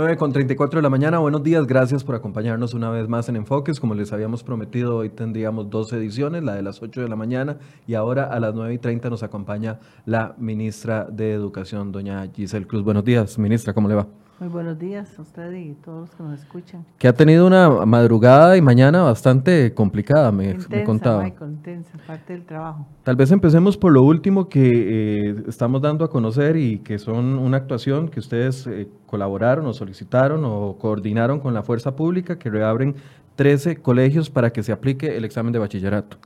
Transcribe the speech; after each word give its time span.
9 0.00 0.16
con 0.16 0.32
34 0.32 0.78
de 0.78 0.82
la 0.82 0.88
mañana, 0.88 1.18
buenos 1.18 1.42
días, 1.42 1.66
gracias 1.66 2.04
por 2.04 2.14
acompañarnos 2.14 2.72
una 2.72 2.88
vez 2.88 3.06
más 3.06 3.28
en 3.28 3.36
Enfoques. 3.36 3.78
Como 3.78 3.94
les 3.94 4.14
habíamos 4.14 4.42
prometido, 4.42 4.96
hoy 4.96 5.10
tendríamos 5.10 5.68
dos 5.68 5.92
ediciones, 5.92 6.42
la 6.42 6.54
de 6.54 6.62
las 6.62 6.80
8 6.80 7.02
de 7.02 7.08
la 7.10 7.16
mañana 7.16 7.58
y 7.86 7.92
ahora 7.92 8.24
a 8.24 8.40
las 8.40 8.54
9 8.54 8.72
y 8.72 8.78
30 8.78 9.10
nos 9.10 9.22
acompaña 9.22 9.78
la 10.06 10.34
ministra 10.38 11.04
de 11.04 11.34
Educación, 11.34 11.92
doña 11.92 12.26
Giselle 12.34 12.66
Cruz. 12.66 12.82
Buenos 12.82 13.04
días, 13.04 13.38
ministra, 13.38 13.74
¿cómo 13.74 13.88
le 13.88 13.96
va? 13.96 14.06
Muy 14.40 14.48
buenos 14.48 14.78
días 14.78 15.18
a 15.18 15.20
usted 15.20 15.52
y 15.52 15.74
todos 15.74 16.08
los 16.08 16.10
que 16.16 16.22
nos 16.22 16.40
escuchan. 16.40 16.82
Que 16.96 17.08
ha 17.08 17.12
tenido 17.12 17.46
una 17.46 17.84
madrugada 17.84 18.56
y 18.56 18.62
mañana 18.62 19.02
bastante 19.02 19.74
complicada, 19.74 20.32
me, 20.32 20.52
intensa, 20.52 20.68
me 20.70 20.84
contaba. 20.84 21.24
Michael, 21.24 21.50
intensa, 21.50 21.98
parte 22.06 22.32
del 22.32 22.46
trabajo. 22.46 22.86
Tal 23.02 23.16
vez 23.16 23.30
empecemos 23.32 23.76
por 23.76 23.92
lo 23.92 24.02
último 24.02 24.48
que 24.48 25.28
eh, 25.28 25.44
estamos 25.46 25.82
dando 25.82 26.06
a 26.06 26.08
conocer 26.08 26.56
y 26.56 26.78
que 26.78 26.98
son 26.98 27.38
una 27.38 27.58
actuación 27.58 28.08
que 28.08 28.18
ustedes 28.18 28.66
eh, 28.66 28.88
colaboraron 29.04 29.66
o 29.66 29.74
solicitaron 29.74 30.42
o 30.46 30.78
coordinaron 30.78 31.38
con 31.40 31.52
la 31.52 31.62
Fuerza 31.62 31.94
Pública 31.94 32.38
que 32.38 32.48
reabren 32.48 32.94
13 33.36 33.82
colegios 33.82 34.30
para 34.30 34.54
que 34.54 34.62
se 34.62 34.72
aplique 34.72 35.18
el 35.18 35.26
examen 35.26 35.52
de 35.52 35.58
bachillerato. 35.58 36.16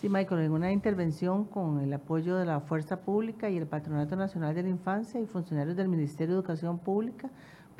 Sí, 0.00 0.08
Michael, 0.08 0.40
en 0.40 0.52
una 0.52 0.72
intervención 0.72 1.44
con 1.44 1.78
el 1.80 1.92
apoyo 1.92 2.34
de 2.34 2.46
la 2.46 2.60
Fuerza 2.60 3.02
Pública 3.02 3.50
y 3.50 3.58
el 3.58 3.66
Patronato 3.66 4.16
Nacional 4.16 4.54
de 4.54 4.62
la 4.62 4.70
Infancia 4.70 5.20
y 5.20 5.26
funcionarios 5.26 5.76
del 5.76 5.88
Ministerio 5.88 6.34
de 6.34 6.40
Educación 6.40 6.78
Pública, 6.78 7.28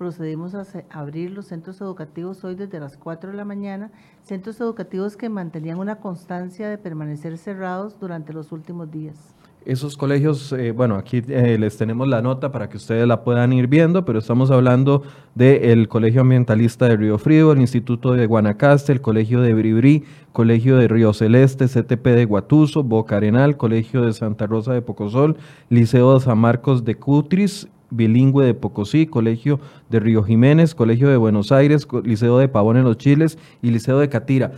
procedimos 0.00 0.54
a 0.54 0.64
abrir 0.88 1.30
los 1.30 1.48
centros 1.48 1.78
educativos 1.82 2.42
hoy 2.42 2.54
desde 2.54 2.80
las 2.80 2.96
4 2.96 3.32
de 3.32 3.36
la 3.36 3.44
mañana, 3.44 3.90
centros 4.22 4.58
educativos 4.58 5.14
que 5.14 5.28
mantenían 5.28 5.78
una 5.78 5.96
constancia 5.96 6.70
de 6.70 6.78
permanecer 6.78 7.36
cerrados 7.36 8.00
durante 8.00 8.32
los 8.32 8.50
últimos 8.50 8.90
días. 8.90 9.34
Esos 9.66 9.98
colegios, 9.98 10.54
eh, 10.54 10.72
bueno, 10.72 10.94
aquí 10.94 11.22
eh, 11.28 11.58
les 11.60 11.76
tenemos 11.76 12.08
la 12.08 12.22
nota 12.22 12.50
para 12.50 12.70
que 12.70 12.78
ustedes 12.78 13.06
la 13.06 13.24
puedan 13.24 13.52
ir 13.52 13.66
viendo, 13.66 14.06
pero 14.06 14.20
estamos 14.20 14.50
hablando 14.50 15.02
del 15.34 15.86
Colegio 15.86 16.22
Ambientalista 16.22 16.88
de 16.88 16.96
Río 16.96 17.18
Frío, 17.18 17.52
el 17.52 17.60
Instituto 17.60 18.14
de 18.14 18.24
Guanacaste, 18.24 18.92
el 18.92 19.02
Colegio 19.02 19.42
de 19.42 19.52
Bribrí, 19.52 20.04
Colegio 20.32 20.78
de 20.78 20.88
Río 20.88 21.12
Celeste, 21.12 21.66
CTP 21.66 22.06
de 22.06 22.24
Guatuso, 22.24 22.82
Boca 22.82 23.18
Arenal, 23.18 23.58
Colegio 23.58 24.00
de 24.00 24.14
Santa 24.14 24.46
Rosa 24.46 24.72
de 24.72 24.80
Pocosol, 24.80 25.36
Liceo 25.68 26.14
de 26.14 26.20
San 26.20 26.38
Marcos 26.38 26.86
de 26.86 26.94
Cutris, 26.94 27.68
bilingüe 27.90 28.44
de 28.44 28.54
Pocosí, 28.54 29.06
Colegio 29.06 29.60
de 29.88 30.00
Río 30.00 30.22
Jiménez, 30.22 30.74
Colegio 30.74 31.08
de 31.08 31.16
Buenos 31.16 31.52
Aires, 31.52 31.86
Liceo 32.04 32.38
de 32.38 32.48
Pavón 32.48 32.76
en 32.76 32.84
los 32.84 32.96
Chiles 32.96 33.38
y 33.62 33.70
Liceo 33.70 33.98
de 33.98 34.08
Catira. 34.08 34.52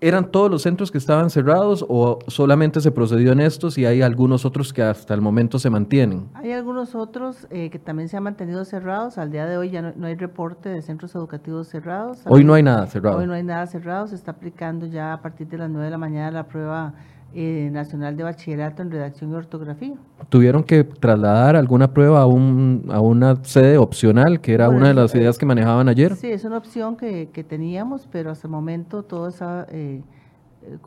¿Eran 0.00 0.30
todos 0.30 0.50
los 0.50 0.60
centros 0.60 0.90
que 0.90 0.98
estaban 0.98 1.30
cerrados 1.30 1.82
o 1.88 2.18
solamente 2.26 2.82
se 2.82 2.90
procedió 2.90 3.32
en 3.32 3.40
estos 3.40 3.78
y 3.78 3.86
hay 3.86 4.02
algunos 4.02 4.44
otros 4.44 4.74
que 4.74 4.82
hasta 4.82 5.14
el 5.14 5.22
momento 5.22 5.58
se 5.58 5.70
mantienen? 5.70 6.28
Hay 6.34 6.52
algunos 6.52 6.94
otros 6.94 7.46
eh, 7.48 7.70
que 7.70 7.78
también 7.78 8.10
se 8.10 8.18
han 8.18 8.24
mantenido 8.24 8.66
cerrados. 8.66 9.16
Al 9.16 9.30
día 9.30 9.46
de 9.46 9.56
hoy 9.56 9.70
ya 9.70 9.80
no, 9.80 9.94
no 9.96 10.06
hay 10.06 10.14
reporte 10.14 10.68
de 10.68 10.82
centros 10.82 11.14
educativos 11.14 11.68
cerrados. 11.68 12.18
Hoy 12.26 12.44
no 12.44 12.52
hay 12.52 12.62
nada 12.62 12.86
cerrado. 12.86 13.16
Hoy 13.16 13.26
no 13.26 13.32
hay 13.32 13.44
nada 13.44 13.66
cerrado. 13.66 14.06
Se 14.06 14.14
está 14.14 14.32
aplicando 14.32 14.84
ya 14.84 15.14
a 15.14 15.22
partir 15.22 15.48
de 15.48 15.56
las 15.56 15.70
9 15.70 15.86
de 15.86 15.90
la 15.90 15.98
mañana 15.98 16.30
la 16.30 16.48
prueba 16.48 16.92
eh, 17.34 17.68
Nacional 17.72 18.16
de 18.16 18.22
Bachillerato 18.22 18.82
en 18.82 18.90
Redacción 18.90 19.30
y 19.32 19.34
Ortografía. 19.34 19.94
¿Tuvieron 20.28 20.62
que 20.62 20.84
trasladar 20.84 21.56
alguna 21.56 21.92
prueba 21.92 22.22
a, 22.22 22.26
un, 22.26 22.86
a 22.90 23.00
una 23.00 23.42
sede 23.44 23.76
opcional, 23.78 24.40
que 24.40 24.54
era 24.54 24.68
una 24.68 24.88
de 24.88 24.94
las 24.94 25.14
ideas 25.14 25.36
que 25.36 25.46
manejaban 25.46 25.88
ayer? 25.88 26.14
Sí, 26.16 26.28
es 26.28 26.44
una 26.44 26.58
opción 26.58 26.96
que, 26.96 27.28
que 27.32 27.44
teníamos, 27.44 28.08
pero 28.10 28.30
hasta 28.30 28.46
el 28.46 28.52
momento 28.52 29.02
todo 29.02 29.28
está 29.28 29.66
eh, 29.70 30.02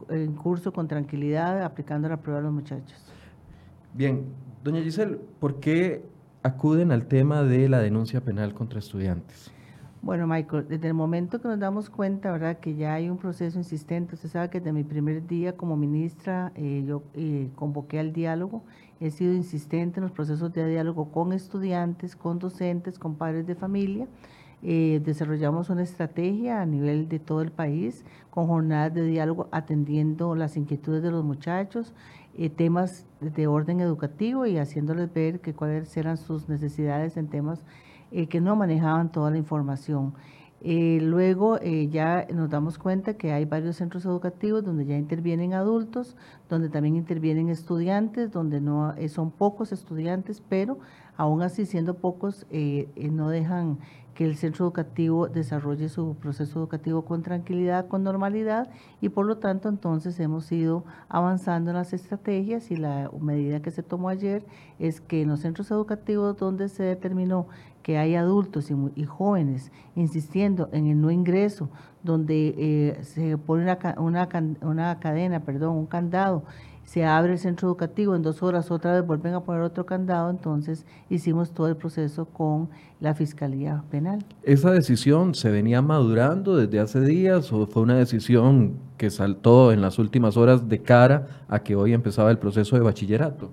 en 0.10 0.34
curso 0.34 0.72
con 0.72 0.88
tranquilidad, 0.88 1.62
aplicando 1.64 2.10
la 2.10 2.18
prueba 2.18 2.40
a 2.40 2.44
los 2.44 2.54
muchachos. 2.54 3.12
Bien, 3.94 4.26
doña 4.64 4.82
Giselle, 4.82 5.18
¿por 5.40 5.60
qué 5.60 6.04
acuden 6.44 6.92
al 6.92 7.08
tema 7.08 7.44
de 7.44 7.68
la 7.70 7.80
denuncia 7.80 8.22
penal 8.22 8.54
contra 8.54 8.80
estudiantes? 8.80 9.52
Bueno, 10.04 10.28
Michael, 10.28 10.68
desde 10.70 10.88
el 10.88 10.94
momento 10.94 11.42
que 11.42 11.48
nos 11.48 11.60
damos 11.60 11.90
cuenta, 11.90 12.32
¿verdad?, 12.32 12.60
que 12.60 12.76
ya 12.76 12.94
hay 12.94 13.10
un 13.10 13.18
proceso 13.18 13.58
insistente, 13.58 14.14
usted 14.14 14.30
sabe 14.30 14.50
que 14.50 14.60
desde 14.60 14.72
mi 14.72 14.84
primer 14.84 15.26
día 15.26 15.58
como 15.58 15.76
ministra 15.76 16.52
eh, 16.56 16.84
yo 16.88 17.02
eh, 17.16 17.50
convoqué 17.56 18.00
al 18.00 18.14
diálogo, 18.14 18.64
he 19.00 19.10
sido 19.10 19.34
insistente 19.34 20.00
en 20.00 20.04
los 20.04 20.12
procesos 20.12 20.54
de 20.54 20.68
diálogo 20.70 21.12
con 21.12 21.34
estudiantes, 21.34 22.16
con 22.16 22.38
docentes, 22.38 23.00
con 23.00 23.16
padres 23.16 23.48
de 23.48 23.56
familia. 23.56 24.08
Eh, 24.62 25.02
desarrollamos 25.04 25.70
una 25.70 25.84
estrategia 25.84 26.62
a 26.62 26.66
nivel 26.66 27.10
de 27.10 27.20
todo 27.20 27.42
el 27.42 27.52
país 27.52 28.06
con 28.30 28.48
jornadas 28.48 28.94
de 28.94 29.04
diálogo 29.04 29.48
atendiendo 29.52 30.36
las 30.36 30.58
inquietudes 30.58 31.04
de 31.04 31.12
los 31.12 31.24
muchachos, 31.24 31.94
temas 32.56 33.08
de 33.20 33.48
orden 33.48 33.80
educativo 33.80 34.46
y 34.46 34.58
haciéndoles 34.58 35.12
ver 35.12 35.42
que 35.42 35.56
cuáles 35.56 35.96
eran 35.98 36.18
sus 36.18 36.48
necesidades 36.50 37.18
en 37.18 37.28
temas 37.28 37.64
eh, 38.12 38.28
que 38.28 38.42
no 38.42 38.56
manejaban 38.56 39.12
toda 39.12 39.32
la 39.32 39.38
información. 39.38 40.14
Eh, 40.62 41.00
luego 41.02 41.60
eh, 41.62 41.88
ya 41.90 42.26
nos 42.34 42.50
damos 42.50 42.80
cuenta 42.80 43.14
que 43.14 43.32
hay 43.32 43.46
varios 43.46 43.76
centros 43.76 44.06
educativos 44.06 44.64
donde 44.64 44.86
ya 44.86 44.98
intervienen 44.98 45.54
adultos, 45.54 46.16
donde 46.50 46.70
también 46.70 46.96
intervienen 46.96 47.50
estudiantes, 47.50 48.32
donde 48.32 48.60
no 48.60 48.96
son 49.08 49.30
pocos 49.32 49.72
estudiantes, 49.72 50.42
pero 50.50 50.80
aún 51.16 51.44
así 51.44 51.66
siendo 51.66 51.96
pocos 51.96 52.48
no 52.96 53.30
dejan 53.30 53.78
que 54.18 54.26
el 54.26 54.36
centro 54.36 54.66
educativo 54.66 55.28
desarrolle 55.28 55.90
su 55.90 56.16
proceso 56.16 56.58
educativo 56.58 57.06
con 57.06 57.22
tranquilidad, 57.22 57.88
con 57.88 58.02
normalidad 58.02 58.68
y 59.00 59.10
por 59.10 59.28
lo 59.28 59.38
tanto 59.38 59.70
entonces 59.70 60.20
hemos 60.20 60.52
ido 60.52 60.86
avanzando 61.08 61.70
en 61.70 61.78
las 61.78 61.94
estrategias 61.94 62.72
y 62.72 62.78
la 62.78 63.12
medida 63.22 63.62
que 63.62 63.70
se 63.70 63.84
tomó 63.84 64.10
ayer 64.10 64.44
es 64.80 65.02
que 65.02 65.22
en 65.22 65.30
los 65.30 65.42
centros 65.42 65.70
educativos 65.70 66.36
donde 66.36 66.68
se 66.68 66.82
determinó 66.82 67.46
que 67.84 68.00
hay 68.00 68.16
adultos 68.16 68.72
y, 68.96 69.06
jóvenes 69.06 69.72
insistiendo 69.96 70.68
en 70.72 70.88
el 70.88 71.00
no 71.00 71.12
ingreso, 71.12 71.70
donde 72.02 72.56
eh, 72.58 73.04
se 73.04 73.38
pone 73.38 73.66
una, 73.66 73.78
una, 74.00 74.28
una 74.62 75.00
cadena, 75.00 75.42
perdón, 75.42 75.78
un 75.78 75.86
candado 75.86 76.44
se 76.88 77.04
abre 77.04 77.34
el 77.34 77.38
centro 77.38 77.68
educativo, 77.68 78.16
en 78.16 78.22
dos 78.22 78.42
horas 78.42 78.72
otra 78.72 78.94
vez 78.94 79.06
vuelven 79.06 79.34
a 79.34 79.42
poner 79.42 79.62
otro 79.62 79.86
candado, 79.86 80.30
entonces 80.30 80.86
hicimos 81.10 81.52
todo 81.52 81.68
el 81.68 81.76
proceso 81.76 82.24
con 82.24 82.70
la 83.02 83.14
Fiscalía 83.14 83.84
Penal. 83.92 84.24
¿Esa 84.44 84.72
decisión 84.72 85.36
se 85.36 85.52
venía 85.52 85.82
madurando 85.82 86.56
desde 86.56 86.80
hace 86.80 87.02
días 87.02 87.52
o 87.52 87.68
fue 87.68 87.84
una 87.84 87.98
decisión 87.98 88.78
que 88.96 89.10
saltó 89.10 89.74
en 89.74 89.82
las 89.82 90.00
últimas 90.00 90.38
horas 90.38 90.70
de 90.70 90.80
cara 90.82 91.28
a 91.50 91.60
que 91.60 91.76
hoy 91.76 91.92
empezaba 91.92 92.32
el 92.32 92.38
proceso 92.38 92.78
de 92.78 92.84
bachillerato? 92.84 93.52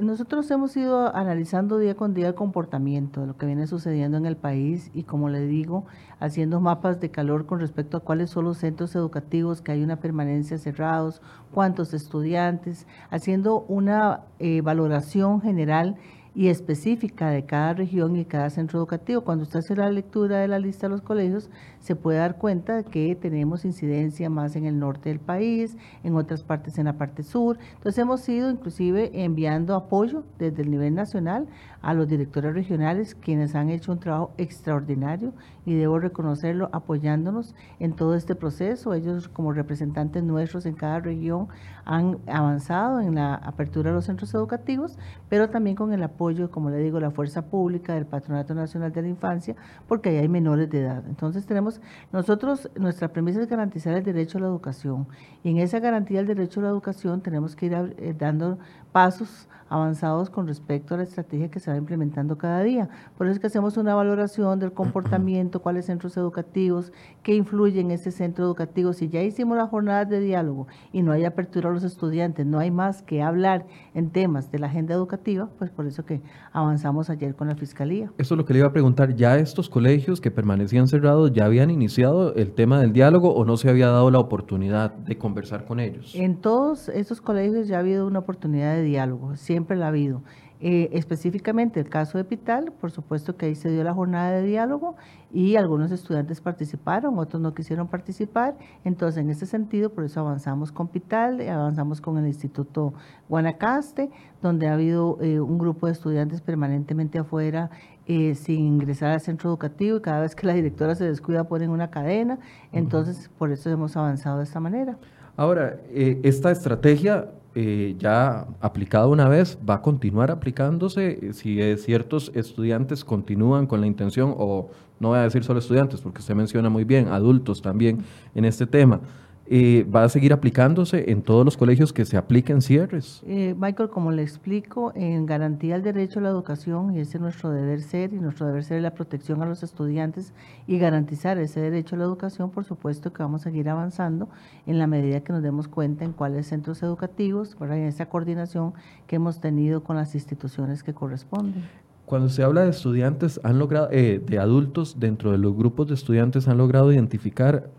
Nosotros 0.00 0.50
hemos 0.50 0.76
ido 0.76 1.14
analizando 1.14 1.78
día 1.78 1.94
con 1.94 2.14
día 2.14 2.28
el 2.28 2.34
comportamiento 2.34 3.20
de 3.20 3.26
lo 3.26 3.36
que 3.36 3.46
viene 3.46 3.66
sucediendo 3.66 4.16
en 4.16 4.26
el 4.26 4.36
país 4.36 4.90
y 4.94 5.04
como 5.04 5.28
le 5.28 5.46
digo, 5.46 5.84
haciendo 6.20 6.60
mapas 6.60 7.00
de 7.00 7.10
calor 7.10 7.46
con 7.46 7.60
respecto 7.60 7.96
a 7.96 8.00
cuáles 8.00 8.30
son 8.30 8.44
los 8.44 8.58
centros 8.58 8.94
educativos 8.94 9.62
que 9.62 9.72
hay 9.72 9.82
una 9.82 9.96
permanencia 9.96 10.58
cerrados, 10.58 11.22
cuántos 11.52 11.94
estudiantes, 11.94 12.86
haciendo 13.10 13.60
una 13.68 14.22
eh, 14.38 14.60
valoración 14.60 15.40
general 15.40 15.96
y 16.34 16.48
específica 16.48 17.30
de 17.30 17.44
cada 17.46 17.74
región 17.74 18.16
y 18.16 18.24
cada 18.24 18.50
centro 18.50 18.78
educativo. 18.78 19.22
Cuando 19.22 19.44
usted 19.44 19.60
hace 19.60 19.76
la 19.76 19.90
lectura 19.90 20.38
de 20.38 20.48
la 20.48 20.58
lista 20.58 20.86
de 20.86 20.92
los 20.92 21.02
colegios, 21.02 21.48
se 21.80 21.94
puede 21.94 22.18
dar 22.18 22.38
cuenta 22.38 22.76
de 22.76 22.84
que 22.84 23.14
tenemos 23.14 23.64
incidencia 23.64 24.28
más 24.28 24.56
en 24.56 24.64
el 24.64 24.78
norte 24.78 25.10
del 25.10 25.20
país, 25.20 25.76
en 26.02 26.16
otras 26.16 26.42
partes 26.42 26.78
en 26.78 26.86
la 26.86 26.94
parte 26.94 27.22
sur. 27.22 27.58
Entonces 27.74 27.98
hemos 27.98 28.28
ido 28.28 28.50
inclusive 28.50 29.10
enviando 29.24 29.74
apoyo 29.74 30.24
desde 30.38 30.62
el 30.62 30.70
nivel 30.70 30.94
nacional 30.94 31.46
a 31.84 31.92
los 31.92 32.08
directores 32.08 32.54
regionales, 32.54 33.14
quienes 33.14 33.54
han 33.54 33.68
hecho 33.68 33.92
un 33.92 34.00
trabajo 34.00 34.32
extraordinario 34.38 35.34
y 35.66 35.74
debo 35.74 35.98
reconocerlo 35.98 36.70
apoyándonos 36.72 37.54
en 37.78 37.92
todo 37.92 38.14
este 38.14 38.34
proceso. 38.34 38.94
Ellos 38.94 39.28
como 39.28 39.52
representantes 39.52 40.22
nuestros 40.22 40.64
en 40.64 40.74
cada 40.74 41.00
región 41.00 41.48
han 41.84 42.18
avanzado 42.26 43.00
en 43.00 43.14
la 43.14 43.34
apertura 43.34 43.90
de 43.90 43.96
los 43.96 44.06
centros 44.06 44.32
educativos, 44.32 44.98
pero 45.28 45.50
también 45.50 45.76
con 45.76 45.92
el 45.92 46.02
apoyo, 46.02 46.50
como 46.50 46.70
le 46.70 46.78
digo, 46.78 47.00
la 47.00 47.10
fuerza 47.10 47.50
pública 47.50 47.94
del 47.94 48.06
Patronato 48.06 48.54
Nacional 48.54 48.90
de 48.90 49.02
la 49.02 49.08
Infancia, 49.08 49.54
porque 49.86 50.08
ahí 50.08 50.16
hay 50.16 50.28
menores 50.28 50.70
de 50.70 50.80
edad. 50.80 51.04
Entonces 51.06 51.44
tenemos, 51.44 51.82
nosotros, 52.12 52.70
nuestra 52.76 53.08
premisa 53.08 53.42
es 53.42 53.48
garantizar 53.48 53.94
el 53.94 54.04
derecho 54.04 54.38
a 54.38 54.40
la 54.40 54.46
educación 54.46 55.06
y 55.42 55.50
en 55.50 55.58
esa 55.58 55.80
garantía 55.80 56.18
del 56.18 56.28
derecho 56.28 56.60
a 56.60 56.62
la 56.62 56.68
educación 56.70 57.20
tenemos 57.20 57.54
que 57.54 57.66
ir 57.66 57.74
eh, 57.74 58.14
dando 58.18 58.58
pasos 58.94 59.48
avanzados 59.68 60.30
con 60.30 60.46
respecto 60.46 60.94
a 60.94 60.98
la 60.98 61.02
estrategia 61.02 61.50
que 61.50 61.58
se 61.58 61.68
va 61.68 61.76
implementando 61.76 62.38
cada 62.38 62.62
día. 62.62 62.88
Por 63.18 63.26
eso 63.26 63.34
es 63.34 63.40
que 63.40 63.48
hacemos 63.48 63.76
una 63.76 63.94
valoración 63.94 64.60
del 64.60 64.72
comportamiento, 64.72 65.62
cuáles 65.62 65.86
centros 65.86 66.16
educativos, 66.16 66.92
qué 67.24 67.34
influye 67.34 67.80
en 67.80 67.90
ese 67.90 68.12
centro 68.12 68.44
educativo. 68.44 68.92
Si 68.92 69.08
ya 69.08 69.20
hicimos 69.22 69.56
las 69.56 69.68
jornadas 69.68 70.08
de 70.08 70.20
diálogo 70.20 70.68
y 70.92 71.02
no 71.02 71.10
hay 71.10 71.24
apertura 71.24 71.70
a 71.70 71.72
los 71.72 71.82
estudiantes, 71.82 72.46
no 72.46 72.60
hay 72.60 72.70
más 72.70 73.02
que 73.02 73.20
hablar 73.20 73.66
en 73.94 74.10
temas 74.10 74.52
de 74.52 74.60
la 74.60 74.68
agenda 74.68 74.94
educativa, 74.94 75.48
pues 75.58 75.70
por 75.70 75.86
eso 75.86 76.04
que 76.04 76.22
avanzamos 76.52 77.10
ayer 77.10 77.34
con 77.34 77.48
la 77.48 77.56
Fiscalía. 77.56 78.12
Eso 78.18 78.34
es 78.34 78.38
lo 78.38 78.44
que 78.44 78.52
le 78.52 78.60
iba 78.60 78.68
a 78.68 78.72
preguntar. 78.72 79.16
¿Ya 79.16 79.38
estos 79.38 79.68
colegios 79.68 80.20
que 80.20 80.30
permanecían 80.30 80.86
cerrados 80.86 81.32
ya 81.32 81.46
habían 81.46 81.70
iniciado 81.70 82.32
el 82.34 82.52
tema 82.52 82.78
del 82.78 82.92
diálogo 82.92 83.34
o 83.34 83.44
no 83.44 83.56
se 83.56 83.70
había 83.70 83.88
dado 83.88 84.10
la 84.12 84.20
oportunidad 84.20 84.92
de 84.92 85.18
conversar 85.18 85.64
con 85.64 85.80
ellos? 85.80 86.14
En 86.14 86.36
todos 86.36 86.88
estos 86.90 87.20
colegios 87.20 87.66
ya 87.66 87.78
ha 87.78 87.80
habido 87.80 88.06
una 88.06 88.20
oportunidad 88.20 88.76
de 88.76 88.83
diálogo. 88.84 89.36
Siempre 89.36 89.76
la 89.76 89.86
ha 89.86 89.88
habido. 89.88 90.22
Eh, 90.66 90.88
específicamente 90.96 91.78
el 91.78 91.90
caso 91.90 92.16
de 92.16 92.24
Pital, 92.24 92.72
por 92.80 92.90
supuesto 92.90 93.36
que 93.36 93.44
ahí 93.44 93.54
se 93.54 93.70
dio 93.70 93.84
la 93.84 93.92
jornada 93.92 94.30
de 94.30 94.42
diálogo 94.44 94.96
y 95.30 95.56
algunos 95.56 95.90
estudiantes 95.90 96.40
participaron, 96.40 97.18
otros 97.18 97.42
no 97.42 97.52
quisieron 97.52 97.88
participar. 97.88 98.56
Entonces, 98.82 99.22
en 99.22 99.28
ese 99.28 99.44
sentido, 99.44 99.90
por 99.90 100.04
eso 100.04 100.20
avanzamos 100.20 100.72
con 100.72 100.88
Pital, 100.88 101.46
avanzamos 101.46 102.00
con 102.00 102.16
el 102.16 102.26
Instituto 102.26 102.94
Guanacaste, 103.28 104.10
donde 104.40 104.68
ha 104.68 104.72
habido 104.72 105.18
eh, 105.20 105.38
un 105.38 105.58
grupo 105.58 105.86
de 105.86 105.92
estudiantes 105.92 106.40
permanentemente 106.40 107.18
afuera 107.18 107.68
eh, 108.06 108.34
sin 108.34 108.60
ingresar 108.60 109.10
al 109.10 109.20
centro 109.20 109.50
educativo 109.50 109.98
y 109.98 110.00
cada 110.00 110.20
vez 110.20 110.34
que 110.34 110.46
la 110.46 110.54
directora 110.54 110.94
se 110.94 111.04
descuida 111.04 111.44
ponen 111.44 111.68
una 111.68 111.90
cadena. 111.90 112.38
Entonces, 112.72 113.28
por 113.36 113.52
eso 113.52 113.68
hemos 113.68 113.98
avanzado 113.98 114.38
de 114.38 114.44
esta 114.44 114.60
manera. 114.60 114.96
Ahora, 115.36 115.78
esta 115.92 116.50
estrategia 116.52 117.28
eh, 117.54 117.94
ya 117.98 118.46
aplicado 118.60 119.10
una 119.10 119.28
vez, 119.28 119.58
va 119.68 119.74
a 119.74 119.82
continuar 119.82 120.30
aplicándose 120.30 121.32
si 121.32 121.58
ciertos 121.76 122.30
estudiantes 122.34 123.04
continúan 123.04 123.66
con 123.66 123.80
la 123.80 123.86
intención, 123.86 124.34
o 124.36 124.70
no 125.00 125.08
voy 125.08 125.18
a 125.18 125.22
decir 125.22 125.44
solo 125.44 125.58
estudiantes, 125.58 126.00
porque 126.00 126.20
usted 126.20 126.34
menciona 126.34 126.68
muy 126.68 126.84
bien, 126.84 127.08
adultos 127.08 127.62
también 127.62 128.04
en 128.34 128.44
este 128.44 128.66
tema 128.66 129.00
eh, 129.46 129.86
va 129.94 130.04
a 130.04 130.08
seguir 130.08 130.32
aplicándose 130.32 131.10
en 131.10 131.22
todos 131.22 131.44
los 131.44 131.56
colegios 131.56 131.92
que 131.92 132.04
se 132.04 132.16
apliquen 132.16 132.62
cierres. 132.62 133.22
Eh, 133.26 133.54
Michael, 133.58 133.90
como 133.90 134.10
le 134.10 134.22
explico, 134.22 134.92
en 134.94 135.26
garantía 135.26 135.74
del 135.74 135.82
derecho 135.82 136.18
a 136.20 136.22
la 136.22 136.30
educación, 136.30 136.96
y 136.96 137.00
ese 137.00 137.18
es 137.18 137.20
nuestro 137.20 137.50
deber 137.50 137.82
ser, 137.82 138.14
y 138.14 138.16
nuestro 138.16 138.46
deber 138.46 138.64
ser 138.64 138.78
es 138.78 138.82
la 138.82 138.94
protección 138.94 139.42
a 139.42 139.46
los 139.46 139.62
estudiantes 139.62 140.32
y 140.66 140.78
garantizar 140.78 141.36
ese 141.38 141.60
derecho 141.60 141.96
a 141.96 141.98
la 141.98 142.04
educación, 142.04 142.50
por 142.50 142.64
supuesto 142.64 143.12
que 143.12 143.22
vamos 143.22 143.42
a 143.42 143.44
seguir 143.44 143.68
avanzando 143.68 144.28
en 144.66 144.78
la 144.78 144.86
medida 144.86 145.20
que 145.20 145.32
nos 145.32 145.42
demos 145.42 145.68
cuenta 145.68 146.04
en 146.04 146.12
cuáles 146.12 146.46
centros 146.46 146.82
educativos, 146.82 147.56
en 147.60 147.72
esa 147.72 148.06
coordinación 148.06 148.72
que 149.06 149.16
hemos 149.16 149.40
tenido 149.40 149.84
con 149.84 149.96
las 149.96 150.14
instituciones 150.14 150.82
que 150.82 150.94
corresponden. 150.94 151.64
Cuando 152.06 152.28
se 152.28 152.42
habla 152.42 152.62
de 152.62 152.70
estudiantes, 152.70 153.40
han 153.44 153.58
logrado, 153.58 153.88
eh, 153.90 154.22
de 154.24 154.38
adultos, 154.38 155.00
dentro 155.00 155.32
de 155.32 155.38
los 155.38 155.56
grupos 155.56 155.88
de 155.88 155.94
estudiantes, 155.94 156.48
han 156.48 156.58
logrado 156.58 156.92
identificar 156.92 157.70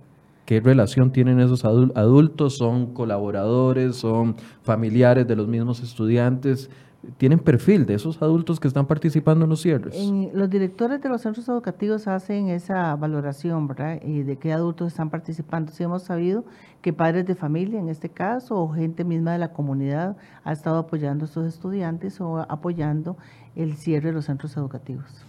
¿Qué 0.45 0.59
relación 0.59 1.11
tienen 1.11 1.39
esos 1.39 1.65
adultos? 1.65 2.57
¿Son 2.57 2.93
colaboradores? 2.93 3.95
¿Son 3.95 4.35
familiares 4.61 5.27
de 5.27 5.35
los 5.35 5.47
mismos 5.47 5.81
estudiantes? 5.81 6.69
¿Tienen 7.17 7.39
perfil 7.39 7.87
de 7.87 7.95
esos 7.95 8.21
adultos 8.21 8.59
que 8.59 8.67
están 8.67 8.85
participando 8.85 9.45
en 9.45 9.49
los 9.49 9.61
cierres? 9.61 9.95
los 10.33 10.49
directores 10.49 11.01
de 11.01 11.09
los 11.09 11.21
centros 11.21 11.47
educativos 11.49 12.07
hacen 12.07 12.49
esa 12.49 12.95
valoración, 12.95 13.67
¿verdad? 13.67 13.99
Y 14.03 14.21
de 14.21 14.37
qué 14.37 14.53
adultos 14.53 14.87
están 14.89 15.09
participando. 15.09 15.71
Sí 15.71 15.83
hemos 15.83 16.03
sabido 16.03 16.45
que 16.81 16.93
padres 16.93 17.25
de 17.25 17.33
familia, 17.33 17.79
en 17.79 17.89
este 17.89 18.09
caso, 18.09 18.55
o 18.55 18.69
gente 18.69 19.03
misma 19.03 19.33
de 19.33 19.39
la 19.39 19.51
comunidad, 19.51 20.15
ha 20.43 20.51
estado 20.51 20.77
apoyando 20.77 21.25
a 21.25 21.27
estos 21.27 21.47
estudiantes 21.47 22.21
o 22.21 22.37
apoyando 22.37 23.17
el 23.55 23.75
cierre 23.75 24.09
de 24.09 24.13
los 24.13 24.25
centros 24.25 24.55
educativos 24.57 25.25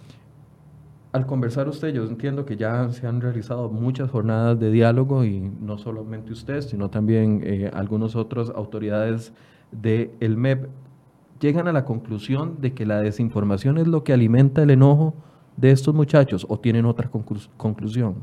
al 1.16 1.26
conversar 1.26 1.66
usted, 1.68 1.94
yo 1.94 2.04
entiendo 2.04 2.44
que 2.44 2.56
ya 2.56 2.90
se 2.90 3.06
han 3.06 3.20
realizado 3.22 3.70
muchas 3.70 4.10
jornadas 4.10 4.60
de 4.60 4.70
diálogo 4.70 5.24
y 5.24 5.40
no 5.40 5.78
solamente 5.78 6.32
usted, 6.32 6.60
sino 6.60 6.90
también 6.90 7.40
eh, 7.42 7.70
algunas 7.72 8.14
otras 8.14 8.50
autoridades 8.50 9.32
del 9.72 10.36
MEP, 10.36 10.68
llegan 11.40 11.68
a 11.68 11.72
la 11.72 11.84
conclusión 11.84 12.60
de 12.60 12.74
que 12.74 12.84
la 12.84 13.00
desinformación 13.00 13.78
es 13.78 13.86
lo 13.86 14.04
que 14.04 14.12
alimenta 14.12 14.62
el 14.62 14.70
enojo 14.70 15.14
de 15.56 15.70
estos 15.70 15.94
muchachos 15.94 16.46
o 16.48 16.58
tienen 16.60 16.84
otra 16.84 17.10
conclusión. 17.56 18.16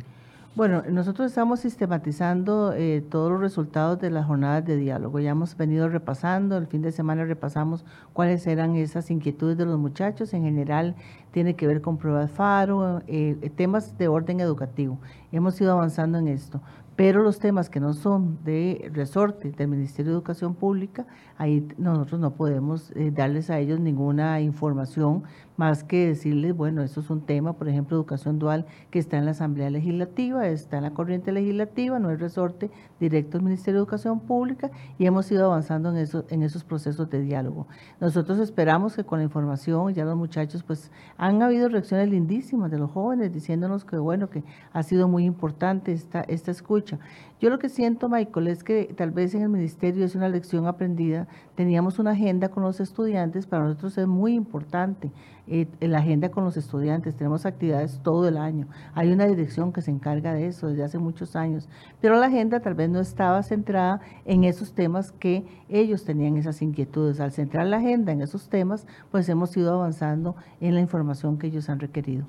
Bueno, 0.55 0.83
nosotros 0.87 1.31
estamos 1.31 1.61
sistematizando 1.61 2.73
eh, 2.73 3.03
todos 3.09 3.31
los 3.31 3.41
resultados 3.41 3.99
de 3.99 4.11
las 4.11 4.27
jornadas 4.27 4.63
de 4.63 4.77
diálogo. 4.77 5.19
Ya 5.19 5.31
hemos 5.31 5.57
venido 5.57 5.89
repasando, 5.89 6.57
el 6.57 6.67
fin 6.67 6.83
de 6.83 6.91
semana 6.91 7.25
repasamos 7.25 7.83
cuáles 8.13 8.45
eran 8.45 8.75
esas 8.75 9.09
inquietudes 9.09 9.57
de 9.57 9.65
los 9.65 9.79
muchachos. 9.79 10.31
En 10.31 10.43
general 10.43 10.95
tiene 11.31 11.55
que 11.55 11.65
ver 11.65 11.81
con 11.81 11.97
pruebas 11.97 12.29
FARO, 12.29 13.01
eh, 13.07 13.51
temas 13.55 13.97
de 13.97 14.07
orden 14.07 14.41
educativo. 14.41 14.99
Hemos 15.31 15.59
ido 15.59 15.71
avanzando 15.71 16.19
en 16.19 16.27
esto 16.27 16.61
pero 16.95 17.23
los 17.23 17.39
temas 17.39 17.69
que 17.69 17.79
no 17.79 17.93
son 17.93 18.43
de 18.43 18.89
resorte 18.93 19.51
del 19.51 19.67
Ministerio 19.67 20.11
de 20.11 20.17
Educación 20.17 20.53
Pública, 20.53 21.07
ahí 21.37 21.67
nosotros 21.77 22.21
no 22.21 22.35
podemos 22.35 22.91
eh, 22.91 23.11
darles 23.11 23.49
a 23.49 23.59
ellos 23.59 23.79
ninguna 23.79 24.41
información 24.41 25.23
más 25.57 25.83
que 25.83 26.07
decirles, 26.07 26.55
bueno, 26.55 26.81
esto 26.81 26.99
es 26.99 27.09
un 27.09 27.21
tema, 27.21 27.53
por 27.53 27.69
ejemplo, 27.69 27.95
educación 27.95 28.39
dual, 28.39 28.65
que 28.89 28.99
está 28.99 29.17
en 29.17 29.25
la 29.25 29.31
Asamblea 29.31 29.69
Legislativa, 29.69 30.47
está 30.47 30.77
en 30.77 30.83
la 30.83 30.91
corriente 30.91 31.31
legislativa, 31.31 31.99
no 31.99 32.09
es 32.09 32.19
resorte 32.19 32.71
directo 32.99 33.37
del 33.37 33.45
Ministerio 33.45 33.79
de 33.79 33.83
Educación 33.83 34.19
Pública 34.19 34.71
y 34.97 35.05
hemos 35.05 35.31
ido 35.31 35.45
avanzando 35.45 35.91
en, 35.91 35.97
eso, 35.97 36.25
en 36.29 36.43
esos 36.43 36.63
procesos 36.63 37.09
de 37.09 37.21
diálogo. 37.21 37.67
Nosotros 37.99 38.39
esperamos 38.39 38.95
que 38.95 39.03
con 39.03 39.19
la 39.19 39.25
información, 39.25 39.93
ya 39.93 40.05
los 40.05 40.17
muchachos, 40.17 40.63
pues 40.63 40.91
han 41.17 41.41
habido 41.41 41.69
reacciones 41.69 42.09
lindísimas 42.09 42.71
de 42.71 42.79
los 42.79 42.91
jóvenes 42.91 43.33
diciéndonos 43.33 43.85
que, 43.85 43.97
bueno, 43.97 44.29
que 44.29 44.43
ha 44.71 44.83
sido 44.83 45.07
muy 45.07 45.25
importante 45.25 45.91
esta, 45.91 46.21
esta 46.21 46.51
escucha. 46.51 46.99
Yo 47.41 47.49
lo 47.49 47.59
que 47.59 47.67
siento, 47.67 48.07
Michael, 48.07 48.47
es 48.47 48.63
que 48.63 48.93
tal 48.95 49.11
vez 49.11 49.35
en 49.35 49.41
el 49.41 49.49
ministerio 49.49 50.05
es 50.05 50.15
una 50.15 50.29
lección 50.29 50.65
aprendida. 50.65 51.27
Teníamos 51.55 51.99
una 51.99 52.11
agenda 52.11 52.49
con 52.49 52.63
los 52.63 52.79
estudiantes, 52.79 53.47
para 53.47 53.65
nosotros 53.65 53.97
es 53.97 54.07
muy 54.07 54.33
importante 54.33 55.11
eh, 55.45 55.67
la 55.81 55.97
agenda 55.97 56.29
con 56.29 56.45
los 56.45 56.55
estudiantes. 56.55 57.15
Tenemos 57.15 57.45
actividades 57.45 57.99
todo 58.01 58.29
el 58.29 58.37
año. 58.37 58.67
Hay 58.93 59.11
una 59.11 59.25
dirección 59.25 59.73
que 59.73 59.81
se 59.81 59.91
encarga 59.91 60.33
de 60.33 60.47
eso 60.47 60.67
desde 60.67 60.85
hace 60.85 60.99
muchos 60.99 61.35
años, 61.35 61.67
pero 61.99 62.15
la 62.15 62.27
agenda 62.27 62.61
tal 62.61 62.75
vez 62.75 62.89
no 62.89 63.01
estaba 63.01 63.43
centrada 63.43 63.99
en 64.23 64.45
esos 64.45 64.73
temas 64.73 65.11
que 65.11 65.43
ellos 65.67 66.05
tenían 66.05 66.37
esas 66.37 66.61
inquietudes. 66.61 67.19
Al 67.19 67.33
centrar 67.33 67.67
la 67.67 67.77
agenda 67.77 68.13
en 68.13 68.21
esos 68.21 68.47
temas, 68.47 68.87
pues 69.11 69.27
hemos 69.27 69.55
ido 69.57 69.73
avanzando 69.73 70.37
en 70.61 70.75
la 70.75 70.81
información 70.81 71.37
que 71.37 71.47
ellos 71.47 71.67
han 71.69 71.79
requerido. 71.79 72.25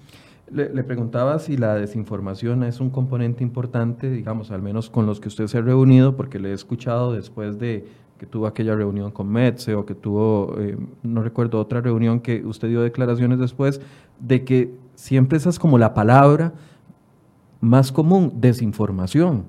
Le, 0.50 0.84
preguntaba 0.84 1.38
si 1.38 1.56
la 1.56 1.74
desinformación 1.74 2.64
es 2.64 2.78
un 2.78 2.90
componente 2.90 3.42
importante, 3.42 4.10
digamos, 4.10 4.50
al 4.50 4.62
menos 4.62 4.90
con 4.90 5.06
los 5.06 5.18
que 5.18 5.28
usted 5.28 5.46
se 5.46 5.58
ha 5.58 5.62
reunido, 5.62 6.16
porque 6.16 6.38
le 6.38 6.50
he 6.50 6.52
escuchado 6.52 7.12
después 7.12 7.58
de 7.58 7.86
que 8.18 8.26
tuvo 8.26 8.46
aquella 8.46 8.74
reunión 8.74 9.10
con 9.10 9.28
Metze 9.28 9.74
o 9.74 9.86
que 9.86 9.94
tuvo, 9.94 10.54
eh, 10.58 10.76
no 11.02 11.22
recuerdo, 11.22 11.58
otra 11.58 11.80
reunión 11.80 12.20
que 12.20 12.44
usted 12.44 12.68
dio 12.68 12.82
declaraciones 12.82 13.38
después, 13.38 13.80
de 14.20 14.44
que 14.44 14.74
siempre 14.94 15.38
esa 15.38 15.48
es 15.48 15.58
como 15.58 15.78
la 15.78 15.94
palabra 15.94 16.52
más 17.60 17.90
común, 17.90 18.34
desinformación. 18.36 19.46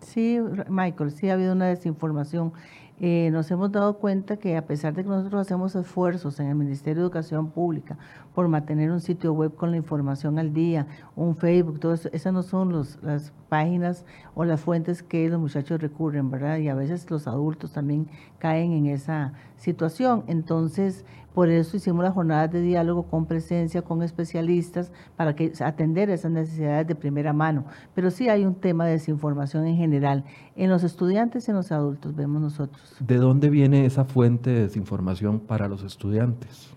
Sí, 0.00 0.38
Michael, 0.68 1.10
sí 1.10 1.28
ha 1.28 1.34
habido 1.34 1.52
una 1.52 1.66
desinformación. 1.66 2.52
Eh, 2.98 3.28
nos 3.30 3.50
hemos 3.50 3.70
dado 3.72 3.98
cuenta 3.98 4.38
que 4.38 4.56
a 4.56 4.66
pesar 4.66 4.94
de 4.94 5.02
que 5.02 5.10
nosotros 5.10 5.42
hacemos 5.42 5.74
esfuerzos 5.74 6.40
en 6.40 6.46
el 6.46 6.54
Ministerio 6.54 7.02
de 7.02 7.06
Educación 7.06 7.50
Pública 7.50 7.98
por 8.34 8.48
mantener 8.48 8.90
un 8.90 9.02
sitio 9.02 9.34
web 9.34 9.54
con 9.54 9.70
la 9.70 9.76
información 9.76 10.38
al 10.38 10.54
día, 10.54 10.86
un 11.14 11.36
Facebook, 11.36 11.78
todo 11.78 11.92
eso, 11.92 12.08
esas 12.12 12.32
no 12.32 12.42
son 12.42 12.72
los, 12.72 12.98
las 13.02 13.34
páginas 13.50 14.06
o 14.34 14.46
las 14.46 14.62
fuentes 14.62 15.02
que 15.02 15.28
los 15.28 15.38
muchachos 15.38 15.78
recurren, 15.78 16.30
¿verdad? 16.30 16.56
Y 16.56 16.68
a 16.68 16.74
veces 16.74 17.10
los 17.10 17.26
adultos 17.26 17.72
también 17.72 18.08
caen 18.38 18.72
en 18.72 18.86
esa 18.86 19.34
situación. 19.58 20.24
Entonces, 20.26 21.04
por 21.36 21.50
eso 21.50 21.76
hicimos 21.76 22.02
las 22.02 22.14
jornadas 22.14 22.50
de 22.50 22.62
diálogo 22.62 23.02
con 23.02 23.26
presencia, 23.26 23.82
con 23.82 24.02
especialistas, 24.02 24.90
para 25.16 25.36
que 25.36 25.52
atender 25.60 26.08
esas 26.08 26.30
necesidades 26.30 26.86
de 26.86 26.94
primera 26.94 27.34
mano. 27.34 27.66
Pero 27.94 28.10
sí 28.10 28.30
hay 28.30 28.46
un 28.46 28.54
tema 28.54 28.86
de 28.86 28.92
desinformación 28.92 29.66
en 29.66 29.76
general, 29.76 30.24
en 30.56 30.70
los 30.70 30.82
estudiantes 30.82 31.46
y 31.46 31.50
en 31.50 31.58
los 31.58 31.72
adultos, 31.72 32.16
vemos 32.16 32.40
nosotros. 32.40 32.96
¿De 33.00 33.16
dónde 33.16 33.50
viene 33.50 33.84
esa 33.84 34.06
fuente 34.06 34.48
de 34.48 34.62
desinformación 34.62 35.40
para 35.40 35.68
los 35.68 35.82
estudiantes? 35.82 36.70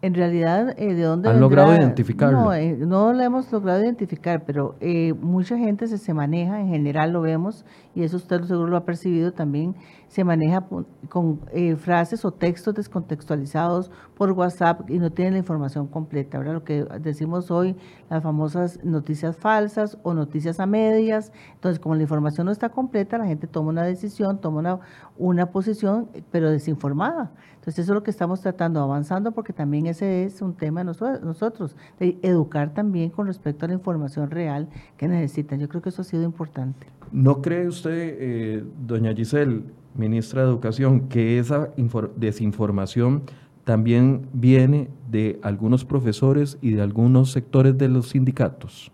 En 0.00 0.14
realidad, 0.14 0.74
eh, 0.78 0.94
¿de 0.94 1.02
dónde 1.02 1.28
¿Han 1.28 1.40
logrado 1.40 1.74
identificarlo? 1.74 2.40
No, 2.40 2.54
eh, 2.54 2.74
no 2.74 3.12
lo 3.12 3.22
hemos 3.22 3.52
logrado 3.52 3.82
identificar, 3.82 4.44
pero 4.46 4.76
eh, 4.80 5.12
mucha 5.12 5.58
gente 5.58 5.88
se, 5.88 5.98
se 5.98 6.14
maneja, 6.14 6.60
en 6.60 6.68
general 6.68 7.12
lo 7.12 7.20
vemos, 7.20 7.66
y 7.94 8.02
eso 8.02 8.16
usted 8.16 8.44
seguro 8.44 8.68
lo 8.68 8.76
ha 8.78 8.84
percibido 8.84 9.32
también, 9.32 9.74
se 10.08 10.24
maneja 10.24 10.66
con 11.08 11.40
eh, 11.52 11.76
frases 11.76 12.24
o 12.24 12.30
textos 12.30 12.74
descontextualizados 12.74 13.90
por 14.14 14.32
WhatsApp 14.32 14.88
y 14.88 14.98
no 14.98 15.10
tiene 15.10 15.32
la 15.32 15.38
información 15.38 15.88
completa. 15.88 16.38
Ahora 16.38 16.52
lo 16.52 16.64
que 16.64 16.84
decimos 17.00 17.50
hoy, 17.50 17.76
las 18.08 18.22
famosas 18.22 18.82
noticias 18.84 19.36
falsas 19.36 19.98
o 20.02 20.14
noticias 20.14 20.60
a 20.60 20.66
medias. 20.66 21.32
Entonces, 21.54 21.78
como 21.80 21.94
la 21.94 22.02
información 22.02 22.46
no 22.46 22.52
está 22.52 22.68
completa, 22.68 23.18
la 23.18 23.26
gente 23.26 23.46
toma 23.46 23.70
una 23.70 23.82
decisión, 23.82 24.40
toma 24.40 24.60
una, 24.60 24.80
una 25.18 25.50
posición, 25.50 26.08
pero 26.30 26.50
desinformada. 26.50 27.32
Entonces, 27.56 27.80
eso 27.80 27.92
es 27.92 27.94
lo 27.96 28.02
que 28.02 28.12
estamos 28.12 28.40
tratando, 28.40 28.80
avanzando, 28.80 29.32
porque 29.32 29.52
también 29.52 29.86
ese 29.86 30.24
es 30.24 30.40
un 30.40 30.54
tema 30.54 30.80
de 30.80 30.84
nosotros, 30.84 31.76
de 31.98 32.16
educar 32.22 32.72
también 32.72 33.10
con 33.10 33.26
respecto 33.26 33.64
a 33.64 33.68
la 33.68 33.74
información 33.74 34.30
real 34.30 34.68
que 34.96 35.08
necesitan. 35.08 35.58
Yo 35.58 35.68
creo 35.68 35.82
que 35.82 35.88
eso 35.88 36.02
ha 36.02 36.04
sido 36.04 36.22
importante. 36.22 36.86
¿No 37.12 37.42
cree 37.42 37.66
usted, 37.66 38.16
eh, 38.18 38.64
doña 38.86 39.12
Giselle, 39.14 39.64
ministra 39.98 40.42
de 40.42 40.48
Educación, 40.48 41.08
que 41.08 41.38
esa 41.38 41.70
desinformación 42.16 43.22
también 43.64 44.28
viene 44.32 44.88
de 45.10 45.38
algunos 45.42 45.84
profesores 45.84 46.58
y 46.62 46.70
de 46.70 46.82
algunos 46.82 47.32
sectores 47.32 47.76
de 47.76 47.88
los 47.88 48.10
sindicatos? 48.10 48.92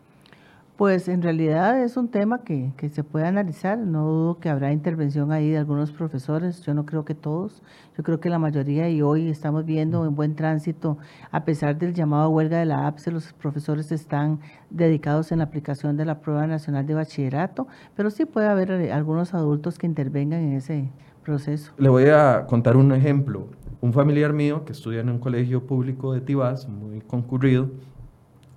Pues 0.82 1.06
en 1.06 1.22
realidad 1.22 1.80
es 1.80 1.96
un 1.96 2.08
tema 2.08 2.42
que, 2.42 2.72
que, 2.76 2.88
se 2.88 3.04
puede 3.04 3.24
analizar. 3.24 3.78
No 3.78 4.04
dudo 4.04 4.40
que 4.40 4.48
habrá 4.48 4.72
intervención 4.72 5.30
ahí 5.30 5.48
de 5.50 5.58
algunos 5.58 5.92
profesores. 5.92 6.60
Yo 6.62 6.74
no 6.74 6.84
creo 6.86 7.04
que 7.04 7.14
todos. 7.14 7.62
Yo 7.96 8.02
creo 8.02 8.18
que 8.18 8.28
la 8.28 8.40
mayoría 8.40 8.90
y 8.90 9.00
hoy 9.00 9.28
estamos 9.28 9.64
viendo 9.64 10.04
en 10.04 10.16
buen 10.16 10.34
tránsito, 10.34 10.98
a 11.30 11.44
pesar 11.44 11.78
del 11.78 11.94
llamado 11.94 12.24
a 12.24 12.28
huelga 12.28 12.58
de 12.58 12.64
la 12.64 12.88
APSE, 12.88 13.12
los 13.12 13.32
profesores 13.32 13.92
están 13.92 14.40
dedicados 14.70 15.30
en 15.30 15.38
la 15.38 15.44
aplicación 15.44 15.96
de 15.96 16.04
la 16.04 16.18
prueba 16.18 16.48
nacional 16.48 16.84
de 16.84 16.94
bachillerato, 16.94 17.68
pero 17.94 18.10
sí 18.10 18.24
puede 18.24 18.48
haber 18.48 18.72
eh, 18.72 18.92
algunos 18.92 19.34
adultos 19.34 19.78
que 19.78 19.86
intervengan 19.86 20.40
en 20.40 20.54
ese 20.54 20.90
proceso. 21.22 21.70
Le 21.78 21.90
voy 21.90 22.06
a 22.06 22.44
contar 22.48 22.76
un 22.76 22.90
ejemplo. 22.90 23.46
Un 23.80 23.92
familiar 23.92 24.32
mío 24.32 24.64
que 24.64 24.72
estudia 24.72 24.98
en 24.98 25.10
un 25.10 25.20
colegio 25.20 25.64
público 25.64 26.12
de 26.12 26.22
Tibás, 26.22 26.68
muy 26.68 27.02
concurrido, 27.02 27.70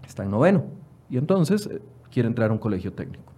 está 0.03 0.23
en 0.23 0.31
noveno. 0.31 0.63
Y 1.07 1.17
entonces 1.17 1.67
eh, 1.67 1.81
quiere 2.11 2.27
entrar 2.27 2.49
a 2.49 2.53
un 2.53 2.59
colegio 2.59 2.93
técnico. 2.93 3.35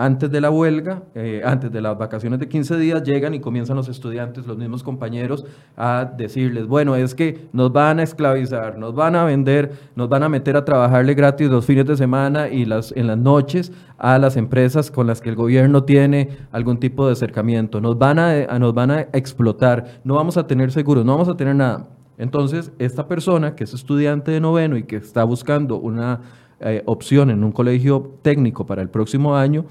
Antes 0.00 0.30
de 0.30 0.40
la 0.40 0.50
huelga, 0.50 1.02
eh, 1.14 1.42
antes 1.44 1.70
de 1.70 1.82
las 1.82 1.98
vacaciones 1.98 2.40
de 2.40 2.48
15 2.48 2.78
días, 2.78 3.02
llegan 3.02 3.34
y 3.34 3.40
comienzan 3.40 3.76
los 3.76 3.86
estudiantes, 3.86 4.46
los 4.46 4.56
mismos 4.56 4.82
compañeros, 4.82 5.44
a 5.76 6.10
decirles, 6.16 6.66
bueno, 6.66 6.96
es 6.96 7.14
que 7.14 7.48
nos 7.52 7.70
van 7.70 7.98
a 7.98 8.02
esclavizar, 8.02 8.78
nos 8.78 8.94
van 8.94 9.14
a 9.14 9.24
vender, 9.24 9.72
nos 9.94 10.08
van 10.08 10.22
a 10.22 10.30
meter 10.30 10.56
a 10.56 10.64
trabajarle 10.64 11.12
gratis 11.12 11.50
los 11.50 11.66
fines 11.66 11.84
de 11.84 11.98
semana 11.98 12.48
y 12.48 12.64
las, 12.64 12.92
en 12.96 13.08
las 13.08 13.18
noches 13.18 13.72
a 13.98 14.18
las 14.18 14.38
empresas 14.38 14.90
con 14.90 15.06
las 15.06 15.20
que 15.20 15.28
el 15.28 15.36
gobierno 15.36 15.84
tiene 15.84 16.30
algún 16.50 16.80
tipo 16.80 17.04
de 17.06 17.12
acercamiento, 17.12 17.82
nos 17.82 17.98
van 17.98 18.18
a, 18.18 18.58
nos 18.58 18.72
van 18.72 18.92
a 18.92 19.00
explotar, 19.12 20.00
no 20.02 20.14
vamos 20.14 20.38
a 20.38 20.46
tener 20.46 20.72
seguros, 20.72 21.04
no 21.04 21.12
vamos 21.12 21.28
a 21.28 21.36
tener 21.36 21.56
nada. 21.56 21.88
Entonces, 22.16 22.72
esta 22.78 23.06
persona 23.06 23.54
que 23.54 23.64
es 23.64 23.74
estudiante 23.74 24.30
de 24.30 24.40
noveno 24.40 24.78
y 24.78 24.84
que 24.84 24.96
está 24.96 25.24
buscando 25.24 25.76
una 25.76 26.20
eh, 26.60 26.82
opción 26.86 27.30
en 27.30 27.42
un 27.42 27.52
colegio 27.52 28.14
técnico 28.22 28.66
para 28.66 28.82
el 28.82 28.88
próximo 28.88 29.34
año, 29.36 29.64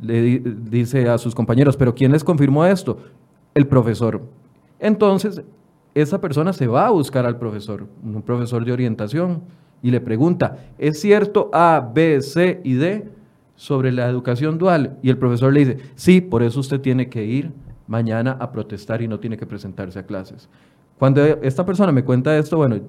le 0.00 0.40
dice 0.40 1.08
a 1.08 1.18
sus 1.18 1.34
compañeros, 1.34 1.76
pero 1.76 1.94
¿quién 1.94 2.12
les 2.12 2.24
confirmó 2.24 2.64
esto? 2.64 2.98
El 3.54 3.66
profesor. 3.66 4.22
Entonces, 4.78 5.42
esa 5.94 6.20
persona 6.20 6.52
se 6.52 6.66
va 6.66 6.86
a 6.86 6.90
buscar 6.90 7.24
al 7.24 7.38
profesor, 7.38 7.86
un 8.02 8.22
profesor 8.22 8.64
de 8.64 8.72
orientación, 8.72 9.42
y 9.82 9.90
le 9.90 10.00
pregunta, 10.00 10.56
¿es 10.78 11.00
cierto 11.00 11.50
A, 11.52 11.90
B, 11.94 12.20
C 12.22 12.60
y 12.64 12.72
D 12.74 13.08
sobre 13.54 13.92
la 13.92 14.08
educación 14.08 14.56
dual? 14.56 14.96
Y 15.02 15.10
el 15.10 15.18
profesor 15.18 15.52
le 15.52 15.60
dice, 15.60 15.78
sí, 15.94 16.22
por 16.22 16.42
eso 16.42 16.60
usted 16.60 16.80
tiene 16.80 17.10
que 17.10 17.24
ir 17.24 17.52
mañana 17.86 18.36
a 18.40 18.50
protestar 18.50 19.02
y 19.02 19.08
no 19.08 19.20
tiene 19.20 19.36
que 19.36 19.44
presentarse 19.44 19.98
a 19.98 20.06
clases. 20.06 20.48
Cuando 20.98 21.22
esta 21.22 21.66
persona 21.66 21.92
me 21.92 22.02
cuenta 22.02 22.36
esto, 22.38 22.56
bueno, 22.56 22.80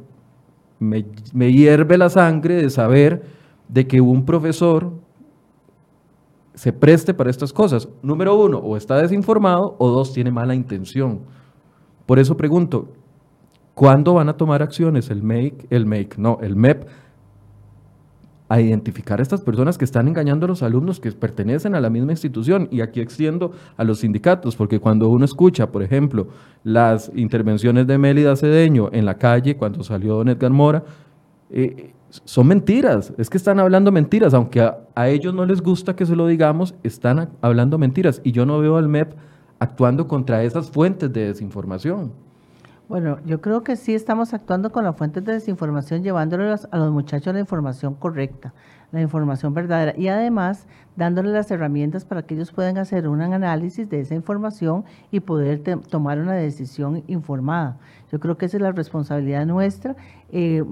me, 0.79 1.51
hierve 1.51 1.97
la 1.97 2.09
sangre 2.09 2.55
de 2.55 2.69
saber 2.69 3.23
de 3.67 3.87
que 3.87 4.01
un 4.01 4.25
profesor 4.25 4.91
se 6.53 6.71
preste 6.71 7.13
para 7.13 7.29
estas 7.29 7.51
cosas. 7.51 7.89
Número 8.01 8.35
uno, 8.35 8.59
o 8.59 8.77
está 8.77 9.01
desinformado, 9.01 9.75
o 9.77 9.89
dos, 9.89 10.13
tiene 10.13 10.31
mala 10.31 10.55
intención. 10.55 11.21
Por 12.05 12.19
eso 12.19 12.37
pregunto, 12.37 12.89
¿cuándo 13.73 14.13
van 14.13 14.29
a 14.29 14.37
tomar 14.37 14.61
acciones 14.61 15.09
el 15.09 15.23
MAKE, 15.23 15.67
el 15.69 15.85
MAKE, 15.85 16.15
no, 16.17 16.37
el 16.41 16.55
MEP 16.55 16.87
a 18.47 18.61
identificar 18.61 19.19
a 19.19 19.23
estas 19.23 19.41
personas 19.41 19.77
que 19.77 19.85
están 19.85 20.07
engañando 20.07 20.45
a 20.45 20.49
los 20.49 20.61
alumnos 20.61 20.99
que 20.99 21.11
pertenecen 21.11 21.73
a 21.75 21.81
la 21.81 21.89
misma 21.89 22.11
institución. 22.11 22.67
Y 22.71 22.81
aquí 22.81 23.01
extiendo 23.01 23.51
a 23.77 23.83
los 23.83 23.99
sindicatos, 23.99 24.55
porque 24.55 24.79
cuando 24.79 25.09
uno 25.09 25.25
escucha, 25.25 25.71
por 25.71 25.81
ejemplo, 25.81 26.27
las 26.63 27.11
intervenciones 27.15 27.87
de 27.87 27.97
Mélida 27.97 28.35
Cedeño 28.35 28.89
en 28.91 29.05
la 29.05 29.17
calle 29.17 29.57
cuando 29.57 29.83
salió 29.83 30.15
Don 30.15 30.29
Edgar 30.29 30.51
Mora, 30.51 30.83
eh, 31.49 31.93
son 32.09 32.47
mentiras, 32.47 33.13
es 33.17 33.29
que 33.29 33.37
están 33.37 33.59
hablando 33.59 33.91
mentiras, 33.91 34.33
aunque 34.33 34.61
a, 34.61 34.77
a, 34.95 35.09
ellos 35.09 35.33
no 35.33 35.45
les 35.45 35.61
gusta 35.61 35.95
que 35.95 36.05
se 36.05 36.15
lo 36.15 36.27
digamos, 36.27 36.75
están 36.83 37.31
hablando 37.41 37.77
mentiras. 37.77 38.21
Y 38.23 38.31
yo 38.31 38.45
no 38.45 38.59
veo 38.59 38.77
al 38.77 38.87
MEP 38.87 39.13
actuando 39.59 40.07
contra 40.07 40.43
esas 40.43 40.69
fuentes 40.69 41.11
de 41.11 41.27
desinformación. 41.27 42.24
Bueno, 42.87 43.17
yo 43.25 43.41
creo 43.41 43.63
que 43.63 43.77
sí 43.77 43.95
estamos 43.95 44.35
actuando 44.35 44.71
con 44.71 44.83
las 44.83 44.95
fuentes 44.95 45.23
de 45.25 45.33
desinformación, 45.33 46.03
llevándoles 46.03 46.67
a 46.69 46.77
los 46.77 46.91
muchachos 46.91 47.33
la 47.33 47.39
información 47.39 47.95
correcta, 47.95 48.53
la 48.95 49.01
información 49.01 49.53
verdadera 49.53 49.93
y 49.97 50.07
además 50.07 50.67
dándoles 50.95 51.33
las 51.33 51.51
herramientas 51.51 52.05
para 52.05 52.23
que 52.23 52.35
ellos 52.35 52.51
puedan 52.51 52.77
hacer 52.77 53.07
un 53.07 53.21
análisis 53.21 53.89
de 53.89 53.99
esa 53.99 54.15
información 54.15 54.85
y 55.11 55.19
poder 55.19 55.61
tomar 55.89 56.19
una 56.19 56.33
decisión 56.33 57.03
informada. 57.07 57.77
Yo 58.11 58.19
creo 58.19 58.37
que 58.37 58.45
esa 58.45 58.57
es 58.57 58.63
la 58.63 58.71
responsabilidad 58.71 59.45
nuestra 59.45 59.95
eh, 60.31 60.63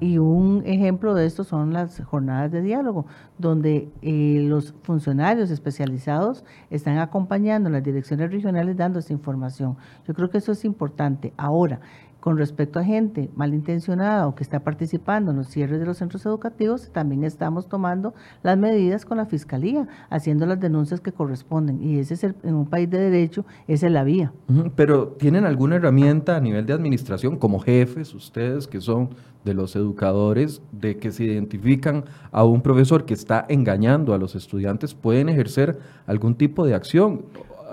y 0.00 0.18
un 0.18 0.62
ejemplo 0.66 1.14
de 1.14 1.26
esto 1.26 1.44
son 1.44 1.72
las 1.72 2.00
jornadas 2.04 2.52
de 2.52 2.60
diálogo, 2.60 3.06
donde 3.38 3.88
eh, 4.02 4.44
los 4.46 4.74
funcionarios 4.82 5.50
especializados 5.50 6.44
están 6.70 6.98
acompañando 6.98 7.70
las 7.70 7.82
direcciones 7.82 8.30
regionales 8.30 8.76
dando 8.76 8.98
esa 8.98 9.12
información. 9.12 9.76
Yo 10.06 10.14
creo 10.14 10.28
que 10.28 10.38
eso 10.38 10.52
es 10.52 10.64
importante. 10.64 11.32
Ahora, 11.36 11.80
con 12.22 12.38
respecto 12.38 12.78
a 12.78 12.84
gente 12.84 13.30
malintencionada 13.34 14.28
o 14.28 14.36
que 14.36 14.44
está 14.44 14.60
participando 14.60 15.32
en 15.32 15.38
los 15.38 15.48
cierres 15.48 15.80
de 15.80 15.86
los 15.86 15.98
centros 15.98 16.24
educativos, 16.24 16.88
también 16.92 17.24
estamos 17.24 17.68
tomando 17.68 18.14
las 18.44 18.56
medidas 18.56 19.04
con 19.04 19.16
la 19.16 19.26
Fiscalía, 19.26 19.88
haciendo 20.08 20.46
las 20.46 20.60
denuncias 20.60 21.00
que 21.00 21.10
corresponden. 21.10 21.82
Y 21.82 21.98
ese 21.98 22.14
es 22.14 22.22
el, 22.22 22.36
en 22.44 22.54
un 22.54 22.66
país 22.66 22.88
de 22.88 22.98
derecho, 22.98 23.44
esa 23.66 23.88
es 23.88 23.92
la 23.92 24.04
vía. 24.04 24.32
Pero 24.76 25.08
¿tienen 25.08 25.44
alguna 25.44 25.74
herramienta 25.74 26.36
a 26.36 26.40
nivel 26.40 26.64
de 26.64 26.74
administración, 26.74 27.38
como 27.38 27.58
jefes, 27.58 28.14
ustedes 28.14 28.68
que 28.68 28.80
son 28.80 29.10
de 29.44 29.54
los 29.54 29.74
educadores, 29.74 30.62
de 30.70 30.98
que 30.98 31.10
se 31.10 31.24
identifican 31.24 32.04
a 32.30 32.44
un 32.44 32.62
profesor 32.62 33.04
que 33.04 33.14
está 33.14 33.46
engañando 33.48 34.14
a 34.14 34.18
los 34.18 34.36
estudiantes, 34.36 34.94
pueden 34.94 35.28
ejercer 35.28 35.80
algún 36.06 36.36
tipo 36.36 36.64
de 36.66 36.76
acción? 36.76 37.22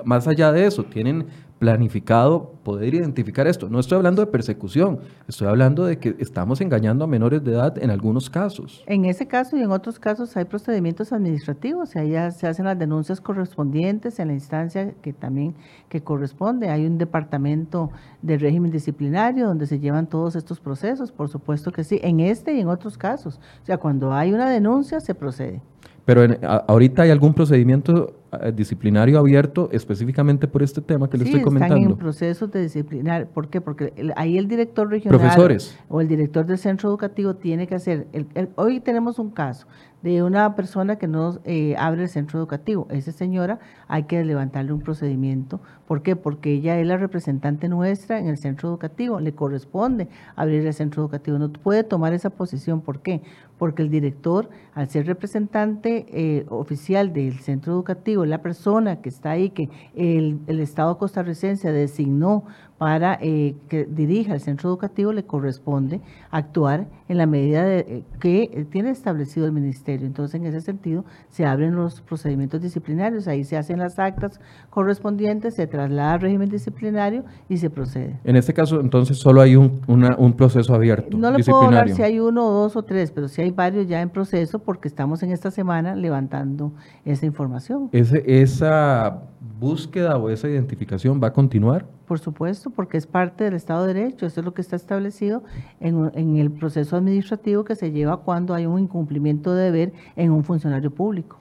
Más 0.06 0.28
allá 0.28 0.52
de 0.52 0.66
eso, 0.66 0.86
¿tienen 0.86 1.28
planificado 1.60 2.54
poder 2.64 2.94
identificar 2.94 3.46
esto. 3.46 3.70
No 3.70 3.80
estoy 3.80 3.98
hablando 3.98 4.22
de 4.22 4.32
persecución, 4.32 5.00
estoy 5.28 5.48
hablando 5.48 5.86
de 5.86 6.00
que 6.00 6.16
estamos 6.20 6.62
engañando 6.62 7.04
a 7.04 7.08
menores 7.08 7.44
de 7.44 7.52
edad 7.52 7.78
en 7.78 7.92
algunos 7.92 8.30
casos. 8.30 8.84
En 8.88 9.04
ese 9.06 9.28
caso 9.28 9.58
y 9.58 9.62
en 9.62 9.72
otros 9.72 10.00
casos 10.00 10.36
hay 10.38 10.46
procedimientos 10.46 11.12
administrativos, 11.12 11.94
ya 11.94 12.32
se 12.32 12.48
hacen 12.48 12.66
las 12.66 12.80
denuncias 12.80 13.20
correspondientes 13.20 14.20
en 14.20 14.30
la 14.30 14.34
instancia 14.34 14.94
que 15.02 15.12
también 15.12 15.54
que 15.90 16.02
corresponde. 16.02 16.70
Hay 16.70 16.86
un 16.86 16.98
departamento 16.98 17.92
de 18.22 18.38
régimen 18.38 18.72
disciplinario 18.72 19.46
donde 19.46 19.68
se 19.68 19.80
llevan 19.80 20.08
todos 20.08 20.38
estos 20.38 20.62
procesos, 20.62 21.12
por 21.12 21.28
supuesto 21.28 21.72
que 21.72 21.84
sí, 21.84 22.00
en 22.02 22.22
este 22.22 22.54
y 22.54 22.62
en 22.62 22.70
otros 22.70 22.98
casos. 22.98 23.40
O 23.62 23.66
sea, 23.66 23.78
cuando 23.78 24.14
hay 24.14 24.32
una 24.32 24.50
denuncia 24.50 25.02
se 25.02 25.14
procede. 25.14 25.62
Pero 26.06 26.24
ahorita 26.68 27.04
hay 27.04 27.12
algún 27.12 27.34
procedimiento 27.34 28.19
disciplinario 28.54 29.20
abierto 29.20 29.70
específicamente 29.72 30.48
por 30.48 30.64
este 30.64 30.82
tema 30.82 31.10
que 31.10 31.18
le 31.18 31.26
estoy 31.26 31.42
comentando. 31.42 31.76
Están 31.76 31.92
en 31.92 31.98
procesos 31.98 32.52
de 32.52 32.62
disciplinar. 32.62 33.28
¿Por 33.28 33.50
qué? 33.50 33.62
Porque 33.62 33.94
ahí 34.16 34.38
el 34.38 34.48
director 34.48 34.90
regional 34.90 35.20
Profesores. 35.20 35.78
o 35.88 36.02
el 36.02 36.08
director 36.08 36.46
del 36.46 36.58
centro 36.58 36.90
educativo 36.90 37.36
tiene 37.36 37.68
que 37.68 37.76
hacer. 37.76 38.08
hoy 38.56 38.80
tenemos 38.80 39.20
un 39.20 39.32
caso 39.32 39.68
de 40.02 40.24
una 40.24 40.56
persona 40.56 40.98
que 40.98 41.08
no 41.08 41.40
eh, 41.44 41.76
abre 41.78 42.04
el 42.04 42.10
centro 42.10 42.40
educativo. 42.40 42.88
Esa 42.90 43.12
señora 43.12 43.60
hay 43.88 44.04
que 44.04 44.24
levantarle 44.24 44.72
un 44.72 44.82
procedimiento. 44.82 45.60
¿Por 45.88 46.04
qué? 46.04 46.16
Porque 46.16 46.54
ella 46.54 46.80
es 46.80 46.88
la 46.88 46.98
representante 46.98 47.68
nuestra 47.68 48.20
en 48.20 48.28
el 48.28 48.38
centro 48.38 48.70
educativo. 48.70 49.20
Le 49.20 49.34
corresponde 49.34 50.08
abrir 50.36 50.66
el 50.66 50.74
centro 50.74 51.02
educativo. 51.02 51.38
No 51.38 51.52
puede 51.52 51.84
tomar 51.84 52.14
esa 52.14 52.30
posición. 52.30 52.82
¿Por 52.82 53.02
qué? 53.02 53.22
Porque 53.60 53.84
el 53.84 53.92
director, 53.92 54.50
al 54.74 54.90
ser 54.90 55.06
representante 55.06 56.08
eh, 56.10 56.46
oficial 56.50 57.14
del 57.14 57.40
centro 57.40 57.74
educativo, 57.74 58.26
la 58.26 58.42
persona 58.42 59.02
que 59.02 59.10
está 59.10 59.32
ahí, 59.32 59.52
que 59.52 59.70
el, 59.94 60.40
el 60.48 60.60
Estado 60.60 60.98
costarricense 60.98 61.72
designó 61.72 62.46
para 62.80 63.20
eh, 63.22 63.56
que 63.68 63.84
dirija 63.84 64.34
el 64.34 64.40
centro 64.40 64.70
educativo 64.70 65.12
le 65.12 65.24
corresponde 65.24 66.00
actuar 66.32 66.88
en 67.10 67.18
la 67.18 67.26
medida 67.26 67.64
de, 67.64 67.80
eh, 67.80 68.04
que 68.22 68.66
tiene 68.72 68.90
establecido 68.90 69.46
el 69.46 69.52
ministerio. 69.52 70.08
Entonces, 70.08 70.40
en 70.40 70.46
ese 70.48 70.62
sentido, 70.62 71.04
se 71.30 71.46
abren 71.46 71.76
los 71.76 72.00
procedimientos 72.00 72.62
disciplinarios, 72.62 73.28
ahí 73.28 73.44
se 73.44 73.58
hacen 73.58 73.80
las 73.80 74.00
actas 74.00 74.40
correspondientes, 74.70 75.56
se 75.56 75.68
traslada 75.68 76.14
al 76.14 76.22
régimen 76.22 76.50
disciplinario 76.50 77.26
y 77.50 77.58
se 77.58 77.70
procede. 77.70 78.18
En 78.24 78.38
este 78.38 78.54
caso, 78.54 78.80
entonces, 78.80 79.18
solo 79.18 79.42
hay 79.42 79.58
un, 79.58 79.82
un 79.86 80.34
proceso 80.34 80.74
abierto. 80.74 81.18
No 81.18 81.32
le 81.32 81.44
puedo 81.44 81.64
hablar 81.64 81.90
si 81.90 82.02
hay 82.02 82.22
uno, 82.22 82.50
dos 82.50 82.78
o 82.78 82.84
tres, 82.84 83.12
pero 83.12 83.28
sí 83.28 83.42
hay 83.42 83.52
varios 83.52 83.90
ya 83.90 84.02
en 84.02 84.10
proceso 84.10 84.60
porque 84.60 84.88
estamos 84.88 85.22
en 85.22 85.32
esta 85.32 85.52
semana 85.52 85.96
levantando 85.96 86.72
esa 87.04 87.26
información. 87.26 87.90
Ese, 87.92 88.24
esa 88.26 89.20
búsqueda 89.60 90.18
o 90.18 90.30
esa 90.30 90.48
identificación 90.48 91.20
va 91.22 91.28
a 91.28 91.34
continuar? 91.34 91.86
Por 92.10 92.18
supuesto, 92.18 92.72
porque 92.72 92.98
es 92.98 93.06
parte 93.06 93.44
del 93.44 93.54
Estado 93.54 93.86
de 93.86 93.94
Derecho. 93.94 94.26
Eso 94.26 94.40
es 94.42 94.46
lo 94.46 94.56
que 94.56 94.62
está 94.62 94.76
establecido 94.76 95.44
en, 95.80 96.10
en, 96.16 96.38
el 96.38 96.50
proceso 96.50 96.98
administrativo 96.98 97.64
que 97.64 97.76
se 97.76 97.92
lleva 97.92 98.18
cuando 98.22 98.56
hay 98.56 98.66
un 98.66 98.80
incumplimiento 98.80 99.54
de 99.54 99.66
deber 99.66 99.94
en 100.16 100.32
un 100.32 100.44
funcionario 100.44 100.90
público. 100.90 101.38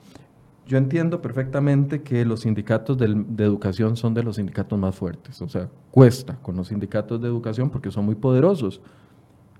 Yo 0.67 0.77
entiendo 0.77 1.23
perfectamente 1.23 2.03
que 2.03 2.23
los 2.23 2.41
sindicatos 2.41 2.99
de, 2.99 3.07
de, 3.27 3.43
educación 3.45 3.97
son 3.97 4.13
de 4.13 4.21
los 4.21 4.35
sindicatos 4.35 4.77
más 4.77 4.95
fuertes. 4.95 5.41
O 5.41 5.49
sea, 5.49 5.69
cuesta 5.89 6.37
con 6.39 6.55
los 6.55 6.67
sindicatos 6.67 7.19
de 7.19 7.27
educación 7.27 7.71
porque 7.71 7.89
son 7.89 8.05
muy 8.05 8.13
poderosos. 8.13 8.79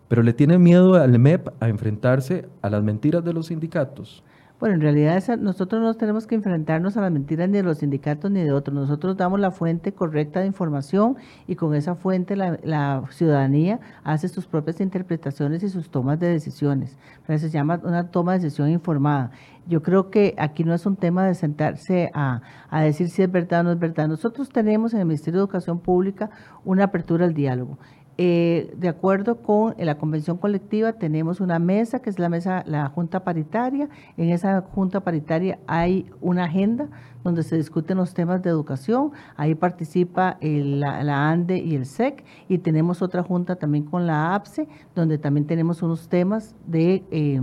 Pero 0.10 0.22
le 0.22 0.34
tiene 0.34 0.60
miedo 0.60 0.94
al 0.94 1.18
MEP 1.18 1.50
a 1.60 1.70
enfrentarse 1.70 2.48
a 2.62 2.70
las 2.70 2.84
mentiras 2.84 3.26
de 3.26 3.34
los 3.34 3.48
sindicatos. 3.48 4.24
Bueno, 4.60 4.76
en 4.76 4.82
realidad 4.82 5.24
nosotros 5.38 5.82
no 5.82 5.94
tenemos 5.94 6.28
que 6.28 6.36
enfrentarnos 6.36 6.98
a 6.98 7.02
las 7.02 7.12
mentiras 7.14 7.48
ni 7.48 7.56
de 7.56 7.64
los 7.64 7.78
sindicatos 7.78 8.30
ni 8.30 8.44
de 8.44 8.52
otros. 8.52 8.76
Nosotros 8.76 9.16
damos 9.16 9.40
la 9.40 9.52
fuente 9.52 9.94
correcta 9.94 10.42
de 10.42 10.48
información 10.48 11.16
y 11.48 11.56
con 11.56 11.74
esa 11.76 11.96
fuente 11.96 12.36
la, 12.36 13.04
ciudadanía 13.10 13.80
hace 14.04 14.28
sus 14.28 14.48
propias 14.48 14.82
interpretaciones 14.82 15.64
y 15.64 15.70
sus 15.70 15.90
tomas 15.90 16.20
de 16.20 16.28
decisiones. 16.28 16.98
Pero 17.26 17.40
se 17.40 17.50
llama 17.50 17.80
una 17.84 18.12
toma 18.12 18.34
de 18.34 18.40
decisión 18.40 18.70
informada. 18.70 19.32
Yo 19.66 19.82
creo 19.82 20.10
que 20.10 20.36
aquí 20.38 20.66
no 20.66 20.74
es 20.74 20.86
un 20.86 20.98
tema 20.98 21.26
de 21.26 21.36
sentarse 21.36 22.12
a, 22.14 22.42
a 22.70 22.82
decir 22.82 23.08
si 23.10 23.22
es 23.22 23.32
verdad 23.32 23.62
o 23.62 23.64
no 23.64 23.72
es 23.72 23.80
verdad. 23.80 24.10
Nosotros 24.10 24.50
tenemos 24.50 24.94
en 24.94 25.00
el 25.00 25.06
Ministerio 25.06 25.40
de 25.40 25.44
Educación 25.46 25.80
Pública 25.80 26.32
una 26.66 26.86
apertura 26.86 27.24
al 27.24 27.34
diálogo. 27.34 27.78
Eh, 28.22 28.74
de 28.76 28.90
acuerdo 28.90 29.38
con 29.38 29.76
la 29.78 29.98
convención 29.98 30.36
colectiva, 30.36 30.92
tenemos 30.92 31.40
una 31.40 31.58
mesa, 31.58 32.02
que 32.02 32.10
es 32.10 32.20
la 32.20 32.28
mesa, 32.28 32.66
la 32.68 32.90
junta 32.90 33.24
paritaria. 33.24 33.88
En 34.18 34.30
esa 34.32 34.60
junta 34.60 35.00
paritaria 35.00 35.58
hay 35.68 36.06
una 36.20 36.44
agenda 36.44 36.90
donde 37.24 37.44
se 37.44 37.56
discuten 37.56 37.96
los 37.96 38.14
temas 38.14 38.44
de 38.44 38.50
educación. 38.50 39.14
Ahí 39.38 39.56
participa 39.56 40.38
la, 40.42 41.30
ANDE 41.30 41.60
y 41.60 41.76
el 41.76 41.86
SEC. 41.86 42.26
Y 42.50 42.58
tenemos 42.58 43.02
otra 43.02 43.24
junta 43.24 43.56
también 43.56 43.86
con 43.86 44.06
la 44.06 44.36
APSE, 44.36 44.68
donde 44.96 45.18
también 45.18 45.48
tenemos 45.48 45.82
unos 45.82 46.10
temas 46.10 46.58
de... 46.68 47.06
Eh, 47.12 47.40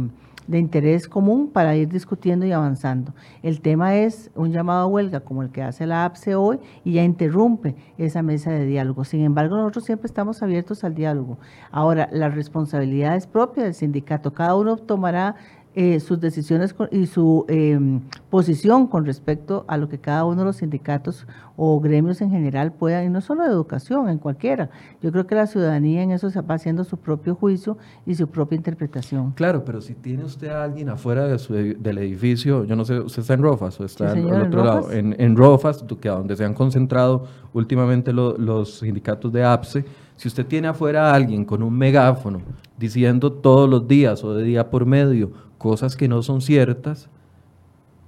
de 0.47 0.59
interés 0.59 1.09
común 1.09 1.51
para 1.53 1.77
ir 1.77 1.89
discutiendo 1.89 2.47
y 2.47 2.53
avanzando. 2.53 3.15
El 3.43 3.61
tema 3.61 3.97
es 3.97 4.31
un 4.35 4.53
llamado 4.53 4.83
a 4.83 4.87
huelga 4.87 5.21
como 5.21 5.43
el 5.43 5.51
que 5.51 5.63
hace 5.63 5.87
la 5.87 6.05
APSE 6.05 6.35
hoy 6.35 6.59
y 6.85 6.93
ya 6.93 7.05
interrumpe 7.05 7.75
esa 7.99 8.23
mesa 8.23 8.51
de 8.51 8.65
diálogo. 8.65 9.05
Sin 9.05 9.23
embargo, 9.23 9.57
nosotros 9.57 9.85
siempre 9.85 10.07
estamos 10.07 10.43
abiertos 10.43 10.85
al 10.85 10.95
diálogo. 10.95 11.39
Ahora, 11.71 12.09
la 12.13 12.29
responsabilidad 12.29 13.17
es 13.17 13.27
propia 13.27 13.65
del 13.65 13.75
sindicato. 13.75 14.33
Cada 14.33 14.55
uno 14.57 14.77
tomará 14.77 15.37
eh, 15.79 16.01
sus 16.01 16.19
decisiones 16.19 16.75
y 16.91 17.05
su 17.05 17.45
em, 17.49 18.01
posición 18.31 18.87
con 18.87 19.05
respecto 19.05 19.67
a 19.69 19.77
lo 19.77 19.91
que 19.91 19.99
cada 19.99 20.25
uno 20.25 20.41
de 20.41 20.47
los 20.47 20.57
sindicatos 20.57 21.27
o 21.55 21.79
gremios 21.81 22.23
en 22.23 22.31
general 22.31 22.73
puedan, 22.73 23.05
y 23.05 23.11
no 23.11 23.21
solo 23.21 23.43
de 23.43 23.51
educación, 23.51 24.09
en 24.09 24.17
cualquiera. 24.17 24.71
Yo 25.03 25.13
creo 25.13 25.27
que 25.27 25.35
la 25.35 25.47
ciudadanía 25.47 26.03
en 26.03 26.13
eso 26.13 26.31
va 26.49 26.55
haciendo 26.55 26.83
su 26.83 26.97
propio 26.97 27.35
juicio 27.35 27.77
y 28.07 28.15
su 28.15 28.27
propia 28.27 28.57
interpretación. 28.57 29.33
Claro, 29.33 29.67
pero 29.67 29.83
si 29.83 29.93
tiene 29.93 30.25
usted 30.25 30.49
a 30.49 30.65
alguien 30.65 30.89
afuera 30.89 31.27
del 31.27 31.99
edificio, 31.99 32.65
yo 32.65 32.75
no 32.75 32.87
sé, 32.87 32.99
¿usted 32.99 33.21
está 33.21 33.35
en 33.35 33.43
Rofas 33.43 33.79
o 33.79 33.85
está 33.85 34.19
en 34.19 34.33
al 34.33 34.47
otro 34.47 34.65
lado? 34.65 34.91
En, 34.91 35.15
en 35.19 35.37
Rofas, 35.37 35.85
que 36.01 36.09
donde 36.09 36.37
se 36.37 36.45
han 36.47 36.55
concentrado 36.55 37.27
últimamente 37.53 38.15
los 38.15 38.79
sindicatos 38.79 39.31
de 39.31 39.45
APSE, 39.45 39.85
si 40.17 40.29
usted 40.29 40.47
tiene 40.47 40.69
afuera 40.69 41.11
a 41.11 41.15
alguien 41.15 41.45
con 41.45 41.63
un 41.63 41.77
megáfono 41.77 42.41
diciendo 42.79 43.31
todos 43.31 43.69
los 43.69 43.87
días 43.87 44.25
o 44.25 44.35
de 44.35 44.45
día 44.45 44.71
por 44.71 44.87
medio, 44.87 45.33
cosas 45.59 45.97
que 45.97 46.09
no 46.09 46.23
son 46.23 46.41
ciertas, 46.41 47.09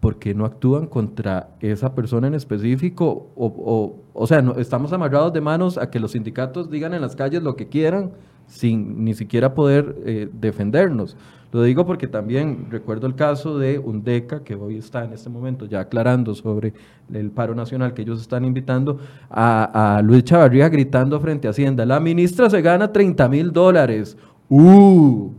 ¿por 0.01 0.19
qué 0.19 0.35
no 0.35 0.45
actúan 0.45 0.87
contra 0.87 1.51
esa 1.61 1.95
persona 1.95 2.29
en 2.29 2.35
específico? 2.35 3.29
O, 3.37 3.97
o, 4.13 4.27
sea, 4.27 4.43
no, 4.43 4.57
estamos 4.57 4.93
amarrados 4.93 5.33
de 5.33 5.41
manos 5.41 5.79
a 5.79 5.91
que 5.91 6.01
los 6.01 6.13
sindicatos 6.13 6.71
digan 6.71 6.95
en 6.95 7.01
las 7.01 7.17
calles 7.17 7.43
lo 7.43 7.57
que 7.57 7.69
quieran 7.69 8.13
sin 8.47 9.05
ni 9.05 9.15
siquiera 9.15 9.55
poder 9.55 9.97
eh, 10.05 10.31
defendernos. 10.33 11.17
Lo 11.51 11.63
digo 11.63 11.87
porque 11.87 12.07
también 12.07 12.67
recuerdo 12.71 13.07
el 13.07 13.15
caso 13.15 13.59
de 13.59 13.79
UNDECA, 13.79 14.45
que 14.45 14.55
hoy 14.55 14.77
está 14.77 15.05
en 15.05 15.15
este 15.15 15.31
momento 15.31 15.65
ya 15.65 15.81
aclarando 15.81 16.35
sobre 16.35 16.75
el 17.13 17.31
paro 17.31 17.55
nacional 17.55 17.95
que 17.95 18.03
ellos 18.03 18.21
están 18.21 18.45
invitando, 18.45 18.99
a, 19.31 19.97
a 19.97 20.03
Luis 20.03 20.25
Chavarría 20.25 20.69
gritando 20.69 21.19
frente 21.21 21.49
a 21.49 21.53
Hacienda, 21.53 21.87
la 21.87 22.01
ministra 22.01 22.51
se 22.51 22.61
gana 22.61 22.93
30 22.93 23.29
mil 23.31 23.51
dólares. 23.51 24.19
¡Uh! 24.51 25.31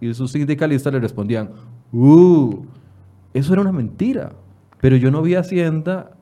Y 0.00 0.12
sus 0.14 0.32
sindicalistas 0.32 0.92
le 0.92 1.00
respondían, 1.00 1.50
¡uh! 1.92 2.64
Eso 3.32 3.52
era 3.52 3.62
una 3.62 3.72
mentira. 3.72 4.32
Pero 4.80 4.96
yo 4.96 5.10
no 5.10 5.22
vi 5.22 5.34
a 5.34 5.40
Hacienda, 5.40 6.12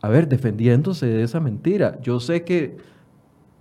a 0.00 0.08
ver, 0.08 0.28
defendiéndose 0.28 1.06
de 1.06 1.22
esa 1.22 1.40
mentira. 1.40 1.98
Yo 2.02 2.20
sé 2.20 2.44
que 2.44 2.76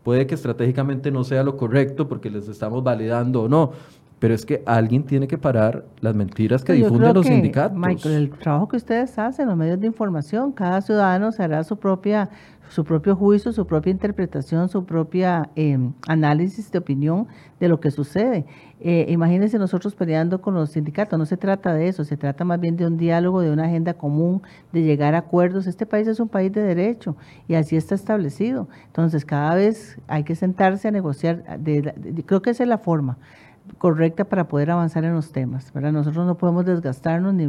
puede 0.04 0.28
que 0.28 0.36
estratégicamente 0.36 1.12
no 1.12 1.24
sea 1.24 1.44
lo 1.44 1.58
correcto 1.58 2.08
porque 2.08 2.30
les 2.30 2.48
estamos 2.48 2.84
validando 2.84 3.44
o 3.44 3.50
no, 3.50 3.72
pero 4.20 4.34
es 4.34 4.46
que 4.46 4.64
alguien 4.66 5.04
tiene 5.04 5.28
que 5.28 5.38
parar 5.38 5.86
las 6.02 6.16
mentiras 6.16 6.64
que 6.64 6.74
difunden 6.74 7.14
los 7.14 7.26
sindicatos. 7.26 7.78
Michael, 7.78 8.16
el 8.16 8.30
trabajo 8.32 8.68
que 8.68 8.78
ustedes 8.78 9.18
hacen, 9.20 9.48
los 9.48 9.58
medios 9.58 9.80
de 9.80 9.88
información, 9.88 10.52
cada 10.52 10.82
ciudadano 10.82 11.32
se 11.32 11.44
hará 11.44 11.64
su 11.64 11.78
propia 11.78 12.30
su 12.70 12.84
propio 12.84 13.16
juicio, 13.16 13.52
su 13.52 13.66
propia 13.66 13.92
interpretación, 13.92 14.70
su 14.70 14.86
propia 14.86 15.50
em, 15.56 15.94
análisis 16.08 16.72
de 16.72 16.80
opinión 16.80 17.28
de 17.60 17.70
lo 17.70 17.80
que 17.80 17.92
sucede. 17.92 18.46
Eh, 18.80 19.06
imagínense 19.10 19.58
nosotros 19.58 19.96
peleando 19.96 20.42
con 20.42 20.54
los 20.54 20.72
sindicatos, 20.72 21.18
no 21.18 21.26
se 21.26 21.38
trata 21.38 21.74
de 21.74 21.88
eso, 21.88 22.04
se 22.04 22.18
trata 22.18 22.44
más 22.44 22.60
bien 22.60 22.78
de 22.78 22.86
un 22.86 22.98
diálogo, 22.98 23.42
de 23.42 23.52
una 23.52 23.66
agenda 23.66 23.94
común, 23.94 24.42
de 24.74 24.84
llegar 24.84 25.16
a 25.16 25.20
acuerdos. 25.20 25.66
Este 25.66 25.86
país 25.86 26.08
es 26.08 26.20
un 26.20 26.28
país 26.28 26.52
de 26.52 26.62
derecho 26.62 27.16
y 27.48 27.56
así 27.56 27.76
está 27.76 27.96
establecido. 27.96 28.68
Entonces, 28.88 29.26
cada 29.26 29.56
vez 29.56 29.98
hay 30.08 30.24
que 30.24 30.36
sentarse 30.36 30.88
a 30.88 30.92
negociar, 30.92 31.44
creo 32.26 32.42
que 32.42 32.50
esa 32.50 32.64
es 32.64 32.70
la 32.70 32.78
forma 32.78 33.18
correcta 33.78 34.24
para 34.26 34.48
poder 34.48 34.72
avanzar 34.72 35.04
en 35.04 35.14
los 35.14 35.32
temas. 35.32 35.72
¿verdad? 35.74 35.92
Nosotros 35.92 36.26
no 36.26 36.38
podemos 36.38 36.66
desgastarnos, 36.66 37.34
ni, 37.34 37.48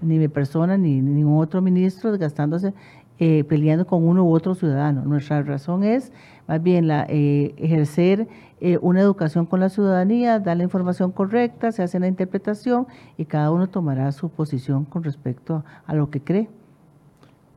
ni 0.00 0.18
mi 0.18 0.28
persona, 0.28 0.76
ni 0.76 1.00
ningún 1.00 1.40
otro 1.42 1.62
ministro 1.62 2.10
desgastándose 2.10 2.74
eh, 3.22 3.44
peleando 3.44 3.86
con 3.86 4.02
uno 4.02 4.24
u 4.24 4.32
otro 4.34 4.54
ciudadano. 4.54 5.04
Nuestra 5.04 5.42
razón 5.42 5.84
es 5.84 6.10
más 6.48 6.62
bien 6.62 6.88
la, 6.88 7.04
eh, 7.10 7.54
ejercer 7.58 8.26
eh, 8.62 8.78
una 8.80 9.02
educación 9.02 9.44
con 9.44 9.60
la 9.60 9.68
ciudadanía, 9.68 10.40
dar 10.40 10.56
la 10.56 10.62
información 10.62 11.12
correcta, 11.12 11.70
se 11.70 11.82
hace 11.82 12.00
la 12.00 12.08
interpretación 12.08 12.86
y 13.18 13.26
cada 13.26 13.50
uno 13.50 13.66
tomará 13.66 14.10
su 14.12 14.30
posición 14.30 14.86
con 14.86 15.04
respecto 15.04 15.62
a, 15.86 15.94
lo 15.94 16.08
que 16.08 16.22
cree. 16.22 16.48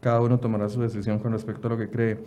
Cada 0.01 0.19
uno 0.19 0.37
tomará 0.37 0.67
su 0.67 0.81
decisión 0.81 1.17
con 1.19 1.31
respecto 1.31 1.67
a 1.67 1.71
lo 1.71 1.77
que 1.77 1.89
cree. 1.89 2.19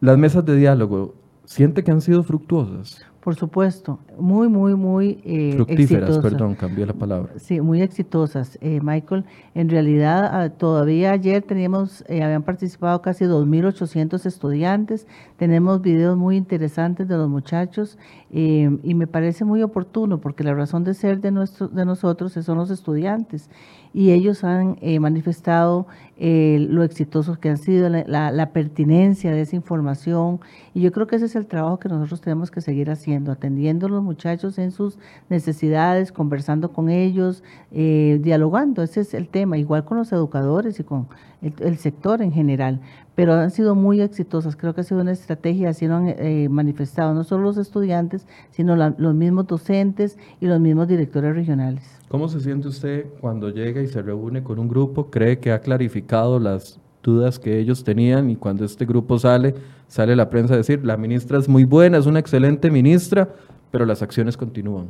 Las 0.00 0.16
mesas 0.16 0.44
de 0.44 0.54
diálogo, 0.54 1.16
¿siente 1.44 1.82
que 1.82 1.90
han 1.90 2.00
sido 2.00 2.22
fructuosas? 2.22 3.04
Por 3.28 3.34
supuesto, 3.34 3.98
muy, 4.18 4.48
muy, 4.48 4.74
muy 4.74 5.20
eh, 5.22 5.52
Fructíferas, 5.54 6.16
perdón, 6.16 6.54
cambié 6.54 6.86
la 6.86 6.94
palabra. 6.94 7.30
Sí, 7.36 7.60
muy 7.60 7.82
exitosas, 7.82 8.56
eh, 8.62 8.80
Michael. 8.82 9.26
En 9.54 9.68
realidad, 9.68 10.30
ah, 10.32 10.48
todavía 10.48 11.10
ayer 11.10 11.42
teníamos, 11.42 12.06
eh, 12.08 12.22
habían 12.22 12.42
participado 12.42 13.02
casi 13.02 13.26
2.800 13.26 14.24
estudiantes. 14.24 15.06
Tenemos 15.36 15.82
videos 15.82 16.16
muy 16.16 16.38
interesantes 16.38 17.06
de 17.06 17.18
los 17.18 17.28
muchachos 17.28 17.98
eh, 18.30 18.78
y 18.82 18.94
me 18.94 19.06
parece 19.06 19.44
muy 19.44 19.62
oportuno 19.62 20.22
porque 20.22 20.42
la 20.42 20.54
razón 20.54 20.84
de 20.84 20.94
ser 20.94 21.20
de, 21.20 21.30
nuestro, 21.30 21.68
de 21.68 21.84
nosotros 21.84 22.32
son 22.32 22.56
los 22.56 22.70
estudiantes 22.70 23.50
y 23.92 24.12
ellos 24.12 24.44
han 24.44 24.76
eh, 24.80 25.00
manifestado 25.00 25.86
eh, 26.20 26.66
lo 26.68 26.82
exitosos 26.82 27.38
que 27.38 27.48
han 27.48 27.58
sido, 27.58 27.88
la, 27.88 28.50
pertinencia 28.52 29.30
de 29.30 29.40
esa 29.40 29.54
información. 29.54 30.40
Y 30.74 30.80
yo 30.80 30.90
creo 30.90 31.06
que 31.06 31.16
ese 31.16 31.26
es 31.26 31.36
el 31.36 31.46
trabajo 31.46 31.78
que 31.78 31.88
nosotros 31.88 32.20
tenemos 32.20 32.50
que 32.50 32.60
seguir 32.60 32.90
haciendo, 32.90 33.30
atendiendo 33.30 33.86
a 33.86 33.90
los 33.90 34.02
muchachos 34.02 34.58
en 34.58 34.72
sus 34.72 34.98
necesidades, 35.28 36.10
conversando 36.10 36.72
con 36.72 36.90
ellos, 36.90 37.44
eh, 37.70 38.18
dialogando. 38.20 38.82
Ese 38.82 39.00
es 39.02 39.14
el 39.14 39.28
tema, 39.28 39.58
igual 39.58 39.84
con 39.84 39.98
los 39.98 40.12
educadores 40.12 40.80
y 40.80 40.84
con 40.84 41.06
el, 41.40 41.78
sector 41.78 42.20
en 42.20 42.32
general. 42.32 42.80
Pero 43.18 43.34
han 43.34 43.50
sido 43.50 43.74
muy 43.74 44.00
exitosas. 44.00 44.54
Creo 44.54 44.76
que 44.76 44.82
ha 44.82 44.84
sido 44.84 45.00
una 45.00 45.10
estrategia, 45.10 45.70
así 45.70 45.88
lo 45.88 45.96
han 45.96 46.14
manifestado 46.52 47.14
no 47.14 47.24
solo 47.24 47.42
los 47.42 47.56
estudiantes, 47.56 48.28
sino 48.52 48.76
los 48.76 49.14
mismos 49.16 49.48
docentes 49.48 50.16
y 50.40 50.46
los 50.46 50.60
mismos 50.60 50.86
directores 50.86 51.34
regionales. 51.34 51.82
¿Cómo 52.06 52.28
se 52.28 52.38
siente 52.38 52.68
usted 52.68 53.06
cuando 53.20 53.50
llega 53.50 53.82
y 53.82 53.88
se 53.88 54.02
reúne 54.02 54.44
con 54.44 54.60
un 54.60 54.68
grupo? 54.68 55.10
¿Cree 55.10 55.40
que 55.40 55.50
ha 55.50 55.60
clarificado 55.60 56.38
las 56.38 56.78
dudas 57.02 57.40
que 57.40 57.58
ellos 57.58 57.82
tenían 57.82 58.30
y 58.30 58.36
cuando 58.36 58.64
este 58.64 58.86
grupo 58.86 59.18
sale, 59.18 59.56
sale 59.88 60.14
la 60.14 60.30
prensa 60.30 60.54
a 60.54 60.58
decir, 60.58 60.84
la 60.84 60.96
ministra 60.96 61.40
es 61.40 61.48
muy 61.48 61.64
buena, 61.64 61.98
es 61.98 62.06
una 62.06 62.20
excelente 62.20 62.70
ministra, 62.70 63.28
pero 63.72 63.84
las 63.84 64.00
acciones 64.00 64.36
continúan? 64.36 64.86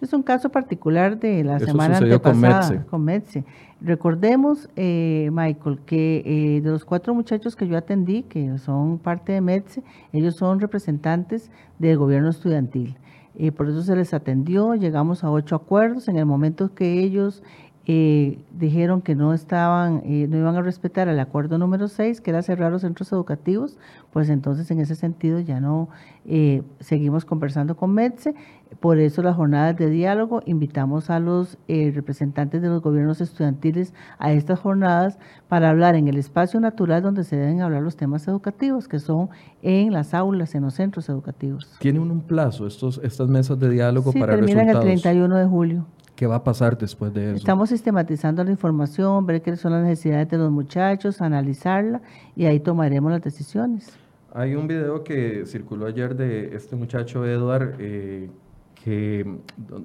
Es 0.00 0.12
un 0.12 0.22
caso 0.22 0.48
particular 0.50 1.18
de 1.18 1.42
la 1.42 1.58
semana 1.58 1.98
antepasada 1.98 2.84
con 2.84 3.04
Metze. 3.04 3.44
Recordemos, 3.80 4.68
eh, 4.76 5.28
Michael, 5.32 5.80
que 5.86 6.22
eh, 6.24 6.60
de 6.60 6.70
los 6.70 6.84
cuatro 6.84 7.14
muchachos 7.14 7.56
que 7.56 7.66
yo 7.66 7.76
atendí, 7.76 8.22
que 8.22 8.58
son 8.58 8.98
parte 8.98 9.32
de 9.32 9.40
Metze, 9.40 9.82
ellos 10.12 10.36
son 10.36 10.60
representantes 10.60 11.50
del 11.78 11.98
gobierno 11.98 12.28
estudiantil 12.28 12.96
y 13.38 13.52
por 13.52 13.68
eso 13.68 13.82
se 13.82 13.94
les 13.94 14.12
atendió, 14.12 14.74
llegamos 14.74 15.22
a 15.22 15.30
ocho 15.30 15.54
acuerdos, 15.54 16.08
en 16.08 16.16
el 16.16 16.26
momento 16.26 16.74
que 16.74 17.00
ellos 17.00 17.44
eh, 17.90 18.38
dijeron 18.52 19.00
que 19.00 19.14
no 19.14 19.32
estaban, 19.32 20.02
eh, 20.04 20.26
no 20.28 20.36
iban 20.36 20.54
a 20.56 20.60
respetar 20.60 21.08
el 21.08 21.18
acuerdo 21.18 21.56
número 21.56 21.88
6, 21.88 22.20
que 22.20 22.28
era 22.28 22.42
cerrar 22.42 22.70
los 22.70 22.82
centros 22.82 23.10
educativos, 23.12 23.78
pues 24.12 24.28
entonces 24.28 24.70
en 24.70 24.78
ese 24.78 24.94
sentido 24.94 25.40
ya 25.40 25.58
no 25.58 25.88
eh, 26.26 26.62
seguimos 26.80 27.24
conversando 27.24 27.78
con 27.78 27.94
MEDSE. 27.94 28.34
Por 28.80 28.98
eso 28.98 29.22
las 29.22 29.36
jornadas 29.36 29.74
de 29.78 29.88
diálogo, 29.88 30.42
invitamos 30.44 31.08
a 31.08 31.18
los 31.18 31.56
representantes 31.66 32.60
de 32.60 32.68
los 32.68 32.82
gobiernos 32.82 33.22
estudiantiles 33.22 33.94
a 34.18 34.32
estas 34.32 34.60
jornadas 34.60 35.18
para 35.48 35.70
hablar 35.70 35.94
en 35.94 36.08
el 36.08 36.18
espacio 36.18 36.60
natural 36.60 37.02
donde 37.02 37.24
se 37.24 37.36
deben 37.36 37.62
hablar 37.62 37.80
los 37.80 37.96
temas 37.96 38.28
educativos, 38.28 38.86
que 38.86 38.98
son 38.98 39.30
en 39.62 39.94
las 39.94 40.12
aulas, 40.12 40.54
en 40.54 40.64
los 40.64 40.74
centros 40.74 41.08
educativos. 41.08 41.78
¿Tienen 41.78 42.02
un 42.02 42.20
plazo 42.20 42.66
estos, 42.66 43.00
estas 43.02 43.28
mesas 43.28 43.58
de 43.58 43.70
diálogo 43.70 44.12
para 44.12 44.34
terminan 44.34 44.68
el 44.68 44.78
31 44.78 45.34
de 45.34 45.46
julio. 45.46 45.86
¿Qué 46.18 46.26
va 46.26 46.34
a 46.34 46.42
pasar 46.42 46.76
después 46.76 47.14
de 47.14 47.26
eso? 47.26 47.36
Estamos 47.36 47.68
sistematizando 47.68 48.42
la 48.42 48.50
información, 48.50 49.24
ver 49.24 49.40
qué 49.40 49.54
son 49.54 49.70
las 49.70 49.84
necesidades 49.84 50.28
de 50.28 50.36
los 50.36 50.50
muchachos, 50.50 51.20
analizarla 51.20 52.02
y 52.34 52.46
ahí 52.46 52.58
tomaremos 52.58 53.12
las 53.12 53.22
decisiones. 53.22 53.96
Hay 54.34 54.56
un 54.56 54.66
video 54.66 55.04
que 55.04 55.46
circuló 55.46 55.86
ayer 55.86 56.16
de 56.16 56.56
este 56.56 56.74
muchacho 56.74 57.24
Edward 57.24 57.76
eh, 57.78 58.30
que, 58.82 59.38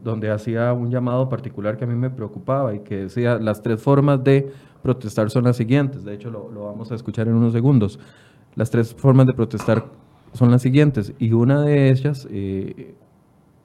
donde 0.04 0.32
hacía 0.32 0.74
un 0.74 0.89
llamado 0.89 1.30
particular 1.30 1.78
que 1.78 1.84
a 1.84 1.88
mí 1.88 1.93
me 1.93 2.10
preocupaba 2.10 2.74
y 2.74 2.80
que 2.80 3.04
decía 3.04 3.38
las 3.38 3.62
tres 3.62 3.80
formas 3.80 4.24
de 4.24 4.52
protestar 4.82 5.30
son 5.30 5.43
las 5.43 5.56
siguientes. 5.56 6.04
De 6.04 6.15
hecho, 6.15 6.32
lo, 6.32 6.50
lo 6.50 6.65
vamos 6.65 6.91
a 6.91 6.96
escuchar 6.96 7.28
en 7.28 7.36
unos 7.36 7.54
segundos. 7.54 8.00
Las 8.56 8.72
tres 8.72 8.96
formas 8.96 9.28
de 9.28 9.34
protestar 9.34 9.86
son 10.34 10.50
las 10.50 10.63
siguientes 10.63 11.13
y 11.19 11.34
una 11.34 11.62
de 11.62 11.91
ellas 11.91 12.28
eh, 12.32 12.96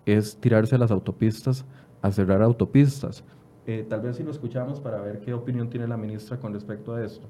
es 0.04 0.36
tirarse 0.36 0.74
a 0.74 0.78
las 0.78 0.90
autopistas 0.90 1.64
a 2.02 2.12
cerrar 2.12 2.42
autopistas. 2.42 3.24
Eh, 3.70 3.84
tal 3.86 4.00
vez 4.00 4.16
si 4.16 4.22
lo 4.22 4.30
escuchamos 4.30 4.80
para 4.80 4.98
ver 5.02 5.20
qué 5.20 5.34
opinión 5.34 5.68
tiene 5.68 5.86
la 5.86 5.98
ministra 5.98 6.38
con 6.38 6.54
respecto 6.54 6.94
a 6.94 7.04
esto. 7.04 7.28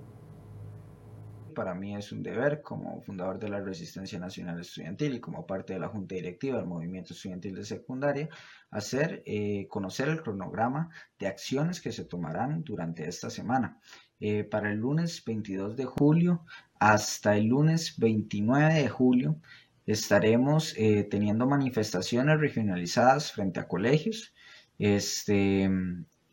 Para 1.53 1.75
mí 1.75 1.97
es 1.97 2.13
un 2.13 2.23
deber 2.23 2.63
como 2.63 3.01
fundador 3.01 3.41
de 3.41 3.49
la 3.49 3.61
Resistencia 3.61 4.21
Nacional 4.21 4.61
Estudiantil 4.61 5.15
y 5.15 5.21
como 5.21 5.45
parte 5.45 5.73
de 5.73 5.81
la 5.81 5.89
Junta 5.89 6.15
Directiva 6.15 6.59
del 6.59 6.67
Movimiento 6.67 7.13
Estudiantil 7.13 7.57
de 7.57 7.65
Secundaria, 7.65 8.29
hacer 8.71 9.25
eh, 9.27 9.67
conocer 9.69 10.07
el 10.09 10.23
cronograma 10.23 10.91
de 11.19 11.27
acciones 11.27 11.81
que 11.81 11.91
se 11.91 12.05
tomarán 12.05 12.63
durante 12.63 13.09
esta 13.09 13.31
semana. 13.31 13.81
Eh, 14.21 14.45
para 14.45 14.71
el 14.71 14.79
lunes 14.79 15.25
22 15.25 15.75
de 15.75 15.87
julio 15.87 16.45
hasta 16.79 17.37
el 17.37 17.47
lunes 17.47 17.99
29 17.99 18.75
de 18.75 18.89
julio 18.89 19.41
estaremos 19.87 20.77
teniendo 21.11 21.47
manifestaciones 21.47 22.39
regionalizadas 22.39 23.33
frente 23.33 23.59
a 23.59 23.67
colegios, 23.67 24.35
este, 24.79 25.69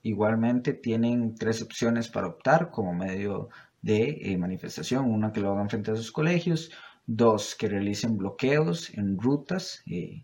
igualmente 0.04 0.74
tienen 0.74 1.36
tres 1.36 1.62
opciones 1.62 2.08
para 2.08 2.28
optar 2.28 2.70
como 2.70 2.94
medio 2.94 3.50
de 3.82 4.18
eh, 4.22 4.38
manifestación. 4.38 5.06
Una 5.12 5.32
que 5.32 5.42
lo 5.42 5.52
hagan 5.52 5.70
frente 5.70 5.92
a 5.92 5.96
sus 5.96 6.12
colegios, 6.12 6.72
dos 7.06 7.56
que 7.56 7.68
realicen 7.68 8.18
bloqueos 8.18 8.92
en 8.96 9.18
rutas, 9.18 9.84
eh, 9.86 10.24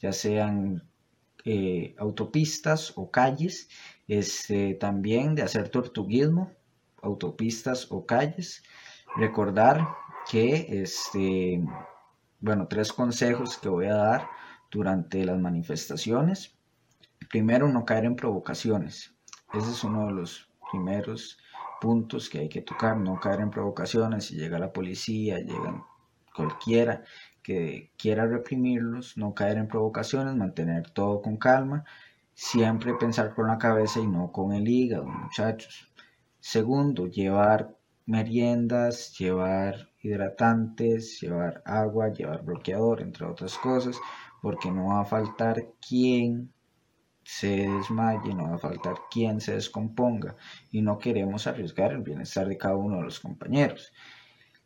ya 0.00 0.12
sean 0.12 0.82
eh, 1.44 1.94
autopistas 1.98 2.92
o 2.96 3.10
calles, 3.10 3.68
este, 4.08 4.74
también 4.74 5.34
de 5.34 5.42
hacer 5.42 5.68
tortuguismo, 5.68 6.50
autopistas 7.02 7.90
o 7.90 8.06
calles. 8.06 8.62
Recordar 9.16 9.86
que, 10.30 10.66
este, 10.82 11.62
bueno, 12.40 12.66
tres 12.68 12.92
consejos 12.92 13.58
que 13.58 13.68
voy 13.68 13.86
a 13.86 13.94
dar 13.94 14.28
durante 14.70 15.24
las 15.24 15.38
manifestaciones. 15.38 16.56
Primero, 17.28 17.68
no 17.68 17.84
caer 17.84 18.04
en 18.04 18.16
provocaciones. 18.16 19.14
Ese 19.52 19.70
es 19.70 19.84
uno 19.84 20.06
de 20.06 20.12
los 20.12 20.48
primeros 20.70 21.38
puntos 21.80 22.30
que 22.30 22.38
hay 22.38 22.48
que 22.48 22.62
tocar, 22.62 22.96
no 22.96 23.18
caer 23.20 23.40
en 23.40 23.50
provocaciones. 23.50 24.26
Si 24.26 24.36
llega 24.36 24.58
la 24.58 24.72
policía, 24.72 25.38
llega 25.38 25.84
cualquiera 26.34 27.02
que 27.42 27.90
quiera 27.98 28.26
reprimirlos, 28.26 29.16
no 29.16 29.34
caer 29.34 29.58
en 29.58 29.68
provocaciones, 29.68 30.34
mantener 30.36 30.90
todo 30.90 31.20
con 31.20 31.36
calma, 31.36 31.84
siempre 32.34 32.94
pensar 32.94 33.34
con 33.34 33.48
la 33.48 33.58
cabeza 33.58 34.00
y 34.00 34.06
no 34.06 34.30
con 34.32 34.52
el 34.52 34.68
hígado, 34.68 35.04
muchachos. 35.04 35.92
Segundo, 36.40 37.06
llevar 37.06 37.76
meriendas, 38.06 39.16
llevar 39.18 39.90
hidratantes, 40.02 41.20
llevar 41.20 41.62
agua, 41.64 42.12
llevar 42.12 42.44
bloqueador, 42.44 43.02
entre 43.02 43.26
otras 43.26 43.58
cosas, 43.58 43.96
porque 44.40 44.70
no 44.70 44.88
va 44.88 45.00
a 45.00 45.04
faltar 45.04 45.68
quien 45.86 46.52
se 47.24 47.68
desmaye, 47.68 48.34
no 48.34 48.50
va 48.50 48.56
a 48.56 48.58
faltar 48.58 48.94
quien 49.10 49.40
se 49.40 49.54
descomponga 49.54 50.36
y 50.70 50.82
no 50.82 50.98
queremos 50.98 51.46
arriesgar 51.46 51.92
el 51.92 52.02
bienestar 52.02 52.48
de 52.48 52.58
cada 52.58 52.76
uno 52.76 52.96
de 52.96 53.04
los 53.04 53.20
compañeros. 53.20 53.92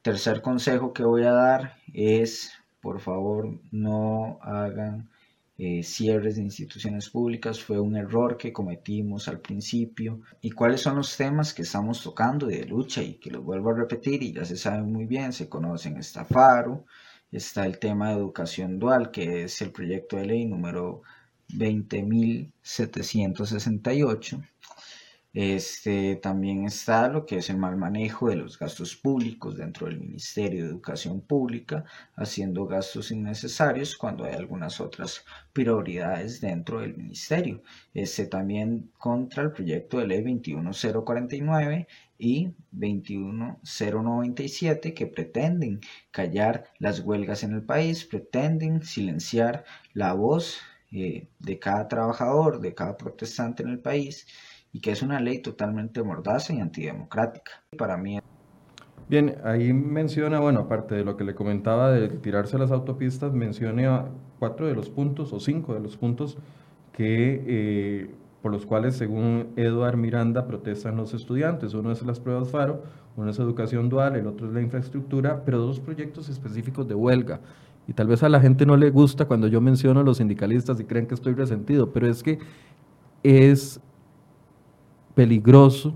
Tercer 0.03 0.41
consejo 0.41 0.93
que 0.93 1.05
voy 1.05 1.25
a 1.25 1.33
dar 1.33 1.77
es, 1.93 2.53
por 2.81 3.01
favor, 3.01 3.61
no 3.73 4.39
hagan 4.41 5.11
eh, 5.59 5.83
cierres 5.83 6.37
de 6.37 6.43
instituciones 6.43 7.09
públicas. 7.09 7.61
Fue 7.61 7.81
un 7.81 7.97
error 7.97 8.37
que 8.37 8.53
cometimos 8.53 9.27
al 9.27 9.41
principio. 9.41 10.21
¿Y 10.41 10.51
cuáles 10.51 10.83
son 10.83 10.97
los 10.97 11.17
temas 11.17 11.55
que 11.55 11.63
estamos 11.63 12.03
tocando 12.03 12.47
de 12.47 12.65
lucha? 12.67 13.03
Y 13.03 13.15
que 13.15 13.31
los 13.31 13.43
vuelvo 13.43 13.71
a 13.71 13.75
repetir 13.75 14.23
y 14.23 14.33
ya 14.33 14.45
se 14.45 14.57
saben 14.57 14.93
muy 14.93 15.07
bien, 15.07 15.33
se 15.33 15.49
conocen. 15.49 15.97
Está 15.97 16.25
FARO, 16.25 16.85
está 17.33 17.67
el 17.67 17.79
tema 17.79 18.11
de 18.11 18.17
educación 18.17 18.79
dual, 18.79 19.11
que 19.11 19.45
es 19.45 19.61
el 19.63 19.73
proyecto 19.73 20.17
de 20.17 20.27
ley 20.27 20.45
número 20.45 21.03
20.768. 21.49 24.43
Este, 25.39 26.17
también 26.17 26.65
está 26.65 27.09
lo 27.09 27.27
que 27.27 27.37
es 27.37 27.51
el 27.51 27.59
mal 27.59 27.77
manejo 27.77 28.31
de 28.31 28.37
los 28.37 28.59
gastos 28.59 28.97
públicos 28.97 29.59
dentro 29.59 29.87
del 29.87 30.01
Ministerio 30.01 30.65
de 30.65 30.71
Educación 30.71 31.21
Pública, 31.21 31.85
haciendo 32.15 32.67
gastos 32.67 33.11
innecesarios 33.11 33.99
cuando 33.99 34.25
hay 34.25 34.33
algunas 34.33 34.81
otras 34.81 35.27
prioridades 35.53 36.41
dentro 36.41 36.81
del 36.81 36.97
Ministerio. 36.97 37.63
Este 37.93 38.25
también 38.25 38.91
contra 38.97 39.43
el 39.43 39.53
proyecto 39.53 39.99
de 39.99 40.07
ley 40.07 40.23
21049 40.23 41.87
y 42.19 42.55
21097 42.71 44.95
que 44.95 45.07
pretenden 45.07 45.81
callar 46.13 46.65
las 46.79 47.01
huelgas 47.01 47.43
en 47.43 47.53
el 47.53 47.63
país, 47.63 48.07
pretenden 48.07 48.83
silenciar 48.83 49.67
la 49.93 50.15
voz 50.15 50.63
eh, 50.93 51.29
de 51.39 51.59
cada 51.59 51.89
trabajador, 51.89 52.61
de 52.61 52.75
cada 52.75 52.97
protestante 52.97 53.63
en 53.63 53.71
el 53.71 53.79
país, 53.79 54.27
y 54.73 54.81
que 54.81 54.93
es 54.93 55.03
una 55.03 55.21
ley 55.21 55.41
totalmente 55.41 56.03
mordaza 56.03 56.53
y 56.53 56.61
antidemocrática. 56.61 57.65
Para 57.79 57.97
mí. 57.97 58.19
Bien, 59.09 59.37
ahí 59.45 59.73
menciona, 59.73 60.41
bueno, 60.41 60.61
aparte 60.61 60.97
de 60.97 61.05
lo 61.05 61.17
que 61.17 61.25
le 61.25 61.35
comentaba 61.35 61.93
de 61.93 62.09
tirarse 62.09 62.59
las 62.59 62.73
autopistas, 62.73 63.33
menciona 63.33 64.07
cuatro 64.39 64.67
de 64.67 64.75
los 64.75 64.91
puntos 64.91 65.33
o 65.33 65.41
cinco 65.41 65.75
de 65.75 65.81
los 65.81 65.97
puntos 65.97 66.39
que 66.93 67.45
eh, 67.47 68.11
por 68.43 68.53
los 68.53 68.65
cuales, 68.65 68.97
según 68.97 69.53
Eduard 69.57 69.97
Miranda, 69.97 70.47
protestan 70.47 70.97
los 70.97 71.15
estudiantes. 71.15 71.75
Uno 71.75 71.91
es 71.91 72.03
las 72.03 72.21
pruebas 72.21 72.51
FARO, 72.51 72.83
uno 73.17 73.31
es 73.31 73.39
educación 73.39 73.89
dual, 73.89 74.15
el 74.15 74.27
otro 74.27 74.47
es 74.47 74.53
la 74.53 74.61
infraestructura, 74.61 75.43
pero 75.45 75.59
dos 75.59 75.81
proyectos 75.81 76.29
específicos 76.29 76.87
de 76.87 76.95
huelga. 76.95 77.41
Y 77.89 77.93
tal 77.93 78.09
vez 78.09 78.23
a 78.23 78.29
la 78.29 78.41
gente 78.41 78.67
no 78.67 78.77
le 78.77 78.91
gusta 78.91 79.27
cuando 79.27 79.47
yo 79.47 79.61
menciono 79.61 80.01
a 80.01 80.03
los 80.03 80.17
sindicalistas 80.17 80.81
y 80.81 80.85
creen 80.85 81.07
que 81.07 81.15
estoy 81.15 81.35
resentido, 81.35 81.93
pero 81.93 82.09
es 82.09 82.23
que 82.23 82.39
es 83.23 83.81
peligroso 85.15 85.95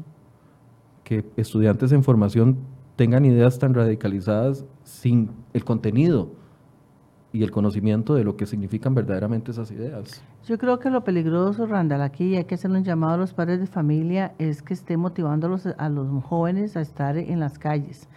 que 1.05 1.24
estudiantes 1.37 1.92
en 1.92 2.05
formación 2.05 2.59
tengan 2.96 3.24
ideas 3.24 3.59
tan 3.59 3.74
radicalizadas 3.74 4.64
sin 4.85 5.31
el 5.53 5.64
contenido 5.64 6.31
y 7.33 7.42
el 7.42 7.50
conocimiento 7.50 8.14
de 8.14 8.24
lo 8.24 8.37
que 8.37 8.46
significan 8.46 8.94
verdaderamente 8.94 9.53
esas 9.53 9.70
ideas. 9.70 10.22
Yo 10.46 10.59
creo 10.59 10.79
que 10.79 10.90
lo 10.90 11.05
peligroso, 11.05 11.66
Randall, 11.66 12.03
aquí 12.03 12.37
hay 12.37 12.44
que 12.44 12.57
hacer 12.57 12.70
un 12.70 12.83
llamado 12.83 13.14
a 13.14 13.16
los 13.18 13.35
padres 13.35 13.61
de 13.61 13.66
familia, 13.66 14.35
es 14.38 14.62
que 14.62 14.74
esté 14.74 14.96
motivando 14.96 15.46
a 15.46 15.50
los, 15.50 15.66
a 15.66 15.88
los 15.88 16.24
jóvenes 16.24 16.76
a 16.76 16.81
estar 16.81 17.16
en 17.16 17.40
las 17.40 17.59
calles. 17.59 18.09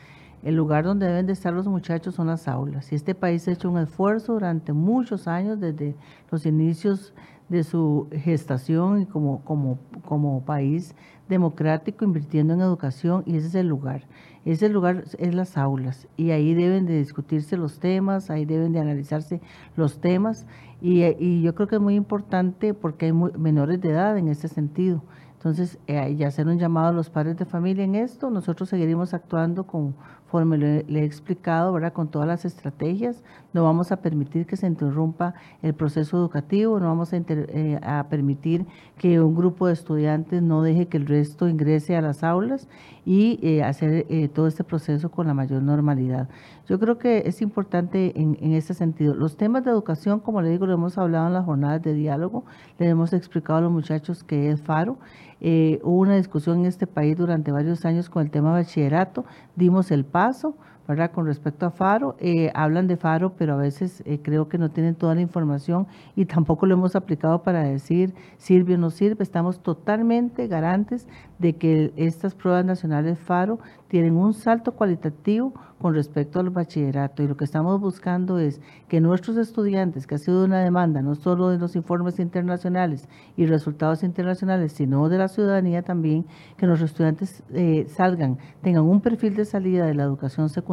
El 0.44 0.56
lugar 0.56 0.84
donde 0.84 1.08
deben 1.08 1.26
de 1.26 1.34
estar 1.34 1.54
los 1.54 1.68
muchachos 1.68 2.16
son 2.16 2.28
las 2.28 2.50
aulas. 2.50 2.92
Y 2.92 2.96
este 2.96 3.16
país 3.16 3.48
ha 3.48 3.52
hecho 3.54 3.72
un 3.72 3.78
esfuerzo 3.78 4.34
durante 4.34 4.74
muchos 4.74 5.28
años, 5.28 5.60
desde 5.60 5.96
los 6.30 6.46
inicios 6.46 7.14
de 7.48 7.64
su 7.64 8.08
gestación 8.12 9.02
y 9.02 9.06
como, 9.06 10.44
país 10.46 10.96
democrático, 11.30 12.04
invirtiendo 12.04 12.54
en 12.54 12.62
educación, 12.62 13.24
y 13.26 13.38
ese 13.38 13.48
es 13.48 13.56
el 13.56 13.68
lugar. 13.68 14.06
Ese 14.44 14.68
lugar 14.68 15.06
es 15.18 15.34
las 15.34 15.58
aulas, 15.58 16.08
y 16.18 16.32
ahí 16.32 16.54
deben 16.54 16.86
de 16.86 16.98
discutirse 16.98 17.56
los 17.56 17.80
temas, 17.80 18.30
ahí 18.30 18.44
deben 18.44 18.74
de 18.74 18.80
analizarse 18.80 19.40
los 19.78 20.02
temas, 20.02 20.46
y, 20.82 21.04
y 21.04 21.42
yo 21.42 21.56
creo 21.56 21.68
que 21.68 21.76
es 21.76 21.82
muy 21.82 21.96
importante 21.96 22.74
porque 22.74 23.06
hay 23.06 23.14
menores 23.14 23.80
de 23.80 23.92
edad 23.92 24.18
en 24.18 24.28
este 24.28 24.50
sentido. 24.50 25.02
Entonces, 25.44 25.78
eh, 25.88 26.16
ya 26.16 26.30
hacer 26.30 26.48
un 26.48 26.58
llamado 26.58 26.88
a 26.88 26.92
los 26.94 27.10
padres 27.10 27.36
de 27.36 27.44
familia 27.44 27.84
en 27.84 27.96
esto, 27.96 28.30
nosotros 28.30 28.70
seguiremos 28.70 29.14
actuando 29.14 29.66
conforme 29.66 30.58
le, 30.58 31.02
he 31.02 31.04
explicado, 31.04 31.74
¿verdad? 31.74 31.92
Con 31.92 32.08
todas 32.08 32.26
las 32.26 32.46
estrategias, 32.46 33.22
no 33.52 33.66
vamos 33.66 33.92
a 33.92 33.98
permitir 33.98 34.46
que 34.46 34.56
se 34.56 34.68
interrumpa 34.68 35.34
el 35.62 35.74
proceso 35.74 36.16
educativo, 36.16 36.80
no 36.80 36.88
vamos 36.88 37.12
a, 37.12 37.18
eh, 37.18 37.78
a 37.84 38.08
permitir 38.10 38.66
que 38.98 39.20
un 39.20 39.36
grupo 39.36 39.68
de 39.68 39.74
estudiantes 39.74 40.42
no 40.42 40.62
deje 40.62 40.88
que 40.88 40.96
el 40.96 41.08
resto 41.08 41.50
ingrese 41.50 41.98
a 41.98 42.02
las 42.02 42.24
aulas 42.24 42.70
y 43.06 43.38
eh, 43.44 43.64
hacer 43.64 44.06
eh, 44.10 44.30
todo 44.30 44.48
este 44.48 44.64
proceso 44.64 45.12
con 45.12 45.28
la 45.28 45.34
mayor 45.34 45.62
normalidad. 45.62 46.30
Yo 46.68 46.80
creo 46.80 46.98
que 46.98 47.24
es 47.26 47.42
importante 47.42 48.20
en, 48.20 48.38
en 48.42 48.54
este 48.54 48.74
sentido. 48.74 49.14
Los 49.14 49.36
temas 49.36 49.66
de 49.66 49.72
educación, 49.72 50.20
como 50.20 50.42
le 50.42 50.50
digo, 50.50 50.66
lo 50.66 50.74
hemos 50.74 50.98
hablado 50.98 51.28
en 51.28 51.34
las 51.34 51.46
jornadas 51.46 51.82
de 51.82 51.94
diálogo, 51.94 52.46
le 52.80 52.88
hemos 52.88 53.12
explicado 53.14 53.60
a 53.60 53.62
los 53.62 53.72
muchachos 53.72 54.24
que 54.24 54.50
es 54.50 54.62
FARO. 54.62 54.98
Eh, 55.46 55.82
hubo 55.84 56.00
una 56.00 56.16
discusión 56.16 56.60
en 56.60 56.66
este 56.68 56.88
país 56.88 57.18
durante 57.18 57.52
varios 57.52 57.84
años 57.84 58.10
con 58.10 58.24
el 58.24 58.32
tema 58.32 58.54
bachillerato, 58.54 59.26
dimos 59.58 59.92
el 59.92 60.06
paso, 60.06 60.56
Con 60.86 61.26
respecto 61.26 61.66
a 61.66 61.72
Faro, 61.72 62.18
eh, 62.20 62.52
hablan 62.54 62.88
de 62.88 62.98
Faro, 62.98 63.36
pero 63.38 63.54
a 63.54 63.58
veces 63.58 64.04
eh, 64.06 64.20
creo 64.22 64.50
que 64.50 64.58
no 64.58 64.70
tienen 64.70 64.96
toda 64.96 65.16
la 65.16 65.22
información 65.22 65.88
y 66.14 66.26
tampoco 66.34 66.66
lo 66.66 66.74
hemos 66.74 66.98
aplicado 66.98 67.42
para 67.42 67.64
decir 67.64 68.14
sirve 68.38 68.76
o 68.76 68.78
no 68.78 68.90
sirve. 68.90 69.24
Estamos 69.24 69.62
totalmente 69.62 70.48
garantes 70.48 71.08
de 71.40 71.54
que 71.54 71.94
estas 71.96 72.36
pruebas 72.36 72.66
nacionales 72.66 73.18
Faro 73.18 73.60
tienen 73.88 74.18
un 74.18 74.34
salto 74.34 74.74
cualitativo 74.74 75.54
con 75.84 75.94
respecto 75.94 76.40
al 76.40 76.50
bachillerato 76.50 77.24
y 77.24 77.28
lo 77.28 77.36
que 77.36 77.44
estamos 77.44 77.80
buscando 77.80 78.40
es 78.40 78.62
que 78.88 79.02
nuestros 79.02 79.36
estudiantes, 79.36 80.08
que 80.08 80.16
ha 80.16 80.18
sido 80.18 80.46
una 80.46 80.62
demanda 80.62 81.02
no 81.02 81.14
solo 81.14 81.50
de 81.50 81.58
los 81.58 81.76
informes 81.76 82.20
internacionales 82.20 83.10
y 83.36 83.46
resultados 83.46 84.02
internacionales, 84.02 84.72
sino 84.72 85.10
de 85.10 85.18
la 85.18 85.28
ciudadanía 85.28 85.82
también, 85.82 86.26
que 86.58 86.66
nuestros 86.66 86.92
estudiantes 86.92 87.44
eh, 87.54 87.86
salgan, 87.90 88.38
tengan 88.62 88.86
un 88.86 89.02
perfil 89.02 89.36
de 89.36 89.44
salida 89.44 89.86
de 89.86 89.94
la 89.94 90.04
educación 90.04 90.48
secundaria, 90.48 90.73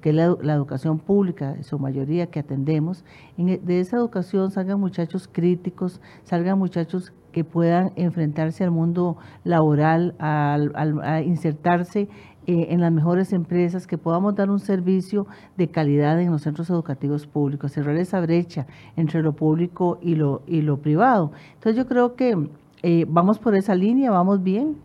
que 0.00 0.10
es 0.10 0.14
la, 0.14 0.54
educación 0.54 0.98
pública, 0.98 1.54
en 1.56 1.64
su 1.64 1.78
mayoría 1.78 2.26
que 2.28 2.40
atendemos, 2.40 3.04
e, 3.38 3.58
de 3.58 3.80
esa 3.80 3.96
educación 3.96 4.50
salgan 4.50 4.78
muchachos 4.78 5.28
críticos, 5.30 6.00
salgan 6.24 6.58
muchachos 6.58 7.12
que 7.32 7.44
puedan 7.44 7.92
enfrentarse 7.96 8.64
al 8.64 8.70
mundo 8.70 9.16
laboral, 9.44 10.14
a 10.18 11.22
insertarse 11.24 12.08
eh, 12.48 12.68
en 12.70 12.80
las 12.80 12.92
mejores 12.92 13.32
empresas, 13.32 13.88
que 13.88 13.98
podamos 13.98 14.36
dar 14.36 14.50
un 14.50 14.60
servicio 14.60 15.26
de 15.56 15.66
calidad 15.66 16.20
en 16.20 16.30
los 16.30 16.42
centros 16.42 16.70
educativos 16.70 17.26
públicos, 17.26 17.72
cerrar 17.72 17.96
esa 17.96 18.20
brecha 18.20 18.68
entre 18.94 19.20
lo 19.20 19.32
público 19.32 19.98
y 20.00 20.14
lo, 20.14 20.42
y 20.46 20.62
lo 20.62 20.76
privado. 20.76 21.32
Entonces 21.54 21.76
yo 21.76 21.88
creo 21.88 22.14
que 22.14 22.48
eh, 22.82 23.06
vamos 23.08 23.38
por 23.38 23.54
esa 23.54 23.74
línea, 23.74 24.10
vamos 24.10 24.42
bien. 24.42 24.76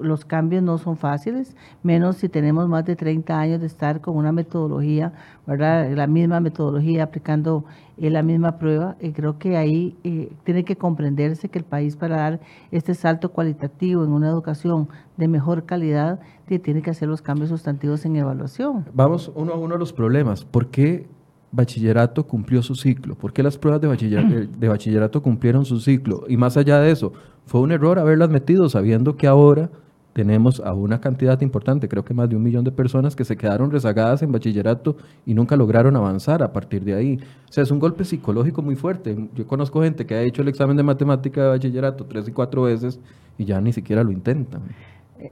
los 0.00 0.24
cambios 0.24 0.62
no 0.62 0.78
son 0.78 0.96
fáciles, 0.96 1.56
menos 1.82 2.16
si 2.16 2.28
tenemos 2.28 2.68
más 2.68 2.84
de 2.84 2.96
30 2.96 3.38
años 3.38 3.60
de 3.60 3.66
estar 3.66 4.00
con 4.00 4.16
una 4.16 4.32
metodología, 4.32 5.12
¿verdad? 5.46 5.90
La 5.92 6.06
misma 6.06 6.40
metodología, 6.40 7.04
aplicando 7.04 7.64
eh, 7.98 8.10
la 8.10 8.22
misma 8.22 8.58
prueba. 8.58 8.96
Creo 9.14 9.38
que 9.38 9.56
ahí 9.56 9.96
eh, 10.04 10.32
tiene 10.44 10.64
que 10.64 10.76
comprenderse 10.76 11.48
que 11.48 11.58
el 11.58 11.64
país 11.64 11.96
para 11.96 12.16
dar 12.16 12.40
este 12.70 12.94
salto 12.94 13.32
cualitativo 13.32 14.04
en 14.04 14.12
una 14.12 14.28
educación 14.28 14.88
de 15.16 15.28
mejor 15.28 15.64
calidad 15.64 16.20
tiene 16.58 16.82
que 16.82 16.90
hacer 16.90 17.08
los 17.08 17.22
cambios 17.22 17.48
sustantivos 17.48 18.04
en 18.04 18.16
evaluación. 18.16 18.84
Vamos 18.92 19.32
uno 19.34 19.52
a 19.52 19.56
uno 19.56 19.74
a 19.76 19.78
los 19.78 19.92
problemas. 19.92 20.44
¿Por 20.44 20.68
qué 20.68 21.06
bachillerato 21.52 22.26
cumplió 22.26 22.62
su 22.62 22.74
ciclo? 22.74 23.14
¿Por 23.14 23.32
qué 23.32 23.42
las 23.42 23.58
pruebas 23.58 23.80
de 23.80 23.88
bachillerato, 23.88 24.34
de 24.58 24.68
bachillerato 24.68 25.22
cumplieron 25.22 25.64
su 25.64 25.78
ciclo? 25.78 26.24
Y 26.28 26.36
más 26.36 26.56
allá 26.56 26.80
de 26.80 26.90
eso, 26.90 27.12
fue 27.46 27.60
un 27.60 27.70
error 27.72 27.98
haberlas 27.98 28.30
metido 28.30 28.68
sabiendo 28.68 29.16
que 29.16 29.26
ahora 29.26 29.70
tenemos 30.12 30.60
a 30.60 30.74
una 30.74 31.00
cantidad 31.00 31.40
importante, 31.40 31.88
creo 31.88 32.04
que 32.04 32.14
más 32.14 32.28
de 32.28 32.36
un 32.36 32.42
millón 32.42 32.64
de 32.64 32.72
personas 32.72 33.16
que 33.16 33.24
se 33.24 33.36
quedaron 33.36 33.70
rezagadas 33.70 34.22
en 34.22 34.30
bachillerato 34.30 34.96
y 35.24 35.34
nunca 35.34 35.56
lograron 35.56 35.96
avanzar 35.96 36.42
a 36.42 36.52
partir 36.52 36.84
de 36.84 36.94
ahí. 36.94 37.18
O 37.48 37.52
sea, 37.52 37.62
es 37.62 37.70
un 37.70 37.78
golpe 37.78 38.04
psicológico 38.04 38.62
muy 38.62 38.76
fuerte. 38.76 39.16
Yo 39.34 39.46
conozco 39.46 39.82
gente 39.82 40.04
que 40.04 40.14
ha 40.14 40.22
hecho 40.22 40.42
el 40.42 40.48
examen 40.48 40.76
de 40.76 40.82
matemática 40.82 41.42
de 41.42 41.48
bachillerato 41.48 42.04
tres 42.04 42.28
y 42.28 42.32
cuatro 42.32 42.62
veces 42.62 43.00
y 43.38 43.44
ya 43.44 43.60
ni 43.60 43.72
siquiera 43.72 44.04
lo 44.04 44.12
intentan. 44.12 44.62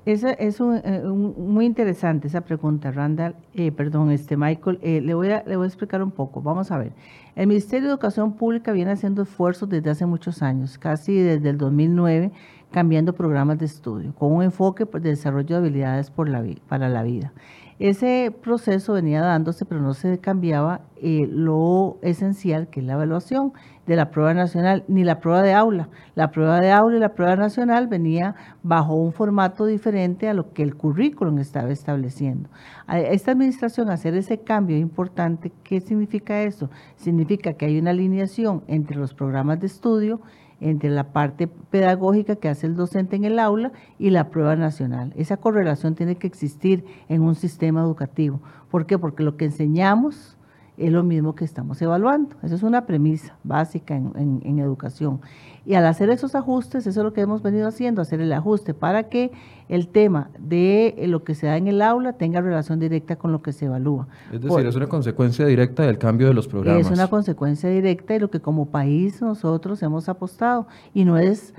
Esa 0.05 0.33
es 0.33 0.61
eh, 0.61 1.03
muy 1.05 1.67
interesante 1.67 2.29
esa 2.29 2.43
pregunta, 2.43 2.91
Randall, 2.93 3.35
eh, 3.55 3.73
perdón, 3.73 4.11
este 4.11 4.37
Michael. 4.37 4.79
Eh, 4.83 5.01
le, 5.01 5.15
voy 5.15 5.31
a, 5.31 5.43
le 5.47 5.57
voy 5.57 5.65
a 5.65 5.67
explicar 5.67 6.03
un 6.03 6.11
poco. 6.11 6.41
Vamos 6.43 6.71
a 6.71 6.79
ver. 6.79 6.93
El 7.35 7.47
Ministerio 7.47 7.89
de 7.89 7.95
Educación 7.95 8.35
Pública 8.35 8.73
viene 8.73 8.93
haciendo 8.93 9.23
esfuerzos 9.23 9.69
desde 9.69 9.91
hace 9.91 10.07
muchos 10.07 10.43
años, 10.43 10.79
casi 10.79 11.19
desde 11.19 11.51
el 11.51 11.59
2009, 11.59 12.31
cambiando 12.71 13.15
programas 13.15 13.59
de 13.59 13.67
estudio, 13.67 14.15
con 14.15 14.33
un 14.33 14.43
enfoque 14.43 14.85
de 14.85 15.01
desarrollo 15.01 15.49
de 15.49 15.57
habilidades 15.57 16.11
para 16.11 16.89
la 16.89 17.03
vida. 17.03 17.33
Ese 17.81 18.31
proceso 18.43 18.93
venía 18.93 19.23
dándose, 19.23 19.65
pero 19.65 19.81
no 19.81 19.95
se 19.95 20.19
cambiaba 20.19 20.83
eh, 20.97 21.27
lo 21.31 21.97
esencial, 22.03 22.69
que 22.69 22.81
es 22.81 22.87
la 22.87 22.93
evaluación 22.93 23.55
de 23.91 23.97
la 23.97 24.13
prueba 24.13 24.33
nacional, 24.35 24.85
ni 24.87 25.03
la 25.03 25.19
prueba 25.19 25.43
de 25.43 25.53
aula. 25.53 25.89
La 26.15 26.31
prueba 26.31 26.61
de 26.61 26.71
aula 26.71 26.97
y 26.97 27.01
la 27.01 27.15
prueba 27.15 27.35
nacional 27.35 27.89
venía 27.89 28.37
bajo 28.63 28.95
un 28.95 29.13
formato 29.13 29.67
diferente 29.67 30.29
a 30.29 30.33
lo 30.33 30.53
que 30.53 30.63
el 30.63 30.77
currículum 30.77 31.41
estaba 31.41 31.73
estableciendo. 31.73 32.49
Esta 32.87 33.33
administración 33.33 33.91
hacer 33.91 34.15
ese 34.15 34.39
cambio 34.39 34.77
importante, 34.77 35.51
¿qué 35.65 35.81
significa 35.81 36.45
eso? 36.45 36.71
Significa 36.95 37.55
que 37.55 37.67
hay 37.67 37.81
una 37.81 37.91
alineación 37.91 38.63
entre 38.69 38.97
los 38.97 39.13
programas 39.13 39.59
de 39.59 39.67
estudio 39.67 40.21
entre 40.61 40.91
la 40.91 41.13
parte 41.13 41.49
pedagógica 41.49 42.37
que 42.37 42.49
hace 42.49 42.69
el 42.69 42.77
docente 42.77 43.17
en 43.17 43.25
el 43.25 43.41
aula 43.41 43.73
y 43.99 44.11
la 44.11 44.29
prueba 44.29 44.55
nacional. 44.55 45.13
Esa 45.17 45.39
correlación 45.39 45.97
tiene 45.97 46.15
que 46.15 46.29
existir 46.29 46.85
en 47.09 47.23
un 47.23 47.35
sistema 47.35 47.81
educativo. 47.81 48.41
¿Por 48.71 48.87
qué? 48.87 48.99
Porque 48.99 49.25
lo 49.25 49.37
que 49.37 49.47
enseñamos 49.47 50.37
es 50.81 50.91
lo 50.91 51.03
mismo 51.03 51.35
que 51.35 51.45
estamos 51.45 51.81
evaluando. 51.83 52.37
Esa 52.43 52.55
es 52.55 52.63
una 52.63 52.87
premisa 52.87 53.37
básica 53.45 53.95
en, 53.95 54.59
educación. 54.59 55.21
Y 55.67 55.75
al 55.75 55.85
hacer 55.87 56.09
esos 56.09 56.35
ajustes, 56.35 56.87
eso 56.87 57.01
es 57.01 57.05
lo 57.05 57.13
que 57.13 57.21
hemos 57.21 57.43
venido 57.43 57.69
haciendo, 57.69 58.01
hacer 58.01 58.21
el 58.21 58.33
ajuste 58.33 58.73
para 58.73 59.05
que 59.05 59.31
el 59.69 59.89
tema 59.89 60.31
de 60.39 60.95
lo 61.07 61.23
que 61.23 61.35
se 61.35 61.47
da 61.47 61.59
en 61.59 61.69
el 61.69 61.83
aula 61.83 62.15
tenga 62.15 62.41
relación 62.41 62.81
directa 62.81 63.17
con 63.17 63.31
lo 63.31 63.43
que 63.43 63.53
se 63.53 63.67
evalúa. 63.67 64.09
Es 64.33 64.41
decir, 64.41 64.67
es 64.67 64.75
una 64.75 64.89
consecuencia 64.89 65.45
directa 65.45 65.83
del 65.83 65.99
cambio 65.99 66.29
de 66.29 66.35
los 66.35 66.49
programas. 66.49 66.87
Es 66.87 66.91
una 66.91 67.09
consecuencia 67.09 67.69
directa 67.69 68.15
de 68.15 68.21
lo 68.21 68.31
que 68.31 68.41
como 68.41 68.67
país 68.67 69.21
nosotros 69.21 69.83
hemos 69.83 70.09
apostado. 70.09 70.67
Y 70.95 71.05
no 71.05 71.19
es 71.19 71.55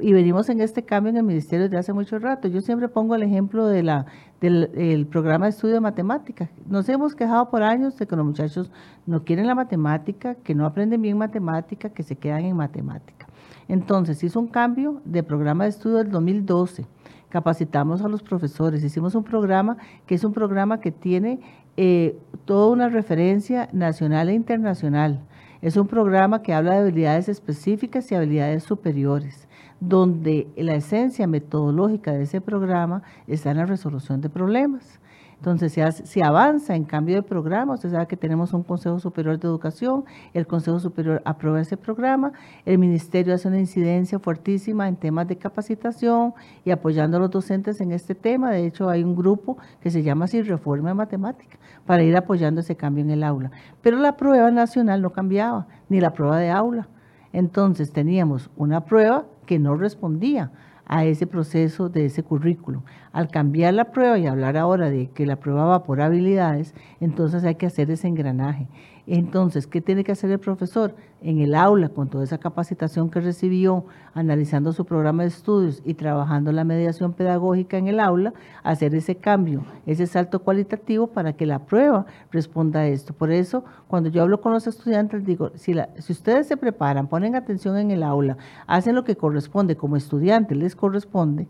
y 0.00 0.12
venimos 0.12 0.48
en 0.48 0.60
este 0.60 0.84
cambio 0.84 1.10
en 1.10 1.16
el 1.16 1.22
ministerio 1.24 1.64
desde 1.64 1.78
hace 1.78 1.92
mucho 1.92 2.18
rato. 2.18 2.48
Yo 2.48 2.60
siempre 2.60 2.88
pongo 2.88 3.14
el 3.14 3.22
ejemplo 3.22 3.66
de 3.66 3.82
la, 3.82 4.06
del 4.40 5.06
programa 5.10 5.46
de 5.46 5.50
estudio 5.50 5.74
de 5.74 5.80
matemáticas. 5.80 6.48
Nos 6.66 6.88
hemos 6.88 7.14
quejado 7.14 7.50
por 7.50 7.62
años 7.62 7.96
de 7.98 8.06
que 8.06 8.14
los 8.14 8.24
muchachos 8.24 8.70
no 9.06 9.24
quieren 9.24 9.46
la 9.46 9.54
matemática, 9.54 10.36
que 10.36 10.54
no 10.54 10.64
aprenden 10.64 11.02
bien 11.02 11.18
matemática, 11.18 11.90
que 11.90 12.02
se 12.02 12.16
quedan 12.16 12.44
en 12.44 12.56
matemática. 12.56 13.26
Entonces, 13.66 14.22
hizo 14.22 14.38
un 14.38 14.46
cambio 14.46 15.02
de 15.04 15.22
programa 15.22 15.64
de 15.64 15.70
estudio 15.70 15.98
del 15.98 16.10
2012. 16.10 16.86
Capacitamos 17.28 18.00
a 18.02 18.08
los 18.08 18.22
profesores, 18.22 18.82
hicimos 18.84 19.14
un 19.14 19.24
programa 19.24 19.76
que 20.06 20.14
es 20.14 20.24
un 20.24 20.32
programa 20.32 20.80
que 20.80 20.92
tiene 20.92 21.40
eh, 21.76 22.18
toda 22.44 22.70
una 22.72 22.88
referencia 22.88 23.68
nacional 23.72 24.28
e 24.28 24.34
internacional. 24.34 25.20
Es 25.60 25.76
un 25.76 25.88
programa 25.88 26.42
que 26.42 26.54
habla 26.54 26.72
de 26.72 26.78
habilidades 26.78 27.28
específicas 27.28 28.10
y 28.10 28.14
habilidades 28.14 28.62
superiores 28.62 29.47
donde 29.80 30.48
la 30.56 30.74
esencia 30.74 31.26
metodológica 31.26 32.12
de 32.12 32.22
ese 32.22 32.40
programa 32.40 33.02
está 33.26 33.50
en 33.50 33.58
la 33.58 33.66
resolución 33.66 34.20
de 34.20 34.28
problemas. 34.28 35.00
Entonces, 35.38 35.78
se, 36.04 36.22
avanza 36.24 36.74
en 36.74 36.82
cambio 36.82 37.14
de 37.14 37.22
programa, 37.22 37.74
usted 37.74 37.92
sabe 37.92 38.08
que 38.08 38.16
tenemos 38.16 38.52
un 38.52 38.64
Consejo 38.64 38.98
Superior 38.98 39.38
de 39.38 39.46
Educación, 39.46 40.04
el 40.34 40.48
Consejo 40.48 40.80
Superior 40.80 41.22
aprueba 41.24 41.60
ese 41.60 41.76
programa, 41.76 42.32
el 42.66 42.78
Ministerio 42.78 43.32
hace 43.32 43.46
una 43.46 43.60
incidencia 43.60 44.18
fuertísima 44.18 44.88
en 44.88 44.96
temas 44.96 45.28
de 45.28 45.36
capacitación 45.36 46.34
y 46.64 46.72
apoyando 46.72 47.18
a 47.18 47.20
los 47.20 47.30
docentes 47.30 47.80
en 47.80 47.92
este 47.92 48.16
tema. 48.16 48.50
De 48.50 48.66
hecho, 48.66 48.88
hay 48.88 49.04
un 49.04 49.14
grupo 49.14 49.58
que 49.80 49.92
se 49.92 50.02
llama 50.02 50.24
así 50.24 50.42
Reforma 50.42 50.88
de 50.88 50.94
Matemática 50.94 51.56
para 51.86 52.02
ir 52.02 52.16
apoyando 52.16 52.60
ese 52.60 52.74
cambio 52.74 53.04
en 53.04 53.10
el 53.10 53.22
aula. 53.22 53.52
Pero 53.80 53.98
la 53.98 54.16
prueba 54.16 54.50
nacional 54.50 55.02
no 55.02 55.10
cambiaba, 55.10 55.68
ni 55.88 56.00
la 56.00 56.14
prueba 56.14 56.38
de 56.38 56.50
aula. 56.50 56.88
Entonces, 57.32 57.92
teníamos 57.92 58.50
una 58.56 58.84
prueba 58.84 59.24
que 59.48 59.58
no 59.58 59.76
respondía 59.76 60.52
a 60.84 61.06
ese 61.06 61.26
proceso 61.26 61.88
de 61.88 62.04
ese 62.04 62.22
currículum. 62.22 62.82
Al 63.12 63.28
cambiar 63.28 63.72
la 63.72 63.86
prueba 63.86 64.18
y 64.18 64.26
hablar 64.26 64.58
ahora 64.58 64.90
de 64.90 65.08
que 65.08 65.24
la 65.24 65.36
prueba 65.36 65.64
va 65.64 65.84
por 65.84 66.02
habilidades, 66.02 66.74
entonces 67.00 67.44
hay 67.44 67.54
que 67.54 67.64
hacer 67.64 67.90
ese 67.90 68.08
engranaje. 68.08 68.68
Entonces, 69.10 69.66
¿qué 69.66 69.80
tiene 69.80 70.04
que 70.04 70.12
hacer 70.12 70.30
el 70.30 70.38
profesor? 70.38 70.94
En 71.22 71.40
el 71.40 71.54
aula, 71.54 71.88
con 71.88 72.10
toda 72.10 72.24
esa 72.24 72.36
capacitación 72.36 73.08
que 73.08 73.20
recibió, 73.20 73.86
analizando 74.12 74.72
su 74.74 74.84
programa 74.84 75.22
de 75.22 75.30
estudios 75.30 75.80
y 75.82 75.94
trabajando 75.94 76.52
la 76.52 76.62
mediación 76.62 77.14
pedagógica 77.14 77.78
en 77.78 77.88
el 77.88 78.00
aula, 78.00 78.34
hacer 78.62 78.94
ese 78.94 79.16
cambio, 79.16 79.64
ese 79.86 80.06
salto 80.06 80.40
cualitativo 80.40 81.06
para 81.06 81.32
que 81.32 81.46
la 81.46 81.60
prueba 81.60 82.04
responda 82.30 82.80
a 82.80 82.86
esto. 82.86 83.14
Por 83.14 83.30
eso, 83.32 83.64
cuando 83.88 84.10
yo 84.10 84.22
hablo 84.22 84.42
con 84.42 84.52
los 84.52 84.66
estudiantes, 84.66 85.24
digo, 85.24 85.52
si, 85.54 85.74
si 85.96 86.12
ustedes 86.12 86.46
se 86.46 86.58
preparan, 86.58 87.08
ponen 87.08 87.34
atención 87.34 87.78
en 87.78 87.90
el 87.90 88.02
aula, 88.02 88.36
hacen 88.66 88.94
lo 88.94 89.04
que 89.04 89.16
corresponde 89.16 89.74
como 89.74 89.96
estudiantes 89.96 90.56
les 90.56 90.76
corresponde, 90.76 91.48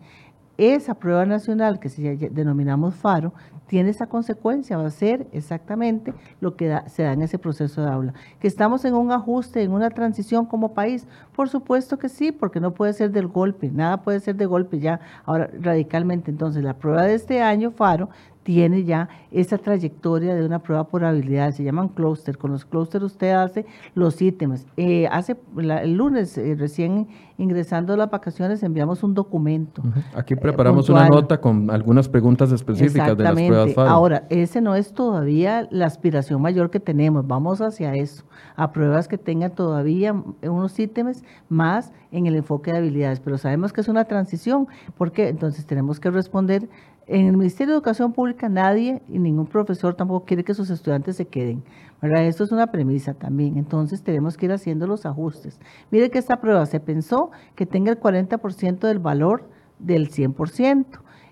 esa 0.58 0.94
prueba 0.94 1.24
nacional 1.24 1.78
que 1.78 1.88
se 1.88 2.16
denominamos 2.30 2.96
FARO 2.96 3.32
tiene 3.68 3.90
esa 3.90 4.06
consecuencia, 4.06 4.78
va 4.78 4.86
a 4.86 4.90
ser 4.90 5.28
exactamente 5.32 6.12
lo 6.40 6.56
que 6.56 6.80
se 6.86 7.04
da 7.04 7.12
en 7.12 7.22
ese 7.22 7.38
proceso 7.38 7.82
de 7.82 7.88
aula. 7.88 8.14
Que 8.40 8.48
estamos 8.48 8.84
en 8.84 8.94
un 8.94 9.12
ajuste, 9.12 9.62
en 9.62 9.72
una 9.72 9.90
transición 9.90 10.46
como 10.46 10.74
país, 10.74 11.06
por 11.36 11.48
supuesto 11.48 11.98
que 11.98 12.08
sí, 12.08 12.32
porque 12.32 12.60
no 12.60 12.72
puede 12.72 12.94
ser 12.94 13.12
del 13.12 13.28
golpe, 13.28 13.70
nada 13.70 14.02
puede 14.02 14.20
ser 14.20 14.36
de 14.36 14.46
golpe 14.46 14.80
ya, 14.80 15.00
ahora 15.24 15.50
radicalmente. 15.60 16.30
Entonces, 16.30 16.64
la 16.64 16.74
prueba 16.74 17.02
de 17.02 17.14
este 17.14 17.42
año, 17.42 17.70
FARO, 17.70 18.08
tiene 18.48 18.84
ya 18.84 19.10
esa 19.30 19.58
trayectoria 19.58 20.34
de 20.34 20.42
una 20.42 20.60
prueba 20.60 20.84
por 20.84 21.04
habilidades, 21.04 21.56
se 21.56 21.64
llaman 21.64 21.88
clúster. 21.88 22.38
Con 22.38 22.52
los 22.52 22.64
clústeres 22.64 23.04
usted 23.04 23.32
hace 23.32 23.66
los 23.94 24.22
ítems. 24.22 24.66
Eh, 24.78 25.06
hace 25.08 25.36
el 25.58 25.92
lunes, 25.92 26.38
eh, 26.38 26.56
recién 26.58 27.08
ingresando 27.36 27.92
a 27.92 27.98
las 27.98 28.10
vacaciones, 28.10 28.62
enviamos 28.62 29.02
un 29.02 29.12
documento. 29.12 29.82
Aquí 30.14 30.34
preparamos 30.34 30.88
una 30.88 31.10
nota 31.10 31.38
con 31.38 31.70
algunas 31.70 32.08
preguntas 32.08 32.50
específicas 32.50 33.18
de 33.18 33.22
las 33.22 33.34
pruebas. 33.34 33.76
Ahora, 33.76 34.24
ese 34.30 34.62
no 34.62 34.74
es 34.74 34.94
todavía 34.94 35.68
la 35.70 35.84
aspiración 35.84 36.40
mayor 36.40 36.70
que 36.70 36.80
tenemos, 36.80 37.26
vamos 37.26 37.60
hacia 37.60 37.96
eso, 37.96 38.24
a 38.56 38.72
pruebas 38.72 39.08
que 39.08 39.18
tengan 39.18 39.50
todavía 39.50 40.14
unos 40.42 40.78
ítems 40.78 41.22
más 41.50 41.92
en 42.12 42.26
el 42.26 42.34
enfoque 42.34 42.72
de 42.72 42.78
habilidades, 42.78 43.20
pero 43.20 43.36
sabemos 43.36 43.74
que 43.74 43.82
es 43.82 43.88
una 43.88 44.06
transición, 44.06 44.68
porque 44.96 45.28
entonces 45.28 45.66
tenemos 45.66 46.00
que 46.00 46.10
responder 46.10 46.66
en 47.08 47.26
el 47.26 47.36
Ministerio 47.36 47.72
de 47.72 47.78
Educación 47.78 48.12
Pública 48.12 48.48
nadie 48.48 49.02
y 49.08 49.18
ningún 49.18 49.46
profesor 49.46 49.94
tampoco 49.94 50.26
quiere 50.26 50.44
que 50.44 50.54
sus 50.54 50.70
estudiantes 50.70 51.16
se 51.16 51.26
queden. 51.26 51.62
¿verdad? 52.00 52.24
Esto 52.24 52.44
es 52.44 52.52
una 52.52 52.68
premisa 52.68 53.14
también. 53.14 53.56
Entonces 53.56 54.02
tenemos 54.02 54.36
que 54.36 54.46
ir 54.46 54.52
haciendo 54.52 54.86
los 54.86 55.06
ajustes. 55.06 55.58
Mire 55.90 56.10
que 56.10 56.18
esta 56.18 56.40
prueba 56.40 56.64
se 56.66 56.80
pensó 56.80 57.30
que 57.54 57.66
tenga 57.66 57.90
el 57.90 58.00
40% 58.00 58.80
del 58.80 58.98
valor 58.98 59.48
del 59.78 60.10
100%. 60.10 60.84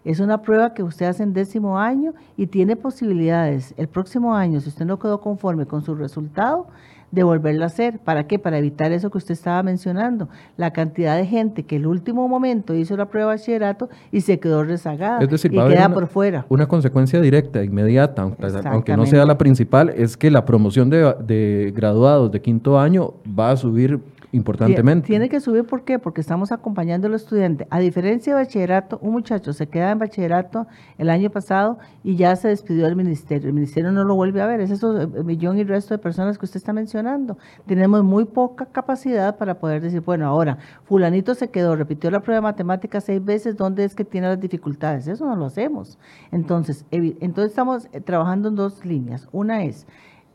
Es 0.05 0.21
una 0.21 0.43
prueba 0.43 0.73
que 0.73 0.83
usted 0.83 1.07
hace 1.07 1.25
en 1.25 1.33
décimo 1.33 1.79
año 1.79 2.15
y 2.37 2.47
tiene 2.47 2.77
posibilidades 2.77 3.75
el 3.77 3.89
próximo 3.89 4.35
año, 4.35 4.61
si 4.61 4.69
usted 4.69 4.87
no 4.87 5.01
quedó 5.01 5.21
conforme 5.21 5.67
con 5.67 5.83
su 5.83 5.97
resultado, 5.97 6.69
de 7.11 7.23
volverlo 7.23 7.65
a 7.65 7.67
hacer. 7.67 7.99
¿Para 7.99 8.27
qué? 8.27 8.39
Para 8.39 8.59
evitar 8.59 8.93
eso 8.93 9.11
que 9.11 9.19
usted 9.19 9.33
estaba 9.33 9.63
mencionando, 9.63 10.29
la 10.57 10.73
cantidad 10.73 11.17
de 11.17 11.27
gente 11.27 11.65
que 11.65 11.77
el 11.77 11.87
último 11.87 12.29
momento 12.29 12.75
hizo 12.75 12.97
la 12.97 13.07
prueba 13.07 13.33
de 13.33 13.37
bachillerato 13.39 13.89
y 14.13 14.21
se 14.21 14.39
quedó 14.39 14.65
rezagada 14.65 15.19
es 15.21 15.29
decir, 15.29 15.53
y 15.53 15.57
queda 15.57 15.89
por 15.89 16.07
fuera. 16.07 16.47
Una 16.49 16.67
consecuencia 16.67 17.21
directa, 17.21 17.63
inmediata, 17.63 18.31
aunque 18.65 18.97
no 18.97 19.07
sea 19.07 19.25
la 19.25 19.39
principal, 19.39 19.91
es 19.91 20.17
que 20.17 20.31
la 20.31 20.45
promoción 20.45 20.91
de, 20.91 21.15
de 21.27 21.73
graduados 21.75 22.31
de 22.31 22.41
quinto 22.41 22.79
año 22.79 23.15
va 23.27 23.51
a 23.51 23.57
subir 23.57 24.01
importantemente. 24.37 25.07
Tiene 25.07 25.29
que 25.29 25.41
subir, 25.41 25.65
¿por 25.65 25.83
qué? 25.83 25.99
Porque 25.99 26.21
estamos 26.21 26.53
acompañando 26.53 27.09
al 27.09 27.15
estudiante. 27.15 27.67
A 27.71 27.79
diferencia 27.81 28.35
de 28.35 28.43
bachillerato, 28.43 28.99
un 29.03 29.13
muchacho 29.13 29.53
se 29.53 29.69
queda 29.69 29.91
en 29.91 29.99
bachillerato 29.99 30.67
el 30.99 31.11
año 31.11 31.31
pasado 31.31 31.79
y 32.05 32.17
ya 32.17 32.37
se 32.37 32.49
despidió 32.49 32.85
del 32.85 32.97
ministerio. 32.97 33.49
El 33.49 33.55
ministerio 33.55 33.91
no 33.93 34.05
lo 34.05 34.15
vuelve 34.15 34.41
a 34.41 34.47
ver. 34.47 34.61
Es 34.61 34.71
eso, 34.71 35.01
el 35.01 35.25
millón 35.25 35.59
y 35.59 35.65
resto 35.65 35.95
de 35.95 35.99
personas 35.99 36.39
que 36.39 36.45
usted 36.45 36.59
está 36.59 36.73
mencionando. 36.73 37.39
Tenemos 37.67 38.05
muy 38.05 38.25
poca 38.25 38.67
capacidad 38.67 39.37
para 39.37 39.59
poder 39.59 39.81
decir, 39.83 40.01
bueno, 40.01 40.27
ahora, 40.27 40.59
fulanito 40.85 41.35
se 41.35 41.51
quedó, 41.51 41.75
repitió 41.75 42.11
la 42.11 42.21
prueba 42.21 42.37
de 42.37 42.43
matemáticas 42.43 43.05
seis 43.05 43.25
veces, 43.25 43.57
¿dónde 43.57 43.85
es 43.85 43.95
que 43.95 44.05
tiene 44.05 44.29
las 44.29 44.41
dificultades? 44.41 45.09
Eso 45.09 45.27
no 45.27 45.37
lo 45.37 45.47
hacemos. 45.47 45.99
Entonces, 46.31 46.85
entonces 46.91 47.51
estamos 47.51 47.89
eh, 47.93 48.01
trabajando 48.01 48.49
en 48.49 48.57
dos 48.57 48.85
líneas. 48.85 49.29
Una 49.33 49.65
es 49.65 49.87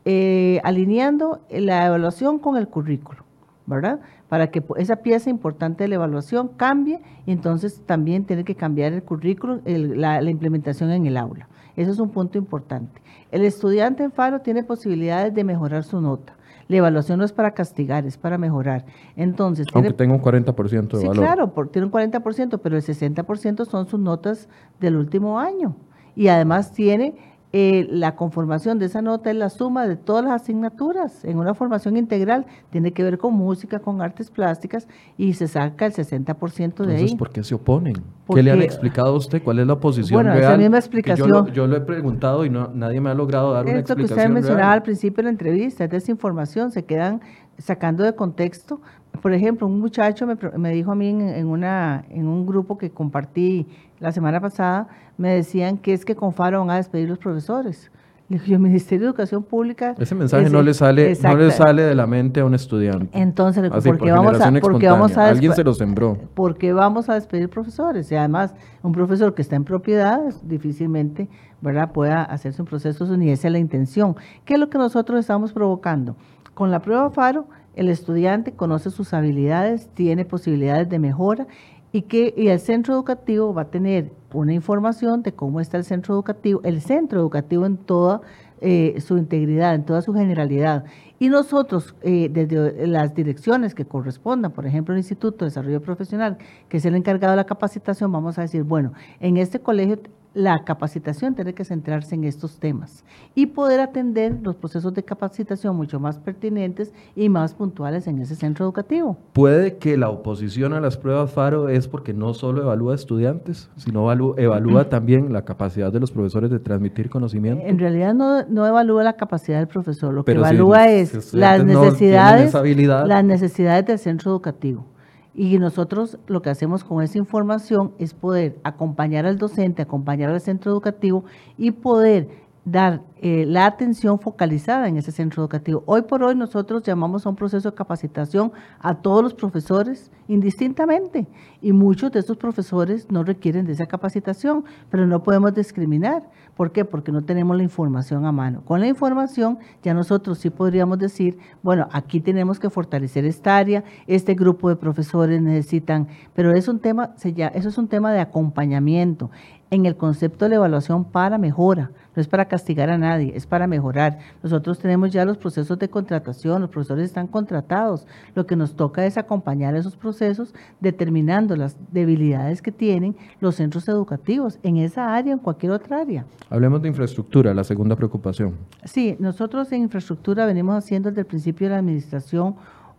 eh, 0.04 0.60
alineando 0.64 1.40
la 1.48 1.86
evaluación 1.86 2.40
con 2.40 2.56
el 2.56 2.66
currículo. 2.66 3.24
¿Verdad? 3.66 4.00
Para 4.28 4.48
que 4.50 4.62
esa 4.76 4.96
pieza 4.96 5.30
importante 5.30 5.84
de 5.84 5.88
la 5.88 5.96
evaluación 5.96 6.48
cambie 6.48 7.00
y 7.26 7.32
entonces 7.32 7.82
también 7.86 8.24
tiene 8.24 8.44
que 8.44 8.54
cambiar 8.54 8.92
el 8.92 9.02
currículum, 9.02 9.60
la, 9.64 10.22
implementación 10.22 10.90
en 10.90 11.06
el 11.06 11.16
aula. 11.16 11.48
Eso 11.76 11.90
es 11.90 11.98
un 11.98 12.10
punto 12.10 12.38
importante. 12.38 13.00
El 13.30 13.44
estudiante 13.44 14.02
en 14.02 14.12
FARO 14.12 14.40
tiene 14.40 14.62
posibilidades 14.62 15.34
de 15.34 15.44
mejorar 15.44 15.84
su 15.84 16.00
nota. 16.00 16.34
La 16.68 16.76
evaluación 16.76 17.18
no 17.18 17.24
es 17.24 17.32
para 17.32 17.52
castigar, 17.52 18.06
es 18.06 18.16
para 18.16 18.38
mejorar. 18.38 18.84
Entonces, 19.16 19.66
Aunque 19.74 19.92
tenga 19.92 20.14
un 20.14 20.22
40% 20.22 20.88
de 20.88 21.00
sí, 21.00 21.06
valor. 21.06 21.24
claro, 21.24 21.68
tiene 21.70 21.86
un 21.86 21.92
40%, 21.92 22.60
pero 22.62 22.76
el 22.76 22.82
60% 22.82 23.64
son 23.66 23.86
sus 23.86 24.00
notas 24.00 24.48
del 24.80 24.96
último 24.96 25.38
año. 25.38 25.76
Y 26.14 26.28
además 26.28 26.72
tiene 26.72 27.14
eh, 27.54 27.86
la 27.90 28.16
conformación 28.16 28.78
de 28.78 28.86
esa 28.86 29.02
nota 29.02 29.30
es 29.30 29.36
la 29.36 29.50
suma 29.50 29.86
de 29.86 29.96
todas 29.96 30.24
las 30.24 30.40
asignaturas. 30.40 31.22
En 31.22 31.38
una 31.38 31.52
formación 31.52 31.98
integral 31.98 32.46
tiene 32.70 32.92
que 32.92 33.02
ver 33.02 33.18
con 33.18 33.34
música, 33.34 33.78
con 33.78 34.00
artes 34.00 34.30
plásticas 34.30 34.88
y 35.18 35.34
se 35.34 35.48
saca 35.48 35.84
el 35.84 35.92
60% 35.92 36.56
de 36.56 36.64
Entonces, 36.64 37.10
ahí. 37.10 37.16
¿por 37.16 37.28
qué 37.28 37.44
se 37.44 37.54
oponen? 37.54 37.94
¿Qué 38.32 38.42
le 38.42 38.52
han 38.52 38.62
explicado 38.62 39.08
a 39.08 39.16
usted? 39.16 39.42
¿Cuál 39.42 39.58
es 39.58 39.66
la 39.66 39.74
oposición 39.74 40.22
bueno, 40.22 40.32
real? 40.32 40.52
Esa 40.52 40.56
misma 40.56 40.78
explicación. 40.78 41.52
Yo 41.52 41.66
lo, 41.66 41.76
he 41.76 41.80
preguntado 41.82 42.46
y 42.46 42.50
no, 42.50 42.70
nadie 42.72 43.02
me 43.02 43.10
ha 43.10 43.14
logrado 43.14 43.52
dar 43.52 43.64
una 43.64 43.80
explicación 43.80 44.00
Esto 44.00 44.14
que 44.14 44.20
usted 44.20 44.32
mencionaba 44.32 44.72
al 44.72 44.82
principio 44.82 45.16
de 45.16 45.24
la 45.24 45.30
entrevista, 45.30 45.84
es 45.84 45.90
desinformación, 45.90 46.70
se 46.70 46.86
quedan 46.86 47.20
sacando 47.58 48.02
de 48.02 48.14
contexto. 48.14 48.80
Por 49.22 49.32
ejemplo, 49.32 49.68
un 49.68 49.78
muchacho 49.78 50.26
me, 50.56 50.70
dijo 50.72 50.90
a 50.90 50.94
mí 50.96 51.08
en, 51.08 51.46
una, 51.46 52.04
en 52.10 52.26
un 52.26 52.44
grupo 52.44 52.76
que 52.76 52.90
compartí 52.90 53.68
la 54.00 54.10
semana 54.10 54.40
pasada, 54.40 54.88
me 55.16 55.30
decían 55.30 55.78
que 55.78 55.92
es 55.92 56.04
que 56.04 56.16
con 56.16 56.32
FARO 56.32 56.58
van 56.58 56.70
a 56.70 56.76
despedir 56.76 57.08
los 57.08 57.18
profesores. 57.18 57.92
Le 58.28 58.38
dije, 58.38 58.54
el 58.54 58.58
Ministerio 58.58 59.00
de 59.00 59.06
Educación 59.10 59.44
Pública... 59.44 59.94
Ese 59.96 60.16
mensaje 60.16 60.50
no, 60.50 60.60
le 60.60 60.74
sale, 60.74 61.16
no 61.22 61.36
le 61.36 61.50
sale 61.52 61.82
de 61.82 61.94
la 61.94 62.06
mente 62.08 62.40
a 62.40 62.44
un 62.44 62.54
estudiante. 62.54 63.16
Entonces, 63.16 63.70
¿por, 63.70 63.98
qué 63.98 64.10
vamos 64.10 64.40
a, 64.40 64.52
porque 64.60 64.88
vamos 64.88 65.16
a 65.16 65.28
Alguien 65.28 65.54
se 65.54 65.62
lo 65.62 65.74
sembró. 65.74 66.18
¿Por 66.34 66.56
qué 66.56 66.72
vamos 66.72 67.08
a 67.08 67.14
despedir 67.14 67.48
profesores? 67.48 68.10
Y 68.10 68.16
además, 68.16 68.54
un 68.82 68.92
profesor 68.92 69.34
que 69.34 69.42
está 69.42 69.54
en 69.54 69.64
propiedad 69.64 70.20
difícilmente 70.42 71.28
¿verdad? 71.60 71.92
pueda 71.92 72.24
hacerse 72.24 72.60
un 72.60 72.66
proceso, 72.66 73.06
ni 73.16 73.30
esa 73.30 73.46
es 73.46 73.52
la 73.52 73.58
intención. 73.60 74.16
¿Qué 74.44 74.54
es 74.54 74.60
lo 74.60 74.68
que 74.68 74.78
nosotros 74.78 75.20
estamos 75.20 75.52
provocando? 75.52 76.16
Con 76.54 76.70
la 76.70 76.80
prueba 76.80 77.10
FARO, 77.10 77.46
el 77.74 77.88
estudiante 77.88 78.52
conoce 78.52 78.90
sus 78.90 79.14
habilidades, 79.14 79.88
tiene 79.94 80.24
posibilidades 80.24 80.88
de 80.88 80.98
mejora 80.98 81.46
y 81.92 82.02
que 82.02 82.34
y 82.36 82.48
el 82.48 82.58
centro 82.58 82.94
educativo 82.94 83.52
va 83.52 83.62
a 83.62 83.70
tener 83.70 84.12
una 84.32 84.54
información 84.54 85.22
de 85.22 85.32
cómo 85.32 85.60
está 85.60 85.76
el 85.76 85.84
centro 85.84 86.14
educativo, 86.14 86.60
el 86.64 86.80
centro 86.80 87.20
educativo 87.20 87.66
en 87.66 87.76
toda 87.76 88.22
eh, 88.60 89.00
su 89.00 89.18
integridad, 89.18 89.74
en 89.74 89.84
toda 89.84 90.02
su 90.02 90.14
generalidad. 90.14 90.84
Y 91.18 91.28
nosotros, 91.28 91.94
eh, 92.02 92.28
desde 92.30 92.86
las 92.86 93.14
direcciones 93.14 93.74
que 93.74 93.84
correspondan, 93.84 94.52
por 94.52 94.66
ejemplo, 94.66 94.94
el 94.94 94.98
Instituto 94.98 95.44
de 95.44 95.50
Desarrollo 95.50 95.82
Profesional, 95.82 96.38
que 96.68 96.78
es 96.78 96.84
el 96.84 96.94
encargado 96.94 97.32
de 97.32 97.36
la 97.36 97.46
capacitación, 97.46 98.10
vamos 98.10 98.38
a 98.38 98.42
decir, 98.42 98.62
bueno, 98.62 98.92
en 99.20 99.36
este 99.36 99.60
colegio 99.60 99.98
la 100.34 100.64
capacitación 100.64 101.34
tiene 101.34 101.54
que 101.54 101.64
centrarse 101.64 102.14
en 102.14 102.24
estos 102.24 102.58
temas 102.58 103.04
y 103.34 103.46
poder 103.46 103.80
atender 103.80 104.38
los 104.42 104.56
procesos 104.56 104.94
de 104.94 105.02
capacitación 105.02 105.76
mucho 105.76 106.00
más 106.00 106.18
pertinentes 106.18 106.92
y 107.14 107.28
más 107.28 107.54
puntuales 107.54 108.06
en 108.06 108.18
ese 108.20 108.34
centro 108.34 108.64
educativo. 108.64 109.16
Puede 109.32 109.76
que 109.76 109.96
la 109.96 110.08
oposición 110.08 110.72
a 110.72 110.80
las 110.80 110.96
pruebas 110.96 111.32
FARO 111.32 111.68
es 111.68 111.88
porque 111.88 112.14
no 112.14 112.34
solo 112.34 112.62
evalúa 112.62 112.94
estudiantes, 112.94 113.70
sino 113.76 114.10
evalúa, 114.10 114.84
también 114.90 115.32
la 115.32 115.44
capacidad 115.44 115.92
de 115.92 116.00
los 116.00 116.10
profesores 116.10 116.50
de 116.50 116.58
transmitir 116.58 117.10
conocimiento. 117.10 117.64
En 117.66 117.78
realidad 117.78 118.14
no, 118.14 118.44
no 118.46 118.66
evalúa 118.66 119.04
la 119.04 119.14
capacidad 119.14 119.58
del 119.58 119.68
profesor, 119.68 120.12
lo 120.14 120.24
que 120.24 120.32
evalúa 120.32 120.88
es 120.88 121.32
las 121.34 121.64
necesidades, 121.64 122.52
las 122.52 123.24
necesidades 123.24 123.86
del 123.86 123.98
centro 123.98 124.30
educativo. 124.30 124.91
Y 125.34 125.58
nosotros 125.58 126.18
lo 126.26 126.42
que 126.42 126.50
hacemos 126.50 126.84
con 126.84 127.02
esa 127.02 127.18
información 127.18 127.92
es 127.98 128.12
poder 128.12 128.58
acompañar 128.64 129.24
al 129.24 129.38
docente, 129.38 129.82
acompañar 129.82 130.30
al 130.30 130.40
centro 130.40 130.70
educativo 130.70 131.24
y 131.56 131.70
poder 131.70 132.28
dar 132.64 133.02
eh, 133.20 133.44
la 133.46 133.66
atención 133.66 134.20
focalizada 134.20 134.86
en 134.86 134.96
ese 134.96 135.10
centro 135.10 135.42
educativo. 135.42 135.82
Hoy 135.86 136.02
por 136.02 136.22
hoy 136.22 136.36
nosotros 136.36 136.82
llamamos 136.82 137.26
a 137.26 137.28
un 137.28 137.36
proceso 137.36 137.70
de 137.70 137.76
capacitación 137.76 138.52
a 138.78 138.94
todos 138.94 139.22
los 139.22 139.34
profesores 139.34 140.10
indistintamente 140.28 141.26
y 141.60 141.72
muchos 141.72 142.12
de 142.12 142.20
estos 142.20 142.36
profesores 142.36 143.10
no 143.10 143.24
requieren 143.24 143.66
de 143.66 143.72
esa 143.72 143.86
capacitación, 143.86 144.64
pero 144.90 145.06
no 145.06 145.22
podemos 145.22 145.54
discriminar. 145.54 146.22
¿Por 146.56 146.70
qué? 146.72 146.84
Porque 146.84 147.12
no 147.12 147.22
tenemos 147.22 147.56
la 147.56 147.62
información 147.62 148.26
a 148.26 148.32
mano. 148.32 148.62
Con 148.64 148.80
la 148.80 148.86
información 148.86 149.58
ya 149.82 149.94
nosotros 149.94 150.38
sí 150.38 150.50
podríamos 150.50 150.98
decir, 150.98 151.38
bueno, 151.62 151.88
aquí 151.92 152.20
tenemos 152.20 152.60
que 152.60 152.68
fortalecer 152.68 153.24
esta 153.24 153.56
área, 153.56 153.84
este 154.06 154.34
grupo 154.34 154.68
de 154.68 154.76
profesores 154.76 155.40
necesitan, 155.40 156.08
pero 156.34 156.54
es 156.54 156.68
un 156.68 156.78
tema, 156.78 157.14
eso 157.22 157.68
es 157.68 157.78
un 157.78 157.88
tema 157.88 158.12
de 158.12 158.20
acompañamiento 158.20 159.30
en 159.72 159.86
el 159.86 159.96
concepto 159.96 160.44
de 160.44 160.50
la 160.50 160.56
evaluación 160.56 161.02
para 161.02 161.38
mejora, 161.38 161.92
no 162.14 162.20
es 162.20 162.28
para 162.28 162.44
castigar 162.44 162.90
a 162.90 162.98
nadie, 162.98 163.32
es 163.34 163.46
para 163.46 163.66
mejorar. 163.66 164.18
Nosotros 164.42 164.78
tenemos 164.78 165.10
ya 165.10 165.24
los 165.24 165.38
procesos 165.38 165.78
de 165.78 165.88
contratación, 165.88 166.60
los 166.60 166.68
profesores 166.68 167.06
están 167.06 167.26
contratados, 167.26 168.06
lo 168.34 168.44
que 168.44 168.54
nos 168.54 168.76
toca 168.76 169.06
es 169.06 169.16
acompañar 169.16 169.74
esos 169.74 169.96
procesos 169.96 170.54
determinando 170.80 171.56
las 171.56 171.74
debilidades 171.90 172.60
que 172.60 172.70
tienen 172.70 173.16
los 173.40 173.54
centros 173.54 173.88
educativos 173.88 174.58
en 174.62 174.76
esa 174.76 175.14
área 175.14 175.32
en 175.32 175.38
cualquier 175.38 175.72
otra 175.72 176.00
área. 176.02 176.26
Hablemos 176.52 176.82
de 176.82 176.88
infraestructura, 176.88 177.54
la 177.54 177.64
segunda 177.64 177.96
preocupación. 177.96 178.58
Sí, 178.84 179.16
nosotros 179.18 179.72
en 179.72 179.84
infraestructura 179.84 180.44
venimos 180.44 180.76
haciendo 180.76 181.08
desde 181.08 181.22
el 181.22 181.26
principio 181.26 181.66
de 181.66 181.70
la 181.70 181.78
administración 181.78 182.56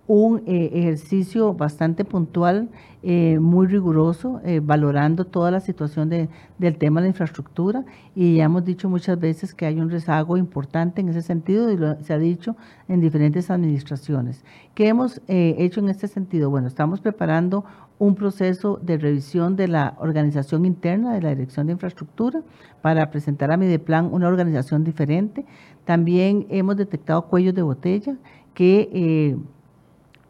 un 0.07 0.43
eh, 0.45 0.69
ejercicio 0.73 1.53
bastante 1.53 2.03
puntual, 2.03 2.69
eh, 3.03 3.39
muy 3.39 3.67
riguroso, 3.67 4.41
eh, 4.43 4.59
valorando 4.61 5.25
toda 5.25 5.49
la 5.49 5.61
situación 5.61 6.09
de, 6.09 6.29
del 6.57 6.77
tema 6.77 6.99
de 6.99 7.05
la 7.05 7.09
infraestructura 7.09 7.85
y 8.15 8.37
ya 8.37 8.45
hemos 8.45 8.65
dicho 8.65 8.89
muchas 8.89 9.19
veces 9.19 9.53
que 9.53 9.65
hay 9.65 9.79
un 9.79 9.89
rezago 9.89 10.35
importante 10.35 11.01
en 11.01 11.09
ese 11.09 11.21
sentido 11.21 11.71
y 11.71 11.77
lo, 11.77 12.01
se 12.01 12.13
ha 12.13 12.17
dicho 12.17 12.55
en 12.89 12.99
diferentes 12.99 13.49
administraciones. 13.49 14.43
¿Qué 14.73 14.87
hemos 14.87 15.21
hecho 15.27 15.79
en 15.79 15.89
este 15.89 16.07
sentido? 16.07 16.49
Bueno, 16.49 16.67
estamos 16.67 16.99
preparando 16.99 17.63
un 17.99 18.15
proceso 18.15 18.79
de 18.81 18.97
revisión 18.97 19.55
de 19.55 19.67
la 19.67 19.95
organización 19.99 20.65
interna 20.65 21.13
de 21.13 21.21
la 21.21 21.29
Dirección 21.29 21.67
de 21.67 21.73
Infraestructura 21.73 22.41
para 22.81 23.09
presentar 23.11 23.51
a 23.51 23.57
Mideplan 23.57 24.13
una 24.13 24.27
organización 24.27 24.83
diferente. 24.83 25.45
También 25.85 26.45
hemos 26.49 26.75
detectado 26.75 27.27
cuellos 27.27 27.53
de 27.53 27.61
botella 27.61 28.15
que 28.53 29.37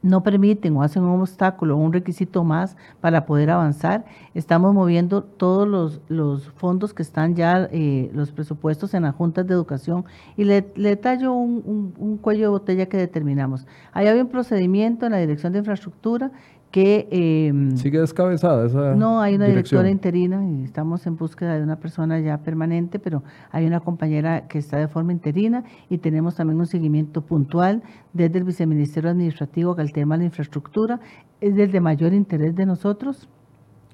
no 0.04 0.22
permiten 0.22 0.76
o 0.76 0.84
hacen 0.84 1.04
un 1.04 1.22
obstáculo 1.22 1.76
o 1.76 1.80
un 1.80 1.94
requisito 1.94 2.44
más 2.44 2.76
para 3.02 3.26
poder 3.26 3.50
avanzar. 3.50 4.06
Estamos 4.36 4.74
moviendo 4.74 5.24
todos 5.24 5.68
los, 6.10 6.50
fondos 6.58 6.94
que 6.94 7.02
están 7.02 7.36
ya, 7.36 7.68
eh, 7.72 8.12
los 8.14 8.32
presupuestos 8.32 8.94
en 8.94 9.04
las 9.04 9.16
juntas 9.16 9.48
de 9.48 9.54
educación 9.54 10.06
y 10.38 10.44
le, 10.44 10.72
le 10.76 10.96
tallo 10.98 11.34
un, 11.34 11.94
un, 11.98 12.18
cuello 12.18 12.44
de 12.44 12.50
botella 12.50 12.86
que 12.88 12.98
determinamos. 12.98 13.66
Ahí 13.94 14.08
había 14.08 14.24
un 14.24 14.30
procedimiento 14.30 15.06
en 15.06 15.14
la 15.14 15.20
Dirección 15.20 15.54
de 15.54 15.60
Infraestructura 15.60 16.32
que... 16.74 17.08
Em, 17.12 17.78
¿Sigue 17.78 18.00
descabezada 18.00 18.66
esa 18.66 18.96
No, 18.96 19.22
hay 19.22 19.36
una 19.36 19.46
directora 19.46 19.92
interina 19.92 20.44
y 20.44 20.64
estamos 20.64 21.06
en 21.06 21.16
búsqueda 21.16 21.56
de 21.56 21.62
una 21.62 21.76
persona 21.76 22.20
ya 22.20 22.40
permanente, 22.40 22.98
pero 22.98 23.22
hay 23.52 23.68
una 23.68 23.80
compañera 23.80 24.48
que 24.48 24.58
está 24.58 24.78
de 24.78 24.88
forma 24.88 25.12
interina 25.12 25.64
y 25.88 26.00
tenemos 26.00 26.34
también 26.34 26.60
un 26.60 26.66
seguimiento 26.66 27.22
puntual 27.22 27.84
desde 28.12 28.40
el 28.40 28.44
Viceministerio 28.44 29.12
Administrativo 29.12 29.76
que 29.76 29.84
el 29.84 29.94
tema 29.94 30.16
de 30.16 30.22
la 30.22 30.26
infraestructura 30.26 31.00
es 31.42 31.56
del 31.56 31.72
de 31.72 31.80
mayor 31.80 32.12
interés 32.12 32.56
de 32.56 32.66
nosotros 32.66 33.30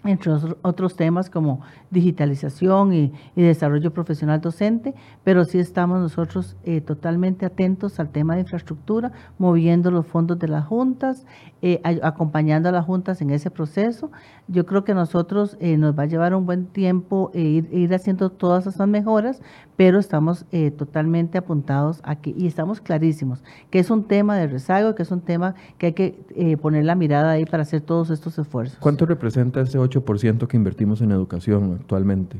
entre 0.05 0.31
otros 0.61 0.95
temas 0.95 1.29
como 1.29 1.61
digitalización 1.91 2.93
y, 2.93 3.13
desarrollo 3.35 3.91
profesional 3.91 4.39
docente, 4.39 4.93
pero 5.23 5.43
sí 5.43 5.59
estamos 5.59 5.99
nosotros 5.99 6.55
eh, 6.63 6.81
totalmente 6.81 7.45
atentos 7.45 7.99
al 7.99 8.09
tema 8.09 8.35
de 8.35 8.41
infraestructura, 8.41 9.11
moviendo 9.37 9.91
los 9.91 10.05
fondos 10.05 10.39
de 10.39 10.47
las 10.47 10.65
juntas, 10.65 11.25
eh, 11.61 11.81
acompañando 12.03 12.69
a 12.69 12.71
las 12.71 12.85
juntas 12.85 13.21
en 13.21 13.31
ese 13.31 13.51
proceso. 13.51 14.11
Yo 14.47 14.65
creo 14.65 14.83
que 14.83 14.93
nosotros 14.93 15.57
eh, 15.59 15.77
nos 15.77 15.97
va 15.97 16.03
a 16.03 16.05
llevar 16.05 16.33
un 16.33 16.45
buen 16.45 16.67
tiempo 16.67 17.31
ir, 17.33 17.67
ir, 17.71 17.93
haciendo 17.93 18.29
todas 18.29 18.67
esas 18.67 18.87
mejoras, 18.87 19.41
pero 19.75 19.97
estamos 19.99 20.45
eh, 20.51 20.71
totalmente 20.71 21.37
apuntados 21.37 22.01
aquí 22.03 22.35
y 22.37 22.47
estamos 22.47 22.81
clarísimos 22.81 23.43
que 23.69 23.79
es 23.79 23.89
un 23.89 24.03
tema 24.03 24.37
de 24.37 24.47
rezago, 24.47 24.95
que 24.95 25.03
es 25.03 25.11
un 25.11 25.21
tema 25.21 25.55
que 25.77 25.87
hay 25.87 25.93
que 25.93 26.19
eh, 26.35 26.57
poner 26.57 26.85
la 26.85 26.95
mirada 26.95 27.31
ahí 27.31 27.45
para 27.45 27.63
hacer 27.63 27.81
todos 27.81 28.09
estos 28.09 28.37
esfuerzos. 28.37 28.77
¿Cuánto 28.79 29.05
representa 29.05 29.61
ese 29.61 29.79
8% 29.79 29.88
que 29.89 30.57
invertimos 30.57 31.01
en 31.01 31.11
educación 31.11 31.77
actualmente? 31.79 32.37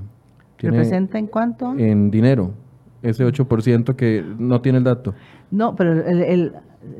¿Representa 0.58 1.18
en 1.18 1.28
cuánto? 1.28 1.74
En 1.78 2.12
dinero, 2.12 2.54
ese 3.02 3.26
8% 3.26 3.96
que 3.96 4.24
no 4.38 4.62
tiene 4.62 4.80
el 4.80 4.84
dato. 4.84 5.14
No, 5.52 5.76
pero 5.76 5.94
el, 5.94 6.54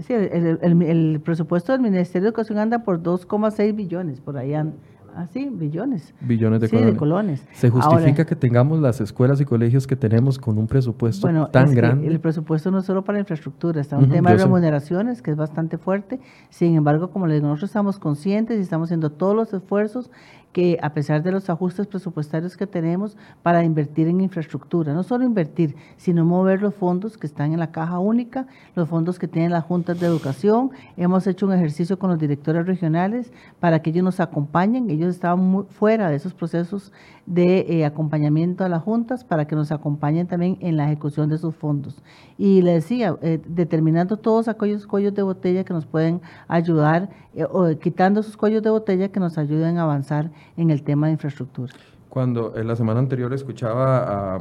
el, 0.08 0.82
el 0.82 1.22
presupuesto 1.22 1.72
del 1.74 1.82
Ministerio 1.82 2.24
de 2.24 2.30
Educación 2.30 2.58
anda 2.58 2.84
por 2.84 3.02
2,6 3.02 3.76
billones, 3.76 4.22
por 4.22 4.38
ahí 4.38 4.54
anda 4.54 4.76
Ah, 5.16 5.28
sí, 5.28 5.50
billones. 5.52 6.14
Billones 6.22 6.62
de, 6.62 6.96
colones. 6.96 7.46
¿Se 7.54 7.70
justifica 7.70 8.26
que 8.26 8.36
tengamos 8.36 8.80
las 8.80 9.02
escuelas 9.02 9.42
y 9.42 9.46
colegios 9.46 9.88
que 9.88 9.96
tenemos 9.96 10.38
con 10.38 10.58
un 10.58 10.68
presupuesto 10.68 11.28
tan 11.48 11.74
grande? 11.74 12.08
El 12.08 12.20
presupuesto 12.20 12.72
no 12.72 12.80
es 12.80 12.86
solo 12.86 13.04
para 13.04 13.20
infraestructura, 13.20 13.82
está 13.82 13.98
un 13.98 14.10
tema 14.10 14.32
de 14.32 14.38
remuneraciones 14.38 15.22
que 15.22 15.32
es 15.32 15.38
bastante 15.38 15.78
fuerte. 15.78 16.20
Sin 16.50 16.76
embargo, 16.76 17.10
como 17.10 17.28
les 17.28 17.38
digo, 17.38 17.48
nosotros 17.48 17.70
estamos 17.70 18.00
conscientes 18.00 18.60
y 18.60 18.62
estamos 18.62 18.88
haciendo 18.88 19.12
todos 19.12 19.36
los 19.36 19.54
esfuerzos 19.54 20.10
que 20.52 20.80
a 20.82 20.94
pesar 20.94 21.22
de 21.22 21.32
los 21.32 21.50
ajustes 21.50 21.86
presupuestarios 21.88 22.58
que 22.58 22.66
tenemos 22.66 23.16
para 23.44 23.64
invertir 23.64 24.08
en 24.08 24.22
infraestructura, 24.22 24.94
no 24.94 25.04
solo 25.04 25.24
invertir, 25.24 25.76
sino 25.98 26.26
mover 26.26 26.62
los 26.62 26.74
fondos 26.74 27.18
que 27.18 27.28
están 27.28 27.54
en 27.54 27.60
la 27.60 27.72
caja 27.72 28.00
única, 28.00 28.48
los 28.76 28.90
fondos 28.90 29.20
que 29.20 29.28
tienen 29.28 29.52
las 29.52 29.64
juntas 29.64 30.00
de 30.00 30.08
educación. 30.08 30.72
Hemos 30.98 31.28
hecho 31.28 31.46
un 31.46 31.54
ejercicio 31.54 32.00
con 32.00 32.10
los 32.10 32.20
directores 32.20 32.66
regionales 32.66 33.32
para 33.60 33.82
que 33.82 33.92
ellos 33.92 34.04
nos 34.04 34.20
acompañen. 34.20 34.90
Ellos 34.90 35.16
estaban 35.16 35.40
muy 35.40 35.66
fuera 35.66 36.10
de 36.10 36.16
esos 36.16 36.34
procesos 36.34 36.92
de 37.30 37.60
eh, 37.70 37.86
acompañamiento 37.86 38.64
a 38.64 38.70
las 38.70 38.82
juntas 38.82 39.24
para 39.24 39.46
que 39.46 39.56
nos 39.56 39.72
acompañen 39.72 40.26
también 40.26 40.58
en 40.62 40.78
la 40.78 40.86
ejecución 40.86 41.30
de 41.30 41.38
sus 41.38 41.56
fondos. 41.56 42.02
Y 42.40 42.64
le 42.64 42.74
decía, 42.74 43.16
eh, 43.22 43.40
determinando 43.48 44.18
todos 44.18 44.48
aquellos 44.48 44.88
cuellos 44.88 45.14
de 45.14 45.22
botella 45.22 45.64
que 45.64 45.74
nos 45.74 45.86
pueden 45.86 46.22
ayudar, 46.48 47.10
eh, 47.36 47.44
o 47.44 47.70
quitando 47.78 48.22
esos 48.22 48.36
cuellos 48.36 48.64
de 48.64 48.72
botella 48.72 49.10
que 49.10 49.20
nos 49.20 49.38
ayuden 49.38 49.78
a 49.78 49.84
avanzar 49.84 50.32
en 50.58 50.72
el 50.72 50.84
tema 50.84 51.08
de 51.08 51.14
infraestructura. 51.14 51.74
Cuando 52.10 52.56
en 52.56 52.68
la 52.68 52.76
semana 52.76 53.00
anterior 53.00 53.34
escuchaba 53.34 54.36
a, 54.36 54.40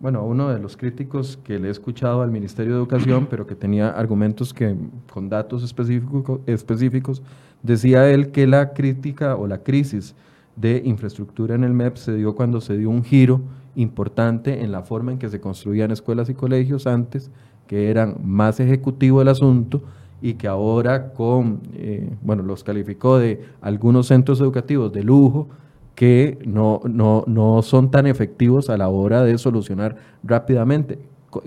bueno, 0.00 0.24
uno 0.24 0.48
de 0.48 0.58
los 0.58 0.76
críticos 0.76 1.38
que 1.44 1.58
le 1.58 1.68
he 1.68 1.70
escuchado 1.70 2.22
al 2.22 2.30
Ministerio 2.30 2.72
de 2.72 2.78
Educación, 2.78 3.26
pero 3.28 3.46
que 3.46 3.54
tenía 3.54 3.90
argumentos 3.90 4.52
que 4.54 4.74
con 5.12 5.28
datos 5.28 5.62
específicos, 5.62 6.40
específicos 6.46 7.22
decía 7.62 8.10
él 8.10 8.30
que 8.30 8.46
la 8.46 8.72
crítica 8.72 9.36
o 9.36 9.46
la 9.46 9.62
crisis 9.62 10.14
de 10.56 10.82
infraestructura 10.84 11.54
en 11.54 11.64
el 11.64 11.72
MEP 11.72 11.96
se 11.96 12.14
dio 12.14 12.34
cuando 12.34 12.60
se 12.60 12.76
dio 12.76 12.90
un 12.90 13.04
giro 13.04 13.40
importante 13.76 14.62
en 14.62 14.72
la 14.72 14.82
forma 14.82 15.12
en 15.12 15.18
que 15.18 15.28
se 15.28 15.40
construían 15.40 15.90
escuelas 15.90 16.28
y 16.28 16.34
colegios 16.34 16.86
antes, 16.86 17.30
que 17.66 17.90
eran 17.90 18.16
más 18.24 18.58
ejecutivo 18.60 19.22
el 19.22 19.28
asunto 19.28 19.82
y 20.22 20.34
que 20.34 20.48
ahora 20.48 21.12
con, 21.12 21.60
eh, 21.74 22.10
bueno, 22.22 22.42
los 22.42 22.64
calificó 22.64 23.18
de 23.18 23.42
algunos 23.60 24.08
centros 24.08 24.40
educativos 24.40 24.92
de 24.92 25.02
lujo 25.02 25.48
que 25.94 26.38
no, 26.46 26.80
no, 26.84 27.24
no 27.26 27.62
son 27.62 27.90
tan 27.90 28.06
efectivos 28.06 28.70
a 28.70 28.76
la 28.76 28.88
hora 28.88 29.22
de 29.22 29.36
solucionar 29.38 29.96
rápidamente. 30.22 30.98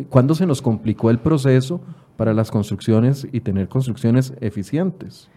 ¿Cuándo 0.10 0.36
se 0.36 0.46
nos 0.46 0.62
complicó 0.62 1.10
el 1.10 1.20
proceso 1.20 1.82
para 2.18 2.34
las 2.34 2.52
construcciones 2.52 3.28
y 3.32 3.42
tener 3.42 3.68
construcciones 3.68 4.34
eficientes? 4.40 5.30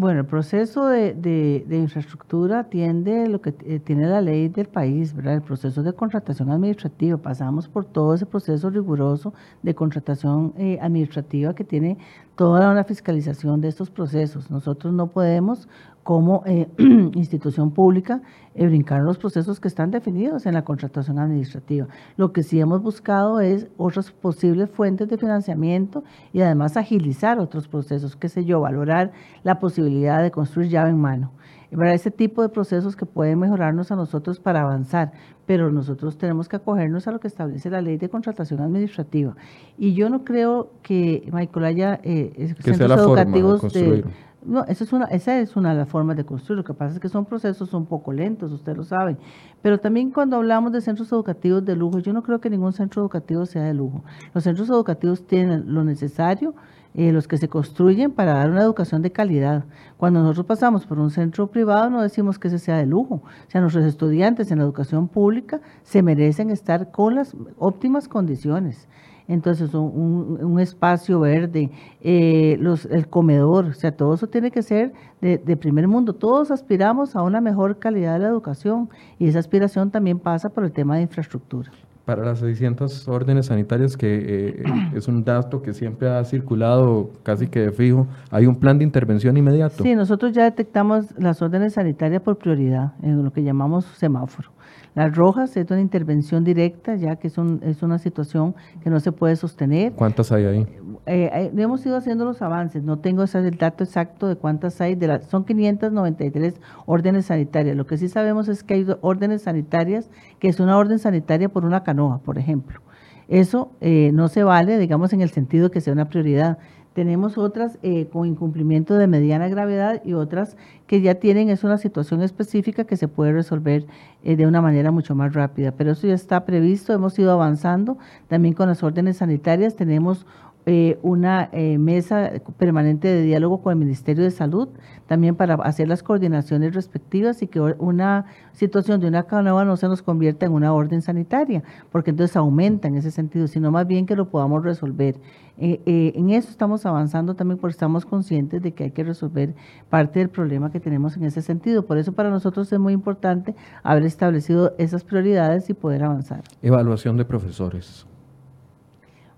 Bueno, 0.00 0.20
el 0.20 0.26
proceso 0.26 0.86
de, 0.86 1.62
infraestructura 1.70 2.64
tiende 2.70 3.28
lo 3.28 3.42
que 3.42 3.54
eh, 3.66 3.80
tiene 3.80 4.06
la 4.06 4.22
ley 4.22 4.48
del 4.48 4.66
país, 4.66 5.12
¿verdad? 5.12 5.34
El 5.34 5.42
proceso 5.42 5.82
de 5.82 5.92
contratación 5.92 6.50
administrativa. 6.50 7.18
Pasamos 7.18 7.68
por 7.68 7.84
todo 7.84 8.14
ese 8.14 8.24
proceso 8.24 8.70
riguroso 8.70 9.34
de 9.62 9.74
contratación 9.74 10.54
eh, 10.56 10.78
administrativa 10.80 11.54
que 11.54 11.64
tiene 11.64 11.98
toda 12.34 12.72
una 12.72 12.84
fiscalización 12.84 13.60
de 13.60 13.68
estos 13.68 13.90
procesos. 13.90 14.50
Nosotros 14.50 14.94
no 14.94 15.08
podemos 15.08 15.68
como 16.02 16.42
eh, 16.46 16.68
institución 16.78 17.70
pública 17.72 18.22
eh, 18.54 18.66
brincar 18.66 19.02
los 19.02 19.18
procesos 19.18 19.60
que 19.60 19.68
están 19.68 19.90
definidos 19.90 20.46
en 20.46 20.54
la 20.54 20.64
contratación 20.64 21.18
administrativa. 21.18 21.86
Lo 22.16 22.32
que 22.32 22.42
sí 22.42 22.60
hemos 22.60 22.82
buscado 22.82 23.40
es 23.40 23.68
otras 23.76 24.10
posibles 24.10 24.70
fuentes 24.70 25.08
de 25.08 25.18
financiamiento 25.18 26.02
y 26.32 26.40
además 26.40 26.76
agilizar 26.76 27.38
otros 27.38 27.68
procesos, 27.68 28.16
qué 28.16 28.28
sé 28.28 28.44
yo, 28.44 28.60
valorar 28.60 29.12
la 29.44 29.60
posibilidad 29.60 30.22
de 30.22 30.30
construir 30.30 30.68
llave 30.68 30.90
en 30.90 30.98
mano. 30.98 31.32
Para 31.70 31.94
ese 31.94 32.10
tipo 32.10 32.42
de 32.42 32.48
procesos 32.48 32.96
que 32.96 33.06
pueden 33.06 33.38
mejorarnos 33.38 33.92
a 33.92 33.96
nosotros 33.96 34.40
para 34.40 34.62
avanzar, 34.62 35.12
pero 35.46 35.70
nosotros 35.70 36.18
tenemos 36.18 36.48
que 36.48 36.56
acogernos 36.56 37.06
a 37.06 37.12
lo 37.12 37.20
que 37.20 37.28
establece 37.28 37.70
la 37.70 37.80
ley 37.80 37.96
de 37.96 38.08
contratación 38.08 38.60
administrativa. 38.60 39.36
Y 39.78 39.94
yo 39.94 40.10
no 40.10 40.24
creo 40.24 40.72
que, 40.82 41.28
Michael, 41.32 41.66
haya 41.66 42.00
eh, 42.02 42.54
centros 42.60 42.90
educativos 42.90 43.72
de 43.72 44.04
no, 44.42 44.64
esa 44.64 44.84
es 44.84 44.92
una, 44.92 45.04
esa 45.06 45.38
es 45.38 45.54
una 45.56 45.70
de 45.70 45.76
las 45.76 45.88
formas 45.88 46.16
de 46.16 46.24
construir. 46.24 46.58
Lo 46.58 46.64
que 46.64 46.72
pasa 46.72 46.94
es 46.94 47.00
que 47.00 47.08
son 47.08 47.26
procesos 47.26 47.74
un 47.74 47.86
poco 47.86 48.12
lentos, 48.12 48.50
ustedes 48.52 48.78
lo 48.78 48.84
saben. 48.84 49.18
Pero 49.60 49.78
también 49.78 50.10
cuando 50.10 50.36
hablamos 50.36 50.72
de 50.72 50.80
centros 50.80 51.12
educativos 51.12 51.64
de 51.64 51.76
lujo, 51.76 51.98
yo 51.98 52.12
no 52.12 52.22
creo 52.22 52.40
que 52.40 52.48
ningún 52.48 52.72
centro 52.72 53.02
educativo 53.02 53.44
sea 53.44 53.64
de 53.64 53.74
lujo. 53.74 54.02
Los 54.34 54.44
centros 54.44 54.68
educativos 54.70 55.26
tienen 55.26 55.74
lo 55.74 55.84
necesario, 55.84 56.54
eh, 56.94 57.12
los 57.12 57.28
que 57.28 57.36
se 57.36 57.48
construyen 57.48 58.12
para 58.12 58.34
dar 58.34 58.50
una 58.50 58.62
educación 58.62 59.02
de 59.02 59.12
calidad. 59.12 59.64
Cuando 59.96 60.20
nosotros 60.20 60.46
pasamos 60.46 60.86
por 60.86 60.98
un 60.98 61.10
centro 61.10 61.46
privado, 61.48 61.90
no 61.90 62.02
decimos 62.02 62.38
que 62.38 62.48
ese 62.48 62.58
sea 62.58 62.78
de 62.78 62.86
lujo. 62.86 63.16
O 63.16 63.50
sea, 63.50 63.60
nuestros 63.60 63.84
estudiantes 63.84 64.50
en 64.50 64.58
la 64.58 64.64
educación 64.64 65.08
pública 65.08 65.60
se 65.82 66.02
merecen 66.02 66.50
estar 66.50 66.90
con 66.90 67.14
las 67.14 67.36
óptimas 67.58 68.08
condiciones 68.08 68.88
entonces 69.30 69.72
un, 69.74 70.58
espacio 70.60 71.20
verde, 71.20 71.70
eh, 72.02 72.56
los, 72.60 72.84
el 72.86 73.06
comedor, 73.06 73.66
o 73.66 73.74
sea, 73.74 73.92
todo 73.92 74.14
eso 74.14 74.26
tiene 74.26 74.50
que 74.50 74.62
ser 74.62 74.92
de, 75.20 75.56
primer 75.56 75.86
mundo. 75.86 76.12
Todos 76.12 76.50
aspiramos 76.50 77.14
a 77.14 77.22
una 77.22 77.40
mejor 77.40 77.78
calidad 77.78 78.14
de 78.14 78.18
la 78.20 78.28
educación 78.28 78.90
y 79.20 79.28
esa 79.28 79.38
aspiración 79.38 79.90
también 79.92 80.18
pasa 80.18 80.48
por 80.48 80.64
el 80.64 80.72
tema 80.72 80.96
de 80.96 81.02
infraestructura. 81.02 81.70
Para 82.04 82.24
las 82.24 82.40
600 82.40 83.06
órdenes 83.06 83.46
sanitarias, 83.46 83.96
que 83.96 84.08
eh, 84.08 84.64
es 84.96 85.06
un 85.06 85.22
dato 85.22 85.62
que 85.62 85.74
siempre 85.74 86.08
ha 86.08 86.24
circulado 86.24 87.10
casi 87.22 87.46
que 87.46 87.60
de 87.60 87.72
fijo, 87.72 88.08
¿hay 88.32 88.46
un 88.46 88.56
plan 88.56 88.78
de 88.78 88.84
intervención 88.84 89.36
inmediato? 89.36 89.84
Sí, 89.84 89.94
nosotros 89.94 90.32
ya 90.32 90.42
detectamos 90.42 91.16
las 91.16 91.40
órdenes 91.40 91.74
sanitarias 91.74 92.20
por 92.20 92.36
prioridad, 92.36 92.94
en 93.02 93.22
lo 93.22 93.32
que 93.32 93.44
llamamos 93.44 93.84
semáforo. 93.84 94.50
Las 94.94 95.16
rojas 95.16 95.56
es 95.56 95.70
una 95.70 95.80
intervención 95.80 96.44
directa, 96.44 96.96
ya 96.96 97.16
que 97.16 97.28
es, 97.28 97.38
un, 97.38 97.60
es 97.62 97.82
una 97.82 97.98
situación 97.98 98.54
que 98.82 98.90
no 98.90 99.00
se 99.00 99.12
puede 99.12 99.36
sostener. 99.36 99.92
¿Cuántas 99.92 100.32
hay 100.32 100.44
ahí? 100.44 100.66
eh, 101.06 101.50
hemos 101.56 101.84
ido 101.84 101.96
haciendo 101.96 102.24
los 102.24 102.42
avances, 102.42 102.82
no 102.82 102.98
tengo 102.98 103.22
ese 103.22 103.38
el 103.38 103.56
dato 103.56 103.84
exacto 103.84 104.28
de 104.28 104.36
cuántas 104.36 104.80
hay, 104.80 104.94
de 104.94 105.06
las, 105.06 105.26
son 105.26 105.44
593 105.44 106.60
órdenes 106.86 107.26
sanitarias. 107.26 107.76
Lo 107.76 107.86
que 107.86 107.96
sí 107.96 108.08
sabemos 108.08 108.48
es 108.48 108.62
que 108.62 108.74
hay 108.74 108.86
órdenes 109.00 109.42
sanitarias, 109.42 110.10
que 110.38 110.48
es 110.48 110.60
una 110.60 110.76
orden 110.76 110.98
sanitaria 110.98 111.48
por 111.48 111.64
una 111.64 111.82
canoa, 111.82 112.18
por 112.18 112.38
ejemplo. 112.38 112.80
Eso 113.28 113.70
eh, 113.80 114.10
no 114.12 114.28
se 114.28 114.42
vale, 114.42 114.76
digamos, 114.78 115.12
en 115.12 115.20
el 115.20 115.30
sentido 115.30 115.70
que 115.70 115.80
sea 115.80 115.92
una 115.92 116.08
prioridad. 116.08 116.58
Tenemos 116.94 117.38
otras 117.38 117.78
eh, 117.82 118.08
con 118.12 118.26
incumplimiento 118.26 118.94
de 118.94 119.06
mediana 119.06 119.48
gravedad 119.48 120.02
y 120.04 120.14
otras 120.14 120.56
que 120.88 121.00
ya 121.00 121.14
tienen, 121.14 121.48
es 121.48 121.62
una 121.62 121.78
situación 121.78 122.20
específica 122.20 122.84
que 122.84 122.96
se 122.96 123.06
puede 123.06 123.32
resolver 123.32 123.86
eh, 124.24 124.34
de 124.34 124.46
una 124.46 124.60
manera 124.60 124.90
mucho 124.90 125.14
más 125.14 125.32
rápida. 125.32 125.72
Pero 125.72 125.92
eso 125.92 126.08
ya 126.08 126.14
está 126.14 126.44
previsto, 126.44 126.92
hemos 126.92 127.16
ido 127.18 127.30
avanzando. 127.30 127.96
También 128.26 128.54
con 128.54 128.68
las 128.68 128.82
órdenes 128.82 129.18
sanitarias 129.18 129.76
tenemos 129.76 130.26
eh, 130.72 131.00
una 131.02 131.48
eh, 131.50 131.78
mesa 131.78 132.30
permanente 132.56 133.08
de 133.08 133.22
diálogo 133.22 133.60
con 133.60 133.72
el 133.72 133.78
Ministerio 133.80 134.22
de 134.22 134.30
Salud, 134.30 134.68
también 135.08 135.34
para 135.34 135.54
hacer 135.54 135.88
las 135.88 136.04
coordinaciones 136.04 136.76
respectivas 136.76 137.42
y 137.42 137.48
que 137.48 137.58
una 137.58 138.26
situación 138.52 139.00
de 139.00 139.08
una 139.08 139.24
canoa 139.24 139.64
no 139.64 139.76
se 139.76 139.88
nos 139.88 140.00
convierta 140.00 140.46
en 140.46 140.52
una 140.52 140.72
orden 140.72 141.02
sanitaria, 141.02 141.64
porque 141.90 142.10
entonces 142.10 142.36
aumenta 142.36 142.86
en 142.86 142.94
ese 142.94 143.10
sentido, 143.10 143.48
sino 143.48 143.72
más 143.72 143.88
bien 143.88 144.06
que 144.06 144.14
lo 144.14 144.28
podamos 144.28 144.62
resolver. 144.62 145.16
Eh, 145.58 146.12
en 146.14 146.30
eso 146.30 146.50
estamos 146.50 146.86
avanzando 146.86 147.34
también 147.34 147.58
porque 147.58 147.72
estamos 147.72 148.06
conscientes 148.06 148.62
de 148.62 148.70
que 148.70 148.84
hay 148.84 148.90
que 148.92 149.02
resolver 149.02 149.56
parte 149.88 150.20
del 150.20 150.28
problema 150.28 150.70
que 150.70 150.78
tenemos 150.78 151.16
en 151.16 151.24
ese 151.24 151.42
sentido. 151.42 151.84
Por 151.84 151.98
eso 151.98 152.12
para 152.12 152.30
nosotros 152.30 152.72
es 152.72 152.78
muy 152.78 152.92
importante 152.92 153.56
haber 153.82 154.04
establecido 154.04 154.76
esas 154.78 155.02
prioridades 155.02 155.68
y 155.68 155.74
poder 155.74 156.04
avanzar. 156.04 156.42
Evaluación 156.62 157.16
de 157.16 157.24
profesores. 157.24 158.06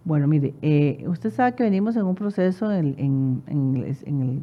Bueno, 0.04 0.26
mire, 0.26 0.54
eh, 0.62 1.04
usted 1.06 1.30
sabe 1.30 1.54
que 1.54 1.62
venimos 1.62 1.94
en 1.94 2.02
un 2.02 2.16
proceso 2.16 2.72
en, 2.72 2.96
el 3.46 4.42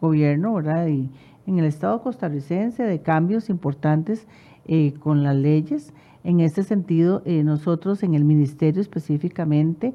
gobierno, 0.00 0.54
¿verdad? 0.54 0.88
Y 0.88 1.10
en 1.46 1.58
el 1.60 1.64
Estado 1.64 2.02
costarricense 2.02 2.82
de 2.82 3.00
cambios 3.02 3.48
importantes 3.48 4.26
eh, 4.66 4.94
con 4.94 5.22
las 5.22 5.36
leyes. 5.36 5.94
En 6.24 6.40
este 6.40 6.64
sentido, 6.64 7.22
eh, 7.24 7.44
nosotros 7.44 8.02
en 8.02 8.14
el 8.14 8.24
ministerio 8.24 8.80
específicamente 8.80 9.94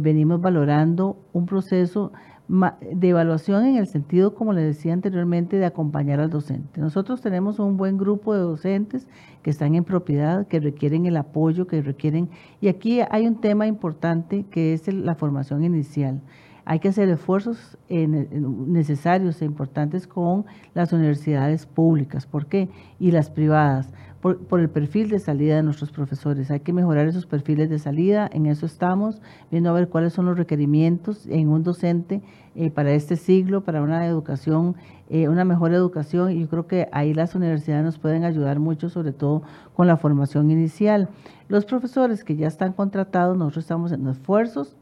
venimos 0.00 0.40
valorando 0.40 1.18
un 1.34 1.44
proceso 1.44 2.10
de 2.48 3.08
evaluación 3.08 3.64
en 3.66 3.76
el 3.76 3.86
sentido, 3.86 4.34
como 4.34 4.52
le 4.52 4.62
decía 4.62 4.92
anteriormente, 4.92 5.56
de 5.56 5.66
acompañar 5.66 6.20
al 6.20 6.30
docente. 6.30 6.80
Nosotros 6.80 7.20
tenemos 7.20 7.58
un 7.58 7.76
buen 7.76 7.98
grupo 7.98 8.34
de 8.34 8.40
docentes 8.40 9.08
que 9.42 9.50
están 9.50 9.74
en 9.74 9.84
propiedad, 9.84 10.46
que 10.46 10.60
requieren 10.60 11.06
el 11.06 11.16
apoyo, 11.16 11.66
que 11.66 11.82
requieren... 11.82 12.28
Y 12.60 12.68
aquí 12.68 13.00
hay 13.10 13.26
un 13.26 13.40
tema 13.40 13.66
importante 13.66 14.44
que 14.50 14.74
es 14.74 14.92
la 14.92 15.14
formación 15.16 15.64
inicial. 15.64 16.20
Hay 16.68 16.80
que 16.80 16.88
hacer 16.88 17.08
esfuerzos 17.08 17.78
necesarios 17.88 19.40
e 19.40 19.44
importantes 19.44 20.08
con 20.08 20.46
las 20.74 20.92
universidades 20.92 21.64
públicas. 21.64 22.26
¿Por 22.26 22.46
qué? 22.46 22.68
Y 22.98 23.12
las 23.12 23.30
privadas 23.30 23.92
por, 24.20 24.60
el 24.60 24.68
perfil 24.68 25.08
de 25.08 25.20
salida 25.20 25.54
de 25.54 25.62
nuestros 25.62 25.92
profesores. 25.92 26.50
Hay 26.50 26.60
que 26.60 26.72
mejorar 26.72 27.06
esos 27.06 27.24
perfiles 27.24 27.70
de 27.70 27.78
salida, 27.78 28.28
en 28.32 28.46
eso 28.46 28.66
estamos, 28.66 29.22
viendo 29.50 29.70
a 29.70 29.72
ver 29.72 29.88
cuáles 29.88 30.12
son 30.12 30.26
los 30.26 30.36
requerimientos 30.36 31.26
en 31.28 31.48
un 31.48 31.62
docente 31.62 32.20
eh, 32.56 32.70
para 32.70 32.90
este 32.92 33.14
siglo, 33.14 33.62
para 33.62 33.82
una 33.82 34.04
educación, 34.04 34.74
eh, 35.08 35.28
una 35.28 35.44
mejor 35.44 35.72
educación. 35.72 36.32
Y 36.32 36.40
yo 36.40 36.48
creo 36.48 36.66
que 36.66 36.88
ahí 36.90 37.14
las 37.14 37.36
universidades 37.36 37.84
nos 37.84 37.98
pueden 37.98 38.24
ayudar 38.24 38.58
mucho, 38.58 38.88
sobre 38.88 39.12
todo 39.12 39.42
con 39.74 39.86
la 39.86 39.96
formación 39.96 40.50
inicial. 40.50 41.08
Los 41.48 41.64
profesores 41.64 42.24
que 42.24 42.34
ya 42.34 42.48
están 42.48 42.72
contratados, 42.72 43.36
nosotros 43.36 43.64
estamos 43.64 43.92
en 43.92 44.08
esfuerzos 44.08 44.76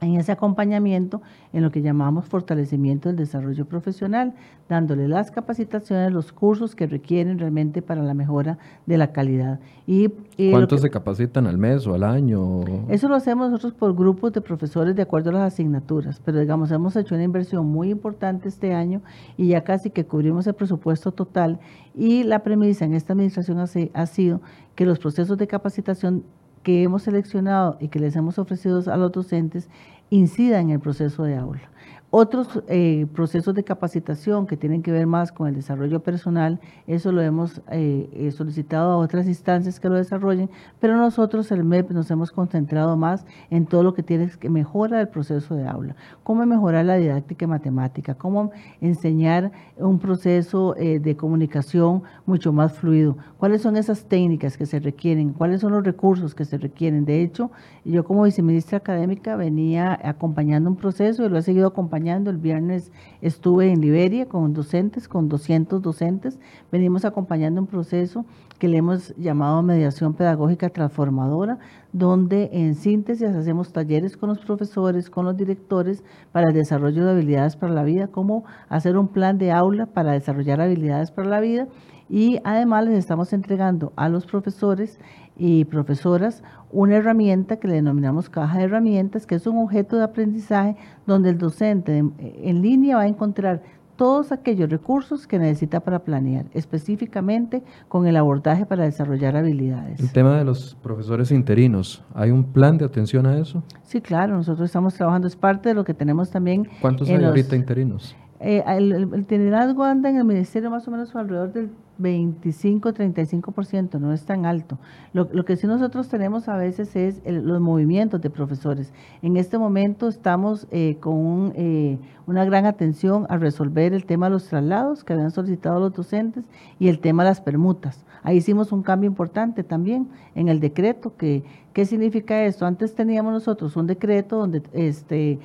en 0.00 0.16
ese 0.16 0.32
acompañamiento 0.32 1.22
en 1.52 1.62
lo 1.62 1.70
que 1.70 1.82
llamamos 1.82 2.26
fortalecimiento 2.26 3.08
del 3.08 3.16
desarrollo 3.16 3.64
profesional, 3.64 4.34
dándole 4.68 5.08
las 5.08 5.30
capacitaciones, 5.30 6.12
los 6.12 6.32
cursos 6.32 6.74
que 6.74 6.86
requieren 6.86 7.38
realmente 7.38 7.82
para 7.82 8.02
la 8.02 8.14
mejora 8.14 8.58
de 8.86 8.98
la 8.98 9.12
calidad. 9.12 9.60
Y, 9.86 10.08
¿Cuántos 10.50 10.82
se 10.82 10.90
capacitan 10.90 11.46
al 11.46 11.58
mes 11.58 11.86
o 11.86 11.94
al 11.94 12.04
año? 12.04 12.60
Eso 12.88 13.08
lo 13.08 13.14
hacemos 13.14 13.50
nosotros 13.50 13.74
por 13.74 13.94
grupos 13.94 14.32
de 14.32 14.40
profesores 14.40 14.94
de 14.94 15.02
acuerdo 15.02 15.30
a 15.30 15.34
las 15.34 15.52
asignaturas, 15.54 16.20
pero 16.24 16.38
digamos, 16.38 16.70
hemos 16.70 16.94
hecho 16.96 17.14
una 17.14 17.24
inversión 17.24 17.66
muy 17.66 17.90
importante 17.90 18.48
este 18.48 18.74
año 18.74 19.00
y 19.36 19.48
ya 19.48 19.64
casi 19.64 19.90
que 19.90 20.04
cubrimos 20.04 20.46
el 20.46 20.54
presupuesto 20.54 21.12
total 21.12 21.58
y 21.94 22.22
la 22.22 22.40
premisa 22.40 22.84
en 22.84 22.94
esta 22.94 23.14
administración 23.14 23.58
ha 23.58 24.06
sido 24.06 24.40
que 24.74 24.86
los 24.86 24.98
procesos 24.98 25.36
de 25.38 25.48
capacitación 25.48 26.22
que 26.62 26.82
hemos 26.82 27.02
seleccionado 27.02 27.76
y 27.80 27.88
que 27.88 28.00
les 28.00 28.16
hemos 28.16 28.38
ofrecido 28.38 28.82
a 28.92 28.96
los 28.96 29.12
docentes 29.12 29.68
incida 30.10 30.60
en 30.60 30.70
el 30.70 30.80
proceso 30.80 31.24
de 31.24 31.36
aula. 31.36 31.70
Otros 32.10 32.62
eh, 32.68 33.06
procesos 33.14 33.54
de 33.54 33.64
capacitación 33.64 34.46
que 34.46 34.56
tienen 34.56 34.82
que 34.82 34.90
ver 34.90 35.06
más 35.06 35.30
con 35.30 35.46
el 35.46 35.54
desarrollo 35.54 36.00
personal, 36.00 36.58
eso 36.86 37.12
lo 37.12 37.20
hemos 37.20 37.60
eh, 37.70 38.08
eh, 38.14 38.30
solicitado 38.30 38.92
a 38.92 38.96
otras 38.96 39.26
instancias 39.26 39.78
que 39.78 39.90
lo 39.90 39.96
desarrollen, 39.96 40.48
pero 40.80 40.96
nosotros, 40.96 41.52
el 41.52 41.64
MEP, 41.64 41.90
nos 41.90 42.10
hemos 42.10 42.32
concentrado 42.32 42.96
más 42.96 43.26
en 43.50 43.66
todo 43.66 43.82
lo 43.82 43.92
que 43.92 44.02
tiene 44.02 44.30
que 44.40 44.48
mejorar 44.48 45.00
el 45.02 45.08
proceso 45.08 45.54
de 45.54 45.68
aula, 45.68 45.96
cómo 46.22 46.46
mejorar 46.46 46.86
la 46.86 46.94
didáctica 46.94 47.46
matemática, 47.46 48.14
cómo 48.14 48.52
enseñar 48.80 49.52
un 49.76 49.98
proceso 49.98 50.74
de 50.78 51.14
comunicación 51.14 52.04
mucho 52.24 52.54
más 52.54 52.72
fluido, 52.72 53.18
cuáles 53.36 53.60
son 53.60 53.76
esas 53.76 54.06
técnicas 54.06 54.56
que 54.56 54.64
se 54.64 54.80
requieren, 54.80 55.34
cuáles 55.34 55.60
son 55.60 55.72
los 55.72 55.84
recursos 55.84 56.34
que 56.34 56.46
se 56.46 56.56
requieren. 56.56 57.04
De 57.04 57.20
hecho, 57.20 57.50
yo 57.84 58.04
como 58.04 58.22
viceministra 58.22 58.78
académica 58.78 59.36
venía 59.36 59.98
acompañando 60.02 60.70
un 60.70 60.76
proceso 60.76 61.26
y 61.26 61.28
lo 61.28 61.36
he 61.36 61.42
seguido 61.42 61.68
acompañando 61.68 61.97
el 62.06 62.38
viernes 62.38 62.92
estuve 63.20 63.72
en 63.72 63.80
Liberia 63.80 64.26
con 64.26 64.52
docentes, 64.54 65.08
con 65.08 65.28
200 65.28 65.82
docentes. 65.82 66.38
Venimos 66.70 67.04
acompañando 67.04 67.60
un 67.60 67.66
proceso 67.66 68.24
que 68.60 68.68
le 68.68 68.78
hemos 68.78 69.14
llamado 69.16 69.62
mediación 69.62 70.14
pedagógica 70.14 70.68
transformadora, 70.68 71.58
donde 71.92 72.50
en 72.52 72.76
síntesis 72.76 73.28
hacemos 73.28 73.72
talleres 73.72 74.16
con 74.16 74.28
los 74.28 74.38
profesores, 74.38 75.10
con 75.10 75.24
los 75.24 75.36
directores 75.36 76.04
para 76.30 76.48
el 76.48 76.54
desarrollo 76.54 77.04
de 77.04 77.10
habilidades 77.10 77.56
para 77.56 77.72
la 77.72 77.82
vida, 77.82 78.08
cómo 78.08 78.44
hacer 78.68 78.96
un 78.96 79.08
plan 79.08 79.36
de 79.38 79.50
aula 79.50 79.86
para 79.86 80.12
desarrollar 80.12 80.60
habilidades 80.60 81.10
para 81.10 81.28
la 81.28 81.40
vida 81.40 81.66
y 82.08 82.38
además 82.44 82.86
les 82.86 82.98
estamos 82.98 83.32
entregando 83.32 83.92
a 83.96 84.08
los 84.08 84.24
profesores 84.24 84.98
y 85.38 85.64
profesoras 85.64 86.42
una 86.70 86.96
herramienta 86.96 87.56
que 87.56 87.68
le 87.68 87.74
denominamos 87.74 88.28
caja 88.28 88.58
de 88.58 88.64
herramientas, 88.64 89.26
que 89.26 89.36
es 89.36 89.46
un 89.46 89.58
objeto 89.58 89.96
de 89.96 90.04
aprendizaje 90.04 90.76
donde 91.06 91.30
el 91.30 91.38
docente 91.38 91.98
en 91.98 92.62
línea 92.62 92.96
va 92.96 93.02
a 93.02 93.08
encontrar 93.08 93.62
todos 93.96 94.30
aquellos 94.30 94.70
recursos 94.70 95.26
que 95.26 95.40
necesita 95.40 95.80
para 95.80 95.98
planear, 96.04 96.46
específicamente 96.54 97.64
con 97.88 98.06
el 98.06 98.16
abordaje 98.16 98.64
para 98.64 98.84
desarrollar 98.84 99.36
habilidades. 99.36 99.98
El 99.98 100.12
tema 100.12 100.38
de 100.38 100.44
los 100.44 100.76
profesores 100.76 101.32
interinos, 101.32 102.04
¿hay 102.14 102.30
un 102.30 102.44
plan 102.44 102.78
de 102.78 102.84
atención 102.84 103.26
a 103.26 103.36
eso? 103.36 103.64
Sí, 103.82 104.00
claro, 104.00 104.36
nosotros 104.36 104.66
estamos 104.66 104.94
trabajando, 104.94 105.26
es 105.26 105.34
parte 105.34 105.70
de 105.70 105.74
lo 105.74 105.84
que 105.84 105.94
tenemos 105.94 106.30
también. 106.30 106.68
¿Cuántos 106.80 107.08
hay 107.08 107.24
ahorita 107.24 107.56
interinos? 107.56 108.14
Eh, 108.40 108.62
el, 108.66 108.92
el, 108.92 109.26
el 109.28 109.54
anda 109.54 110.10
en 110.10 110.16
el 110.16 110.24
ministerio 110.24 110.70
más 110.70 110.86
o 110.86 110.90
menos 110.90 111.14
alrededor 111.16 111.52
del 111.52 111.70
25-35%, 111.98 113.98
no 113.98 114.12
es 114.12 114.24
tan 114.24 114.46
alto. 114.46 114.78
Lo, 115.12 115.28
lo, 115.32 115.44
que 115.44 115.56
sí 115.56 115.66
nosotros 115.66 116.08
tenemos 116.08 116.48
a 116.48 116.56
veces 116.56 116.94
es 116.94 117.20
los 117.26 117.60
movimientos 117.60 118.20
de 118.20 118.30
profesores. 118.30 118.92
En 119.22 119.36
este 119.36 119.58
momento 119.58 120.08
estamos 120.08 120.66
eh, 120.70 120.96
con 121.00 121.52
eh, 121.56 121.98
una 122.26 122.44
gran 122.44 122.66
atención 122.66 123.26
a 123.28 123.36
resolver 123.36 123.92
el 123.92 124.04
tema 124.04 124.26
de 124.26 124.30
los 124.30 124.46
traslados 124.46 125.02
que 125.02 125.14
habían 125.14 125.30
solicitado 125.30 125.80
los 125.80 125.92
docentes 125.92 126.44
y 126.78 126.88
el 126.88 127.00
tema 127.00 127.24
de 127.24 127.30
las 127.30 127.40
permutas. 127.40 128.04
Ahí 128.22 128.36
hicimos 128.36 128.72
un 128.72 128.82
cambio 128.82 129.08
importante 129.08 129.64
también 129.64 130.08
en 130.34 130.48
el 130.48 130.60
decreto. 130.60 131.16
Que, 131.16 131.42
¿Qué 131.72 131.84
significa 131.84 132.44
esto? 132.44 132.66
Antes 132.66 132.94
teníamos 132.94 133.32
nosotros 133.32 133.76
un 133.76 133.86
decreto 133.86 134.36
donde 134.36 134.62
este 134.72 135.38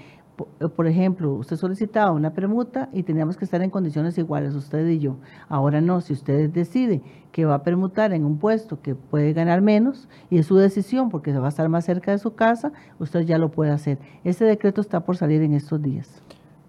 por 0.75 0.87
ejemplo, 0.87 1.33
usted 1.33 1.57
solicitaba 1.57 2.11
una 2.11 2.33
permuta 2.33 2.89
y 2.91 3.03
teníamos 3.03 3.37
que 3.37 3.45
estar 3.45 3.61
en 3.61 3.69
condiciones 3.69 4.17
iguales, 4.17 4.55
usted 4.55 4.87
y 4.87 4.99
yo. 4.99 5.17
Ahora 5.47 5.79
no, 5.81 6.01
si 6.01 6.13
usted 6.13 6.49
decide 6.49 7.01
que 7.31 7.45
va 7.45 7.55
a 7.55 7.63
permutar 7.63 8.13
en 8.13 8.25
un 8.25 8.39
puesto 8.39 8.81
que 8.81 8.95
puede 8.95 9.33
ganar 9.33 9.61
menos 9.61 10.07
y 10.29 10.39
es 10.39 10.47
su 10.47 10.55
decisión 10.55 11.09
porque 11.09 11.31
va 11.33 11.45
a 11.45 11.49
estar 11.49 11.69
más 11.69 11.85
cerca 11.85 12.11
de 12.11 12.17
su 12.17 12.33
casa, 12.35 12.71
usted 12.99 13.21
ya 13.21 13.37
lo 13.37 13.51
puede 13.51 13.71
hacer. 13.71 13.99
Ese 14.23 14.45
decreto 14.45 14.81
está 14.81 15.05
por 15.05 15.17
salir 15.17 15.41
en 15.43 15.53
estos 15.53 15.81
días. 15.81 16.23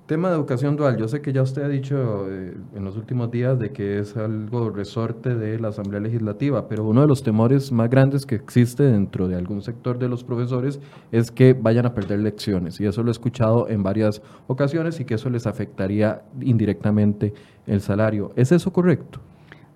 Tema 0.07 0.28
de 0.28 0.34
educación 0.34 0.76
dual. 0.76 0.98
Yo 0.98 1.09
sé 1.09 1.22
que 1.22 1.32
ya 1.32 1.40
usted 1.40 1.62
ha 1.62 1.68
dicho 1.68 2.26
eh, 2.28 2.55
en 2.76 2.84
los 2.84 2.94
últimos 2.94 3.30
días 3.30 3.59
de 3.59 3.72
que 3.72 4.00
es 4.00 4.14
algo 4.18 4.68
resorte 4.68 5.34
de 5.34 5.59
la 5.59 5.68
Asamblea 5.68 5.98
Legislativa, 5.98 6.68
pero 6.68 6.84
uno 6.84 7.00
de 7.00 7.07
los 7.07 7.22
temores 7.22 7.72
más 7.72 7.88
grandes 7.88 8.26
que 8.26 8.34
existe 8.34 8.82
dentro 8.82 9.28
de 9.28 9.36
algún 9.36 9.62
sector 9.62 9.98
de 9.98 10.11
los 10.11 10.22
profesores 10.22 10.78
es 11.11 11.30
que 11.30 11.55
vayan 11.55 11.86
a 11.86 11.94
perder 11.94 12.18
lecciones. 12.18 12.78
Y 12.82 12.84
eso 12.84 13.02
lo 13.02 13.09
he 13.09 13.12
escuchado 13.12 13.66
en 13.70 13.82
varias 13.82 14.20
ocasiones 14.46 15.00
y 15.00 15.07
que 15.07 15.14
eso 15.14 15.30
les 15.30 15.46
afectaría 15.46 16.20
indirectamente 16.38 17.32
el 17.66 17.80
salario. 17.80 18.30
¿Es 18.36 18.52
eso 18.52 18.74
correcto? 18.74 19.20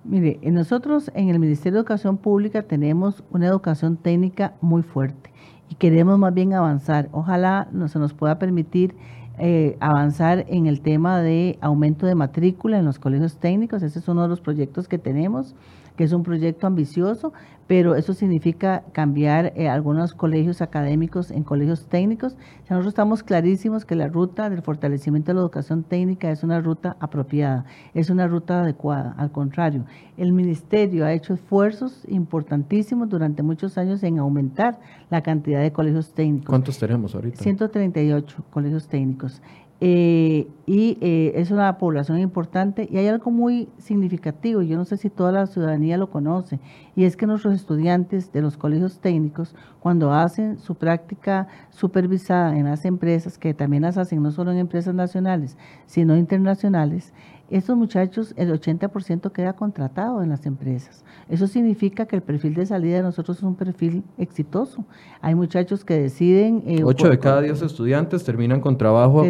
Mire, 0.04 0.38
nosotros 0.42 1.10
en 1.14 1.30
el 1.30 1.38
Ministerio 1.38 1.76
de 1.76 1.80
Educación 1.80 2.18
Pública 2.18 2.64
tenemos 2.64 3.24
una 3.30 3.46
educación 3.46 3.96
técnica 3.96 4.52
muy 4.60 4.82
fuerte 4.82 5.32
y 5.70 5.76
queremos 5.76 6.18
más 6.18 6.34
bien 6.34 6.52
avanzar. 6.52 7.08
Ojalá 7.12 7.68
no 7.72 7.88
se 7.88 7.98
nos 7.98 8.12
pueda 8.12 8.38
permitir 8.38 8.94
eh, 9.38 9.76
avanzar 9.80 10.44
en 10.48 10.66
el 10.66 10.80
tema 10.80 11.20
de 11.20 11.58
aumento 11.60 12.06
de 12.06 12.14
matrícula 12.14 12.78
en 12.78 12.84
los 12.84 12.98
colegios 12.98 13.36
técnicos. 13.36 13.82
Ese 13.82 13.98
es 13.98 14.08
uno 14.08 14.22
de 14.22 14.28
los 14.28 14.40
proyectos 14.40 14.88
que 14.88 14.98
tenemos 14.98 15.54
que 15.98 16.04
es 16.04 16.12
un 16.12 16.22
proyecto 16.22 16.68
ambicioso, 16.68 17.32
pero 17.68 17.94
eso 17.96 18.14
significa 18.14 18.82
cambiar 18.92 19.52
eh, 19.54 19.68
algunos 19.68 20.14
colegios 20.14 20.62
académicos 20.62 21.30
en 21.30 21.44
colegios 21.44 21.84
técnicos. 21.86 22.34
nosotros 22.62 22.88
estamos 22.88 23.22
clarísimos 23.22 23.84
que 23.84 23.94
la 23.94 24.08
ruta 24.08 24.48
del 24.48 24.62
fortalecimiento 24.62 25.30
de 25.30 25.34
la 25.34 25.42
educación 25.42 25.84
técnica 25.84 26.30
es 26.30 26.42
una 26.42 26.60
ruta 26.60 26.96
apropiada, 26.98 27.66
es 27.92 28.08
una 28.08 28.26
ruta 28.26 28.62
adecuada. 28.62 29.14
Al 29.18 29.30
contrario, 29.30 29.84
el 30.16 30.32
ministerio 30.32 31.04
ha 31.04 31.12
hecho 31.12 31.34
esfuerzos 31.34 32.04
importantísimos 32.08 33.08
durante 33.08 33.42
muchos 33.42 33.76
años 33.76 34.02
en 34.02 34.18
aumentar 34.18 34.80
la 35.10 35.22
cantidad 35.22 35.60
de 35.60 35.70
colegios 35.70 36.14
técnicos. 36.14 36.48
¿Cuántos 36.48 36.78
tenemos 36.78 37.14
ahorita? 37.14 37.42
138 37.42 38.44
colegios 38.50 38.88
técnicos. 38.88 39.42
Eh, 39.80 40.48
y 40.66 40.98
eh, 41.00 41.32
es 41.36 41.52
una 41.52 41.78
población 41.78 42.18
importante 42.18 42.88
y 42.90 42.96
hay 42.98 43.06
algo 43.06 43.30
muy 43.30 43.68
significativo, 43.78 44.60
yo 44.60 44.76
no 44.76 44.84
sé 44.84 44.96
si 44.96 45.08
toda 45.08 45.30
la 45.30 45.46
ciudadanía 45.46 45.96
lo 45.96 46.10
conoce, 46.10 46.58
y 46.96 47.04
es 47.04 47.16
que 47.16 47.28
nuestros 47.28 47.54
estudiantes 47.54 48.32
de 48.32 48.42
los 48.42 48.56
colegios 48.56 48.98
técnicos, 48.98 49.54
cuando 49.78 50.12
hacen 50.12 50.58
su 50.58 50.74
práctica 50.74 51.46
supervisada 51.70 52.58
en 52.58 52.64
las 52.64 52.84
empresas, 52.84 53.38
que 53.38 53.54
también 53.54 53.84
las 53.84 53.98
hacen 53.98 54.20
no 54.20 54.32
solo 54.32 54.50
en 54.50 54.58
empresas 54.58 54.96
nacionales, 54.96 55.56
sino 55.86 56.16
internacionales, 56.16 57.12
estos 57.50 57.76
muchachos, 57.76 58.34
el 58.36 58.52
80% 58.52 59.32
queda 59.32 59.54
contratado 59.54 60.22
en 60.22 60.28
las 60.28 60.44
empresas. 60.44 61.02
Eso 61.30 61.46
significa 61.46 62.04
que 62.06 62.16
el 62.16 62.22
perfil 62.22 62.54
de 62.54 62.66
salida 62.66 62.96
de 62.96 63.02
nosotros 63.02 63.38
es 63.38 63.42
un 63.42 63.54
perfil 63.54 64.04
exitoso. 64.18 64.84
Hay 65.22 65.34
muchachos 65.34 65.84
que 65.84 65.94
deciden... 65.94 66.62
Eh, 66.66 66.82
Ocho 66.84 67.08
de 67.08 67.18
cada 67.18 67.40
diez 67.40 67.62
estudiantes 67.62 68.22
terminan 68.24 68.60
con 68.60 68.76
trabajo 68.76 69.24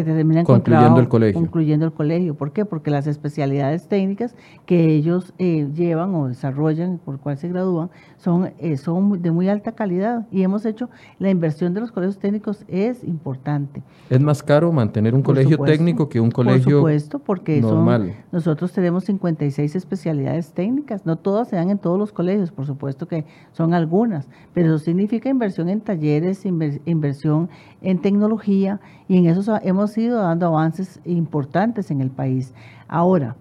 concluyendo 0.45 0.99
el 0.99 1.07
colegio. 1.07 1.39
Concluyendo 1.39 1.85
el 1.85 1.93
colegio. 1.93 2.35
¿Por 2.35 2.51
qué? 2.51 2.65
Porque 2.65 2.91
las 2.91 3.07
especialidades 3.07 3.87
técnicas 3.87 4.35
que 4.65 4.93
ellos 4.93 5.33
eh, 5.37 5.69
llevan 5.73 6.13
o 6.13 6.27
desarrollan, 6.27 6.99
por 7.03 7.19
cual 7.19 7.37
se 7.37 7.47
gradúan, 7.47 7.89
son, 8.17 8.51
eh, 8.59 8.75
son 8.77 9.21
de 9.21 9.31
muy 9.31 9.47
alta 9.47 9.71
calidad. 9.71 10.27
Y 10.29 10.43
hemos 10.43 10.65
hecho, 10.65 10.89
la 11.19 11.29
inversión 11.29 11.73
de 11.73 11.81
los 11.81 11.91
colegios 11.91 12.19
técnicos 12.19 12.65
es 12.67 13.03
importante. 13.03 13.81
¿Es 14.09 14.19
más 14.19 14.43
caro 14.43 14.71
mantener 14.71 15.15
un 15.15 15.21
colegio 15.21 15.57
técnico 15.59 16.09
que 16.09 16.19
un 16.19 16.31
colegio 16.31 16.63
Por 16.63 16.73
supuesto, 16.73 17.19
porque 17.19 17.61
normal? 17.61 18.08
Nosotros 18.31 18.71
tenemos 18.71 19.05
56 19.05 19.75
especialidades 19.75 20.53
técnicas, 20.53 21.05
no 21.05 21.17
todas 21.17 21.49
se 21.49 21.55
dan 21.55 21.69
en 21.69 21.77
todos 21.77 21.97
los 21.97 22.11
colegios, 22.11 22.51
por 22.51 22.65
supuesto 22.65 23.07
que 23.07 23.25
son 23.51 23.73
algunas, 23.73 24.27
pero 24.53 24.67
eso 24.67 24.83
significa 24.83 25.29
inversión 25.29 25.69
en 25.69 25.81
talleres, 25.81 26.45
inversión 26.45 27.49
en 27.81 28.01
tecnología 28.01 28.79
y 29.07 29.17
en 29.17 29.27
eso 29.27 29.59
hemos 29.63 29.97
ido 29.97 30.21
dando 30.21 30.47
avances 30.47 30.99
importantes 31.05 31.91
en 31.91 32.01
el 32.01 32.09
país. 32.09 32.53
Ahora, 32.87 33.35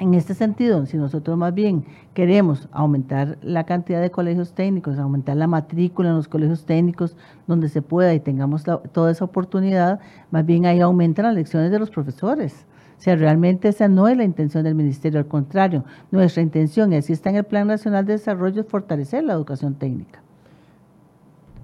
en 0.00 0.14
este 0.14 0.32
sentido, 0.32 0.86
si 0.86 0.96
nosotros 0.96 1.36
más 1.36 1.52
bien 1.52 1.84
queremos 2.14 2.70
aumentar 2.72 3.36
la 3.42 3.64
cantidad 3.64 4.00
de 4.00 4.10
colegios 4.10 4.54
técnicos, 4.54 4.98
aumentar 4.98 5.36
la 5.36 5.46
matrícula 5.46 6.08
en 6.08 6.16
los 6.16 6.26
colegios 6.26 6.64
técnicos 6.64 7.18
donde 7.46 7.68
se 7.68 7.82
pueda 7.82 8.14
y 8.14 8.20
tengamos 8.20 8.64
toda 8.64 9.10
esa 9.10 9.26
oportunidad, 9.26 10.00
más 10.30 10.46
bien 10.46 10.64
ahí 10.64 10.80
aumentan 10.80 11.26
las 11.26 11.34
lecciones 11.34 11.70
de 11.70 11.78
los 11.78 11.90
profesores. 11.90 12.66
O 13.00 13.02
sea, 13.02 13.16
realmente 13.16 13.68
esa 13.68 13.88
no 13.88 14.08
es 14.08 14.16
la 14.18 14.24
intención 14.24 14.62
del 14.62 14.74
ministerio, 14.74 15.20
al 15.20 15.26
contrario, 15.26 15.86
nuestra 16.10 16.42
intención, 16.42 16.92
y 16.92 16.96
así 16.96 17.14
está 17.14 17.30
en 17.30 17.36
el 17.36 17.44
Plan 17.44 17.66
Nacional 17.66 18.04
de 18.04 18.12
Desarrollo, 18.12 18.60
es 18.60 18.66
fortalecer 18.66 19.24
la 19.24 19.32
educación 19.32 19.74
técnica. 19.74 20.20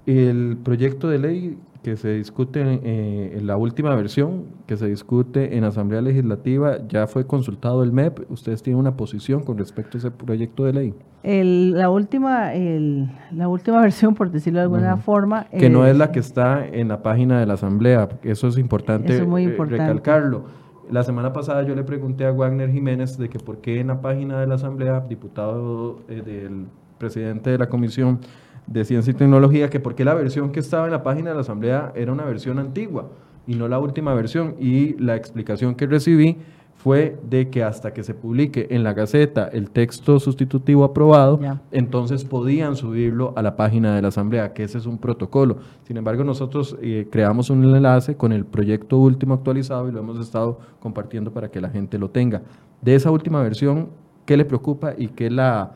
El 0.06 0.56
proyecto 0.64 1.10
de 1.10 1.18
ley 1.18 1.58
que 1.82 1.98
se 1.98 2.14
discute 2.14 2.80
eh, 2.82 3.36
en 3.36 3.46
la 3.46 3.58
última 3.58 3.94
versión, 3.94 4.44
que 4.66 4.78
se 4.78 4.86
discute 4.86 5.58
en 5.58 5.64
Asamblea 5.64 6.00
Legislativa, 6.00 6.78
ya 6.88 7.06
fue 7.06 7.26
consultado 7.26 7.82
el 7.82 7.92
MEP. 7.92 8.30
¿Ustedes 8.30 8.62
tienen 8.62 8.80
una 8.80 8.96
posición 8.96 9.42
con 9.42 9.58
respecto 9.58 9.98
a 9.98 10.00
ese 10.00 10.10
proyecto 10.10 10.64
de 10.64 10.72
ley? 10.72 10.94
la, 11.22 11.90
última, 11.90 12.52
la 12.54 13.48
última 13.48 13.80
versión, 13.82 14.14
por 14.14 14.30
decirlo 14.30 14.60
de 14.60 14.62
alguna 14.62 14.96
forma... 14.96 15.48
Que 15.50 15.68
no 15.68 15.84
es 15.86 15.98
la 15.98 16.12
que 16.12 16.20
está 16.20 16.66
en 16.66 16.88
la 16.88 17.02
página 17.02 17.38
de 17.40 17.44
la 17.44 17.54
Asamblea, 17.54 18.08
eso 18.22 18.48
es 18.48 18.56
importante, 18.56 19.12
eso 19.12 19.24
es 19.24 19.28
muy 19.28 19.42
importante. 19.42 19.82
recalcarlo 19.84 20.65
la 20.90 21.02
semana 21.02 21.32
pasada 21.32 21.62
yo 21.62 21.74
le 21.74 21.84
pregunté 21.84 22.24
a 22.24 22.32
Wagner 22.32 22.70
Jiménez 22.70 23.18
de 23.18 23.28
que 23.28 23.38
por 23.38 23.58
qué 23.58 23.80
en 23.80 23.88
la 23.88 24.00
página 24.00 24.40
de 24.40 24.46
la 24.46 24.54
Asamblea, 24.54 25.00
diputado 25.00 26.00
eh, 26.08 26.22
del 26.24 26.66
presidente 26.98 27.50
de 27.50 27.58
la 27.58 27.68
Comisión 27.68 28.20
de 28.66 28.84
Ciencia 28.84 29.10
y 29.10 29.14
Tecnología, 29.14 29.70
que 29.70 29.80
por 29.80 29.94
qué 29.94 30.04
la 30.04 30.14
versión 30.14 30.52
que 30.52 30.60
estaba 30.60 30.86
en 30.86 30.92
la 30.92 31.02
página 31.02 31.30
de 31.30 31.34
la 31.34 31.42
Asamblea 31.42 31.92
era 31.94 32.12
una 32.12 32.24
versión 32.24 32.58
antigua 32.58 33.08
y 33.46 33.54
no 33.54 33.68
la 33.68 33.78
última 33.78 34.14
versión. 34.14 34.56
Y 34.58 34.94
la 35.00 35.16
explicación 35.16 35.74
que 35.74 35.86
recibí 35.86 36.38
fue 36.86 37.18
de 37.28 37.50
que 37.50 37.64
hasta 37.64 37.92
que 37.92 38.04
se 38.04 38.14
publique 38.14 38.68
en 38.70 38.84
la 38.84 38.92
Gaceta 38.92 39.48
el 39.48 39.72
texto 39.72 40.20
sustitutivo 40.20 40.84
aprobado, 40.84 41.40
entonces 41.72 42.24
podían 42.24 42.76
subirlo 42.76 43.32
a 43.34 43.42
la 43.42 43.56
página 43.56 43.96
de 43.96 44.02
la 44.02 44.06
Asamblea, 44.06 44.52
que 44.52 44.62
ese 44.62 44.78
es 44.78 44.86
un 44.86 44.98
protocolo. 44.98 45.56
Sin 45.82 45.96
embargo, 45.96 46.22
nosotros 46.22 46.76
eh, 46.80 47.08
creamos 47.10 47.50
un 47.50 47.64
enlace 47.64 48.16
con 48.16 48.30
el 48.30 48.44
proyecto 48.44 48.98
último 48.98 49.34
actualizado 49.34 49.88
y 49.88 49.90
lo 49.90 49.98
hemos 49.98 50.20
estado 50.20 50.60
compartiendo 50.78 51.32
para 51.32 51.50
que 51.50 51.60
la 51.60 51.70
gente 51.70 51.98
lo 51.98 52.10
tenga. 52.10 52.42
De 52.80 52.94
esa 52.94 53.10
última 53.10 53.42
versión, 53.42 53.88
¿qué 54.24 54.36
le 54.36 54.44
preocupa 54.44 54.94
y 54.96 55.08
qué 55.08 55.28
la, 55.28 55.72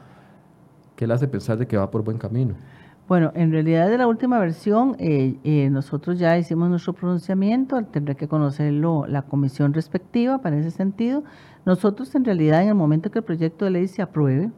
qué 0.95 1.09
la 1.09 1.15
hace 1.15 1.27
pensar 1.27 1.59
de 1.59 1.67
que 1.67 1.77
va 1.77 1.91
por 1.91 2.05
buen 2.05 2.19
camino? 2.19 2.55
Bueno, 3.11 3.33
en 3.35 3.51
realidad 3.51 3.91
de 3.91 3.99
la 3.99 4.07
última 4.07 4.39
versión, 4.39 4.95
eh, 5.01 5.35
eh, 5.43 5.69
nosotros 5.69 6.21
ya 6.21 6.39
hicimos 6.39 6.71
nuestro 6.71 6.93
pronunciamiento, 6.93 7.83
tendrá 7.87 8.15
que 8.15 8.29
conocerlo 8.29 9.05
la 9.09 9.23
comisión 9.23 9.75
respectiva 9.75 10.39
para 10.39 10.57
ese 10.57 10.71
sentido. 10.71 11.25
Nosotros 11.67 12.15
en 12.15 12.25
realidad 12.25 12.63
en 12.63 12.69
el 12.69 12.77
momento 12.77 13.11
que 13.11 13.19
el 13.19 13.25
proyecto 13.25 13.65
de 13.65 13.73
ley 13.73 13.89
se 13.89 14.01
apruebe, 14.01 14.53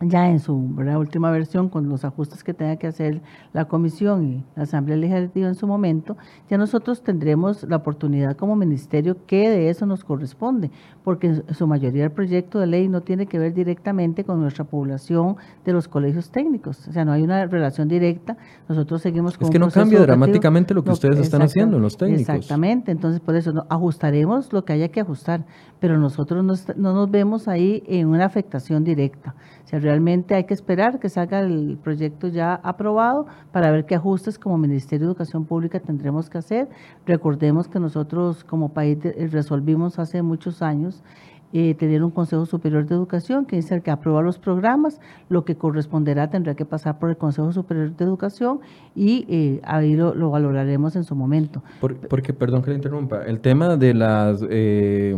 ya 0.00 0.28
en 0.28 0.40
su 0.40 0.54
última 0.54 1.30
versión, 1.30 1.68
con 1.68 1.88
los 1.88 2.04
ajustes 2.04 2.42
que 2.44 2.52
tenga 2.52 2.76
que 2.76 2.86
hacer 2.86 3.22
la 3.52 3.66
comisión 3.66 4.24
y 4.24 4.44
la 4.56 4.64
Asamblea 4.64 4.96
Legislativa 4.96 5.48
en 5.48 5.54
su 5.54 5.66
momento, 5.66 6.16
ya 6.50 6.58
nosotros 6.58 7.02
tendremos 7.02 7.62
la 7.64 7.76
oportunidad 7.76 8.36
como 8.36 8.56
ministerio 8.56 9.16
que 9.26 9.48
de 9.48 9.70
eso 9.70 9.86
nos 9.86 10.04
corresponde, 10.04 10.70
porque 11.04 11.28
en 11.28 11.54
su 11.54 11.66
mayoría 11.66 12.04
el 12.04 12.10
proyecto 12.10 12.58
de 12.58 12.66
ley 12.66 12.88
no 12.88 13.02
tiene 13.02 13.26
que 13.26 13.38
ver 13.38 13.54
directamente 13.54 14.24
con 14.24 14.40
nuestra 14.40 14.64
población 14.64 15.36
de 15.64 15.72
los 15.72 15.88
colegios 15.88 16.30
técnicos, 16.30 16.86
o 16.88 16.92
sea, 16.92 17.04
no 17.04 17.12
hay 17.12 17.22
una 17.22 17.46
relación 17.46 17.88
directa, 17.88 18.36
nosotros 18.68 19.00
seguimos 19.00 19.38
con... 19.38 19.46
Es 19.46 19.52
que 19.52 19.58
no 19.58 19.70
cambia 19.70 20.00
dramáticamente 20.00 20.74
lo 20.74 20.82
que 20.82 20.90
ustedes 20.90 21.18
están 21.18 21.42
haciendo 21.42 21.76
en 21.76 21.82
los 21.82 21.96
técnicos. 21.96 22.34
Exactamente, 22.34 22.90
entonces 22.90 23.20
por 23.20 23.36
eso 23.36 23.64
ajustaremos 23.68 24.52
lo 24.52 24.64
que 24.64 24.72
haya 24.72 24.88
que 24.88 25.00
ajustar, 25.00 25.44
pero 25.78 25.98
nosotros 25.98 26.44
no, 26.44 26.54
no 26.76 26.94
nos 26.94 27.10
vemos 27.10 27.48
ahí 27.48 27.82
en 27.86 28.08
una 28.08 28.24
afectación 28.24 28.84
directa. 28.84 29.34
O 29.64 29.66
sea, 29.66 29.78
realmente 29.94 30.34
hay 30.34 30.42
que 30.42 30.54
esperar 30.54 30.98
que 30.98 31.08
salga 31.08 31.38
el 31.38 31.78
proyecto 31.80 32.26
ya 32.26 32.54
aprobado 32.64 33.26
para 33.52 33.70
ver 33.70 33.86
qué 33.86 33.94
ajustes 33.94 34.40
como 34.40 34.58
Ministerio 34.58 35.06
de 35.06 35.12
Educación 35.12 35.44
Pública 35.44 35.78
tendremos 35.78 36.28
que 36.28 36.38
hacer. 36.38 36.68
Recordemos 37.06 37.68
que 37.68 37.78
nosotros 37.78 38.42
como 38.42 38.70
país 38.70 38.98
resolvimos 39.30 40.00
hace 40.00 40.20
muchos 40.20 40.62
años 40.62 41.04
eh, 41.52 41.76
tener 41.76 42.02
un 42.02 42.10
Consejo 42.10 42.44
Superior 42.44 42.84
de 42.86 42.96
Educación, 42.96 43.46
que 43.46 43.56
el 43.56 43.82
que 43.82 43.92
aprueba 43.92 44.20
los 44.20 44.40
programas, 44.40 45.00
lo 45.28 45.44
que 45.44 45.54
corresponderá 45.54 46.28
tendrá 46.28 46.56
que 46.56 46.64
pasar 46.64 46.98
por 46.98 47.10
el 47.10 47.16
Consejo 47.16 47.52
Superior 47.52 47.94
de 47.94 48.04
Educación 48.04 48.58
y 48.96 49.24
eh, 49.28 49.60
ahí 49.62 49.94
lo, 49.94 50.30
valoraremos 50.30 50.96
en 50.96 51.04
su 51.04 51.14
momento. 51.14 51.62
porque, 51.80 52.32
perdón 52.32 52.62
que 52.62 52.70
le 52.70 52.76
interrumpa, 52.76 53.22
el 53.24 53.38
tema 53.38 53.76
de 53.76 53.94
las... 53.94 54.44
Eh, 54.50 55.14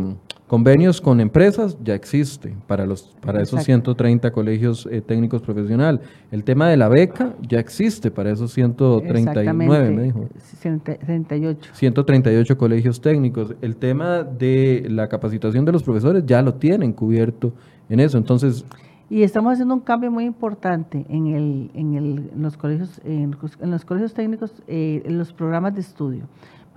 Convenios 0.47 1.01
con 1.01 1.19
empresas 1.19 1.77
ya 1.83 1.93
existe 1.93 2.55
para, 2.67 2.85
los, 2.85 3.13
para 3.21 3.41
esos 3.41 3.65
130 3.65 4.31
colegios 4.31 4.87
eh, 4.89 5.01
técnicos 5.01 5.41
profesional. 5.41 5.99
El 6.31 6.45
tema 6.45 6.69
de 6.69 6.77
la 6.77 6.87
beca 6.87 7.35
ya 7.41 7.59
existe 7.59 8.11
para 8.11 8.31
esos 8.31 8.53
139, 8.53 9.91
me 9.91 10.03
dijo. 10.03 10.29
138. 10.37 11.71
138 11.73 12.57
colegios 12.57 13.01
técnicos. 13.01 13.55
El 13.61 13.75
tema 13.75 14.23
de 14.23 14.85
la 14.89 15.09
capacitación 15.09 15.65
de 15.65 15.73
los 15.73 15.83
profesores 15.83 16.23
ya 16.25 16.41
lo 16.41 16.53
tienen 16.53 16.93
cubierto 16.93 17.51
en 17.89 17.99
eso. 17.99 18.17
Entonces... 18.17 18.63
Y 19.09 19.23
estamos 19.23 19.53
haciendo 19.53 19.73
un 19.73 19.81
cambio 19.81 20.11
muy 20.11 20.23
importante 20.23 21.05
en, 21.09 21.27
el, 21.27 21.71
en, 21.73 21.93
el, 21.95 22.31
los, 22.37 22.55
colegios, 22.55 23.01
en, 23.03 23.35
los 23.61 23.83
colegios 23.83 24.13
técnicos, 24.13 24.53
eh, 24.67 25.01
en 25.05 25.17
los 25.17 25.33
programas 25.33 25.73
de 25.75 25.81
estudio. 25.81 26.23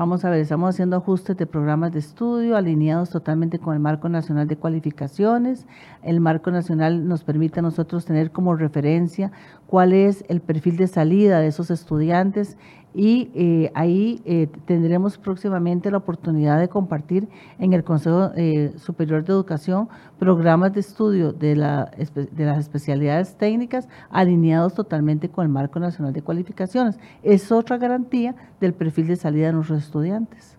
Vamos 0.00 0.24
a 0.24 0.30
ver, 0.30 0.40
estamos 0.40 0.70
haciendo 0.70 0.96
ajustes 0.96 1.36
de 1.36 1.46
programas 1.46 1.92
de 1.92 1.98
estudio 1.98 2.56
alineados 2.56 3.10
totalmente 3.10 3.58
con 3.58 3.74
el 3.74 3.80
Marco 3.80 4.08
Nacional 4.08 4.48
de 4.48 4.56
Cualificaciones. 4.56 5.66
El 6.02 6.20
Marco 6.20 6.50
Nacional 6.50 7.06
nos 7.06 7.22
permite 7.22 7.60
a 7.60 7.62
nosotros 7.62 8.06
tener 8.06 8.30
como 8.30 8.56
referencia 8.56 9.30
cuál 9.66 9.92
es 9.92 10.24
el 10.30 10.40
perfil 10.40 10.78
de 10.78 10.86
salida 10.86 11.40
de 11.40 11.48
esos 11.48 11.70
estudiantes 11.70 12.56
y 12.94 13.30
eh, 13.34 13.70
ahí 13.74 14.20
eh, 14.24 14.48
tendremos 14.66 15.16
próximamente 15.16 15.90
la 15.90 15.98
oportunidad 15.98 16.58
de 16.58 16.68
compartir 16.68 17.28
en 17.58 17.72
el 17.72 17.84
Consejo 17.84 18.32
eh, 18.36 18.72
Superior 18.78 19.24
de 19.24 19.32
Educación 19.32 19.88
programas 20.18 20.72
de 20.72 20.80
estudio 20.80 21.32
de, 21.32 21.54
la, 21.54 21.90
de 22.32 22.44
las 22.44 22.58
especialidades 22.58 23.36
técnicas 23.36 23.88
alineados 24.10 24.74
totalmente 24.74 25.28
con 25.28 25.44
el 25.44 25.52
Marco 25.52 25.78
Nacional 25.78 26.12
de 26.12 26.22
Cualificaciones. 26.22 26.98
Es 27.22 27.52
otra 27.52 27.78
garantía 27.78 28.34
del 28.60 28.72
perfil 28.72 29.06
de 29.06 29.16
salida 29.16 29.46
de 29.46 29.52
nuestros 29.52 29.84
estudiantes. 29.84 30.56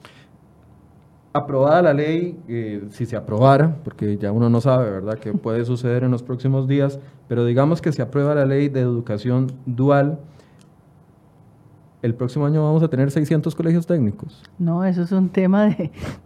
Aprobada 1.33 1.81
la 1.81 1.93
ley, 1.93 2.37
si 2.89 3.05
se 3.05 3.15
aprobara, 3.15 3.77
porque 3.85 4.17
ya 4.17 4.33
uno 4.33 4.49
no 4.49 4.59
sabe, 4.59 4.89
¿verdad?, 4.89 5.17
qué 5.21 5.31
puede 5.33 5.63
suceder 5.63 6.03
en 6.03 6.11
los 6.11 6.23
próximos 6.23 6.67
días, 6.67 6.99
pero 7.27 7.45
digamos 7.45 7.81
que 7.81 7.91
se 7.91 8.01
aprueba 8.01 8.35
la 8.35 8.45
ley 8.45 8.67
de 8.67 8.81
educación 8.81 9.51
dual, 9.65 10.19
el 12.01 12.15
próximo 12.15 12.45
año 12.45 12.63
vamos 12.63 12.81
a 12.83 12.87
tener 12.87 13.11
600 13.11 13.53
colegios 13.55 13.85
técnicos. 13.85 14.43
No, 14.57 14.83
eso 14.83 15.03
es 15.03 15.11
un 15.11 15.29
tema 15.29 15.75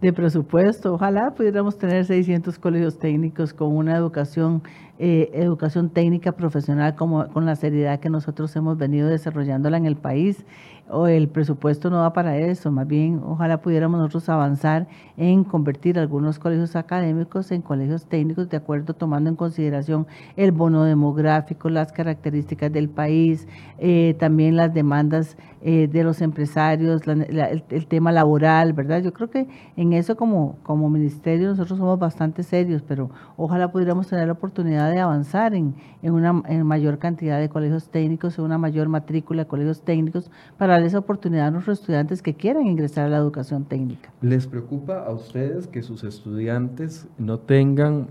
de, 0.01 0.13
presupuesto. 0.13 0.93
Ojalá 0.93 1.33
pudiéramos 1.35 1.77
tener 1.77 2.05
600 2.05 2.57
colegios 2.59 2.97
técnicos 2.97 3.53
con 3.53 3.75
una 3.75 3.95
educación, 3.95 4.63
eh, 4.99 5.31
educación 5.33 5.89
técnica 5.89 6.31
profesional 6.31 6.95
como, 6.95 7.27
con 7.29 7.45
la 7.45 7.55
seriedad 7.55 7.99
que 7.99 8.09
nosotros 8.09 8.55
hemos 8.55 8.77
venido 8.77 9.09
desarrollándola 9.09 9.77
en 9.77 9.85
el 9.85 9.97
país 9.97 10.45
o 10.87 11.07
el 11.07 11.27
presupuesto 11.27 11.89
no 11.89 11.97
va 11.97 12.13
para 12.13 12.37
eso, 12.37 12.71
más 12.71 12.87
bien 12.87 13.21
ojalá 13.25 13.61
pudiéramos 13.61 13.99
nosotros 13.99 14.29
avanzar 14.29 14.87
en 15.17 15.43
convertir 15.43 15.97
algunos 15.97 16.37
colegios 16.37 16.75
académicos 16.75 17.51
en 17.51 17.61
colegios 17.61 18.05
técnicos 18.05 18.49
de 18.49 18.57
acuerdo 18.57 18.93
tomando 18.93 19.29
en 19.29 19.35
consideración 19.35 20.05
el 20.35 20.51
bono 20.51 20.83
demográfico, 20.83 21.69
las 21.69 21.91
características 21.91 22.71
del 22.71 22.89
país, 22.89 23.47
eh, 23.79 24.15
también 24.19 24.55
las 24.55 24.73
demandas 24.73 25.37
eh, 25.61 25.87
de 25.87 26.03
los 26.03 26.21
empresarios, 26.21 27.01
el, 27.07 27.85
tema 27.87 28.11
laboral, 28.11 28.73
¿verdad? 28.73 29.01
Yo 29.01 29.13
creo 29.13 29.29
que 29.29 29.47
en 29.75 29.93
eso 29.93 30.15
como, 30.15 30.57
como 30.63 30.89
ministerio 30.89 31.49
nosotros 31.49 31.79
somos 31.79 31.97
bastante 31.97 32.43
serios, 32.43 32.81
pero 32.81 33.09
ojalá 33.37 33.71
pudiéramos 33.71 34.07
tener 34.07 34.27
la 34.27 34.33
oportunidad 34.33 34.91
de 34.91 34.99
avanzar 34.99 35.55
en, 35.55 35.75
en 36.01 36.13
una 36.13 36.43
en 36.47 36.65
mayor 36.65 36.99
cantidad 36.99 37.39
de 37.39 37.49
colegios 37.49 37.89
técnicos, 37.89 38.37
en 38.37 38.45
una 38.45 38.57
mayor 38.57 38.89
matrícula 38.89 39.43
de 39.43 39.47
colegios 39.47 39.81
técnicos 39.81 40.29
para 40.57 40.73
darle 40.73 40.87
esa 40.87 40.99
oportunidad 40.99 41.47
a 41.47 41.51
nuestros 41.51 41.79
estudiantes 41.79 42.21
que 42.21 42.33
quieran 42.33 42.67
ingresar 42.67 43.05
a 43.05 43.09
la 43.09 43.17
educación 43.17 43.65
técnica. 43.65 44.11
¿Les 44.21 44.45
preocupa 44.47 45.03
a 45.05 45.11
ustedes 45.11 45.67
que 45.67 45.81
sus 45.81 46.03
estudiantes 46.03 47.07
no 47.17 47.39
tengan 47.39 48.07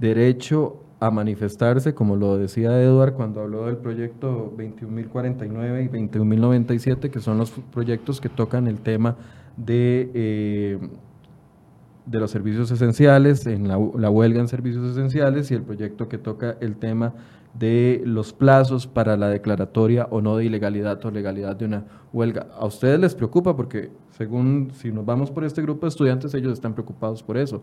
derecho 0.00 0.82
a 0.98 1.10
manifestarse, 1.10 1.94
como 1.94 2.16
lo 2.16 2.38
decía 2.38 2.80
Eduard 2.80 3.12
cuando 3.12 3.42
habló 3.42 3.66
del 3.66 3.76
proyecto 3.76 4.52
21.049 4.56 5.84
y 5.84 5.88
21.097, 5.88 7.10
que 7.10 7.20
son 7.20 7.38
los 7.38 7.50
proyectos 7.50 8.20
que 8.20 8.28
tocan 8.28 8.66
el 8.66 8.80
tema 8.80 9.16
de, 9.56 10.10
eh, 10.14 10.78
de 12.06 12.18
los 12.18 12.30
servicios 12.30 12.70
esenciales, 12.70 13.46
en 13.46 13.68
la, 13.68 13.78
la, 13.98 14.08
huelga 14.08 14.40
en 14.40 14.48
servicios 14.48 14.90
esenciales, 14.90 15.50
y 15.50 15.54
el 15.54 15.62
proyecto 15.62 16.08
que 16.08 16.16
toca 16.16 16.56
el 16.60 16.76
tema 16.76 17.12
de 17.58 18.02
los 18.04 18.32
plazos 18.32 18.86
para 18.86 19.16
la 19.16 19.28
declaratoria 19.28 20.06
o 20.10 20.20
no 20.20 20.36
de 20.36 20.44
ilegalidad 20.44 21.04
o 21.04 21.10
legalidad 21.10 21.56
de 21.56 21.66
una 21.66 21.84
huelga. 22.12 22.46
¿A 22.58 22.66
ustedes 22.66 22.98
les 23.00 23.14
preocupa? 23.14 23.56
Porque 23.56 23.90
según 24.10 24.70
si 24.74 24.92
nos 24.92 25.04
vamos 25.04 25.30
por 25.30 25.44
este 25.44 25.62
grupo 25.62 25.86
de 25.86 25.88
estudiantes, 25.88 26.34
ellos 26.34 26.52
están 26.52 26.74
preocupados 26.74 27.22
por 27.22 27.36
eso. 27.36 27.62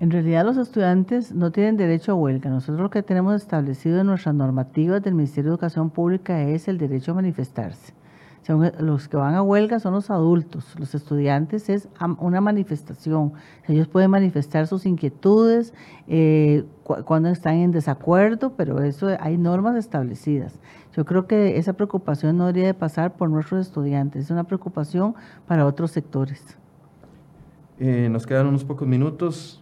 En 0.00 0.12
realidad 0.12 0.44
los 0.44 0.56
estudiantes 0.56 1.34
no 1.34 1.50
tienen 1.50 1.76
derecho 1.76 2.12
a 2.12 2.14
huelga. 2.14 2.50
Nosotros 2.50 2.80
lo 2.80 2.90
que 2.90 3.02
tenemos 3.02 3.34
establecido 3.34 4.00
en 4.00 4.06
nuestras 4.06 4.32
normativas 4.32 5.02
del 5.02 5.14
Ministerio 5.14 5.50
de 5.50 5.54
Educación 5.54 5.90
Pública 5.90 6.40
es 6.42 6.68
el 6.68 6.78
derecho 6.78 7.10
a 7.12 7.14
manifestarse. 7.14 7.94
los 8.78 9.08
que 9.08 9.16
van 9.16 9.34
a 9.34 9.42
huelga 9.42 9.80
son 9.80 9.94
los 9.94 10.08
adultos, 10.08 10.74
los 10.78 10.94
estudiantes 10.94 11.68
es 11.68 11.88
una 12.20 12.40
manifestación. 12.40 13.32
Ellos 13.66 13.88
pueden 13.88 14.12
manifestar 14.12 14.68
sus 14.68 14.86
inquietudes 14.86 15.74
eh, 16.06 16.64
cuando 16.84 17.28
están 17.28 17.56
en 17.56 17.72
desacuerdo, 17.72 18.52
pero 18.56 18.80
eso 18.82 19.08
hay 19.18 19.36
normas 19.36 19.74
establecidas. 19.74 20.60
Yo 20.96 21.04
creo 21.04 21.26
que 21.26 21.58
esa 21.58 21.72
preocupación 21.72 22.36
no 22.36 22.46
debería 22.46 22.68
de 22.68 22.74
pasar 22.74 23.16
por 23.16 23.28
nuestros 23.30 23.66
estudiantes, 23.66 24.26
es 24.26 24.30
una 24.30 24.44
preocupación 24.44 25.16
para 25.48 25.66
otros 25.66 25.90
sectores. 25.90 26.56
Eh, 27.80 28.08
nos 28.10 28.26
quedan 28.26 28.46
unos 28.46 28.64
pocos 28.64 28.86
minutos. 28.86 29.60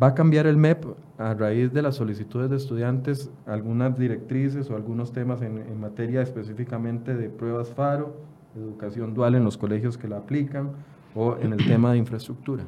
¿Va 0.00 0.08
a 0.08 0.14
cambiar 0.14 0.46
el 0.46 0.56
MEP 0.56 0.84
a 1.18 1.34
raíz 1.34 1.72
de 1.72 1.82
las 1.82 1.96
solicitudes 1.96 2.48
de 2.48 2.56
estudiantes 2.56 3.30
algunas 3.46 3.98
directrices 3.98 4.70
o 4.70 4.76
algunos 4.76 5.12
temas 5.12 5.42
en, 5.42 5.80
materia 5.80 6.22
específicamente 6.22 7.14
de 7.14 7.28
pruebas 7.28 7.70
FARO, 7.70 8.14
educación 8.56 9.12
dual 9.12 9.34
en 9.34 9.44
los 9.44 9.58
colegios 9.58 9.98
que 9.98 10.08
la 10.08 10.18
aplican 10.18 10.70
o 11.14 11.36
en 11.36 11.52
el 11.52 11.66
tema 11.66 11.92
de 11.92 11.98
infraestructura? 11.98 12.64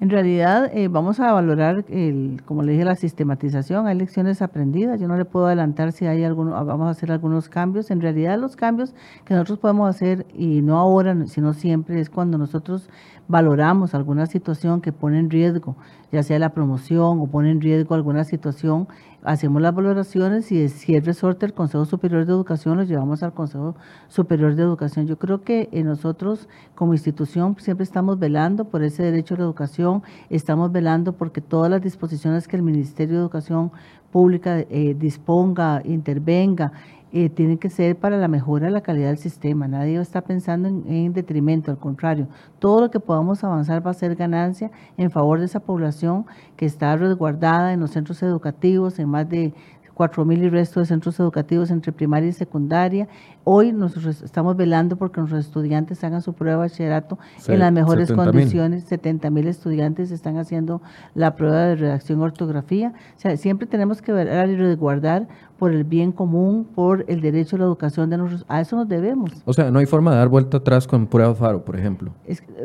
En 0.00 0.10
realidad 0.10 0.68
eh, 0.74 0.88
vamos 0.88 1.20
a 1.20 1.32
valorar, 1.32 1.84
el, 1.88 2.42
como 2.44 2.64
le 2.64 2.72
dije, 2.72 2.84
la 2.84 2.96
sistematización, 2.96 3.86
hay 3.86 3.96
lecciones 3.96 4.42
aprendidas, 4.42 5.00
yo 5.00 5.06
no 5.06 5.16
le 5.16 5.24
puedo 5.24 5.46
adelantar 5.46 5.92
si 5.92 6.06
hay 6.06 6.24
alguno, 6.24 6.52
vamos 6.64 6.88
a 6.88 6.90
hacer 6.90 7.12
algunos 7.12 7.48
cambios. 7.48 7.88
En 7.92 8.00
realidad 8.00 8.36
los 8.36 8.56
cambios 8.56 8.96
que 9.24 9.34
nosotros 9.34 9.60
podemos 9.60 9.88
hacer, 9.88 10.26
y 10.34 10.60
no 10.60 10.76
ahora, 10.76 11.16
sino 11.26 11.52
siempre, 11.52 12.00
es 12.00 12.10
cuando 12.10 12.36
nosotros 12.36 12.90
valoramos 13.28 13.94
alguna 13.94 14.26
situación 14.26 14.80
que 14.80 14.92
pone 14.92 15.20
en 15.20 15.30
riesgo, 15.30 15.76
ya 16.12 16.22
sea 16.22 16.38
la 16.38 16.50
promoción 16.50 17.20
o 17.20 17.26
pone 17.26 17.50
en 17.50 17.60
riesgo 17.60 17.94
alguna 17.94 18.24
situación, 18.24 18.86
hacemos 19.24 19.62
las 19.62 19.74
valoraciones 19.74 20.52
y 20.52 20.68
si 20.68 20.94
es 20.94 21.06
resorte 21.06 21.46
el 21.46 21.54
Consejo 21.54 21.86
Superior 21.86 22.26
de 22.26 22.32
Educación, 22.32 22.76
lo 22.76 22.82
llevamos 22.82 23.22
al 23.22 23.32
Consejo 23.32 23.76
Superior 24.08 24.54
de 24.54 24.62
Educación. 24.62 25.06
Yo 25.06 25.18
creo 25.18 25.42
que 25.42 25.70
nosotros 25.84 26.48
como 26.74 26.92
institución 26.92 27.56
siempre 27.58 27.84
estamos 27.84 28.18
velando 28.18 28.66
por 28.66 28.82
ese 28.82 29.02
derecho 29.02 29.34
a 29.34 29.38
la 29.38 29.44
educación, 29.44 30.02
estamos 30.28 30.70
velando 30.70 31.14
porque 31.14 31.40
todas 31.40 31.70
las 31.70 31.80
disposiciones 31.80 32.46
que 32.46 32.56
el 32.56 32.62
Ministerio 32.62 33.14
de 33.14 33.22
Educación 33.22 33.72
Pública 34.10 34.58
eh, 34.58 34.94
disponga, 34.98 35.80
intervenga, 35.84 36.72
eh, 37.14 37.28
tiene 37.28 37.58
que 37.58 37.68
ser 37.68 37.96
para 37.96 38.16
la 38.16 38.26
mejora 38.26 38.66
de 38.66 38.72
la 38.72 38.80
calidad 38.80 39.08
del 39.08 39.18
sistema. 39.18 39.68
Nadie 39.68 40.00
está 40.00 40.22
pensando 40.22 40.68
en, 40.68 41.12
detrimento, 41.12 41.70
al 41.70 41.78
contrario, 41.78 42.26
todo 42.58 42.80
lo 42.80 42.90
que 42.90 43.00
podamos 43.00 43.44
avanzar 43.44 43.86
va 43.86 43.90
a 43.90 43.94
ser 43.94 44.14
ganancia 44.16 44.70
en 44.96 45.10
favor 45.10 45.38
de 45.38 45.44
esa 45.44 45.60
población 45.60 46.24
que 46.56 46.64
está 46.64 46.96
resguardada 46.96 47.74
en 47.74 47.80
los 47.80 47.90
centros 47.90 48.22
educativos, 48.22 48.98
en 48.98 49.10
más 49.10 49.28
de 49.28 49.52
4.000 49.94 50.38
y 50.38 50.48
resto 50.48 50.80
de 50.80 50.86
centros 50.86 51.20
educativos 51.20 51.70
entre 51.70 51.92
primaria 51.92 52.30
y 52.30 52.32
secundaria. 52.32 53.08
Hoy 53.44 53.72
nosotros 53.72 54.22
estamos 54.22 54.56
velando 54.56 54.96
porque 54.96 55.20
nuestros 55.20 55.46
estudiantes 55.46 56.02
hagan 56.04 56.22
su 56.22 56.32
prueba 56.32 56.62
de 56.62 56.68
bachillerato 56.68 57.18
en 57.48 57.58
las 57.58 57.72
mejores 57.72 58.12
condiciones. 58.12 58.88
70.000 58.88 59.46
estudiantes 59.48 60.10
están 60.12 60.38
haciendo 60.38 60.80
la 61.14 61.34
prueba 61.34 61.64
de 61.64 61.76
redacción 61.76 62.20
ortografía. 62.20 62.92
O 63.16 63.20
sea, 63.20 63.36
siempre 63.36 63.66
tenemos 63.66 64.00
que 64.00 64.12
velar 64.12 64.48
y 64.48 64.56
resguardar 64.56 65.26
por 65.58 65.72
el 65.72 65.84
bien 65.84 66.10
común, 66.10 66.66
por 66.74 67.04
el 67.06 67.20
derecho 67.20 67.54
a 67.56 67.60
la 67.60 67.64
educación 67.66 68.10
de 68.10 68.18
nosotros. 68.18 68.44
A 68.48 68.60
eso 68.60 68.76
nos 68.76 68.88
debemos. 68.88 69.30
O 69.44 69.52
sea, 69.52 69.70
no 69.70 69.78
hay 69.78 69.86
forma 69.86 70.10
de 70.10 70.16
dar 70.16 70.28
vuelta 70.28 70.56
atrás 70.56 70.88
con 70.88 71.06
prueba 71.06 71.34
FARO, 71.34 71.64
por 71.64 71.76
ejemplo. 71.76 72.12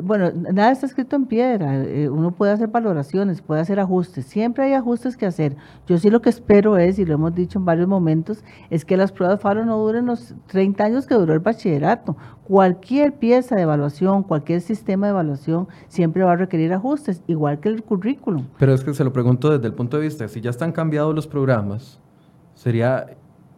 bueno, 0.01 0.31
nada 0.31 0.71
está 0.71 0.85
escrito 0.85 1.15
en 1.15 1.25
piedra. 1.25 1.83
Eh, 1.83 2.09
uno 2.09 2.31
puede 2.31 2.53
hacer 2.53 2.69
valoraciones, 2.69 3.41
puede 3.41 3.61
hacer 3.61 3.79
ajustes. 3.79 4.25
Siempre 4.25 4.65
hay 4.65 4.73
ajustes 4.73 5.15
que 5.15 5.25
hacer. 5.27 5.55
Yo 5.87 5.97
sí 5.99 6.09
lo 6.09 6.21
que 6.21 6.29
espero 6.29 6.77
es, 6.77 6.97
y 6.97 7.05
lo 7.05 7.13
hemos 7.13 7.35
dicho 7.35 7.59
en 7.59 7.65
varios 7.65 7.87
momentos, 7.87 8.43
es 8.71 8.83
que 8.83 8.97
las 8.97 9.11
pruebas 9.11 9.41
FARO 9.41 9.63
no 9.65 9.77
duren 9.77 10.07
los 10.07 10.33
30 10.47 10.66
años 10.79 11.07
que 11.07 11.15
duró 11.15 11.33
el 11.33 11.39
bachillerato. 11.39 12.15
Cualquier 12.43 13.13
pieza 13.13 13.55
de 13.55 13.63
evaluación, 13.63 14.23
cualquier 14.23 14.61
sistema 14.61 15.07
de 15.07 15.11
evaluación 15.11 15.67
siempre 15.87 16.23
va 16.23 16.33
a 16.33 16.35
requerir 16.35 16.73
ajustes, 16.73 17.21
igual 17.27 17.59
que 17.59 17.69
el 17.69 17.83
currículum. 17.83 18.45
Pero 18.57 18.73
es 18.73 18.83
que 18.83 18.93
se 18.93 19.03
lo 19.03 19.13
pregunto 19.13 19.49
desde 19.49 19.67
el 19.67 19.73
punto 19.73 19.97
de 19.97 20.03
vista, 20.03 20.27
si 20.27 20.41
ya 20.41 20.49
están 20.49 20.71
cambiados 20.71 21.13
los 21.13 21.27
programas, 21.27 21.99
sería 22.55 23.07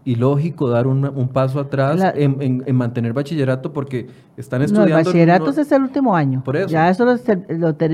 ilógico 0.06 0.70
dar 0.70 0.88
un, 0.88 1.06
un 1.06 1.28
paso 1.30 1.60
atrás 1.60 2.14
en, 2.16 2.64
en, 2.66 2.76
mantener 2.76 3.14
bachillerato 3.14 3.74
porque 3.74 4.08
están 4.42 4.62
estudiando... 4.62 4.92
No, 4.92 4.98
el 4.98 5.06
bachillerato 5.06 5.50
es 5.50 5.72
el 5.72 5.82
último 5.82 6.16
año. 6.16 6.44
Por 6.44 6.56
eso. 6.56 6.68
Ya 6.68 6.90
eso 6.90 7.06
lo, 7.06 7.16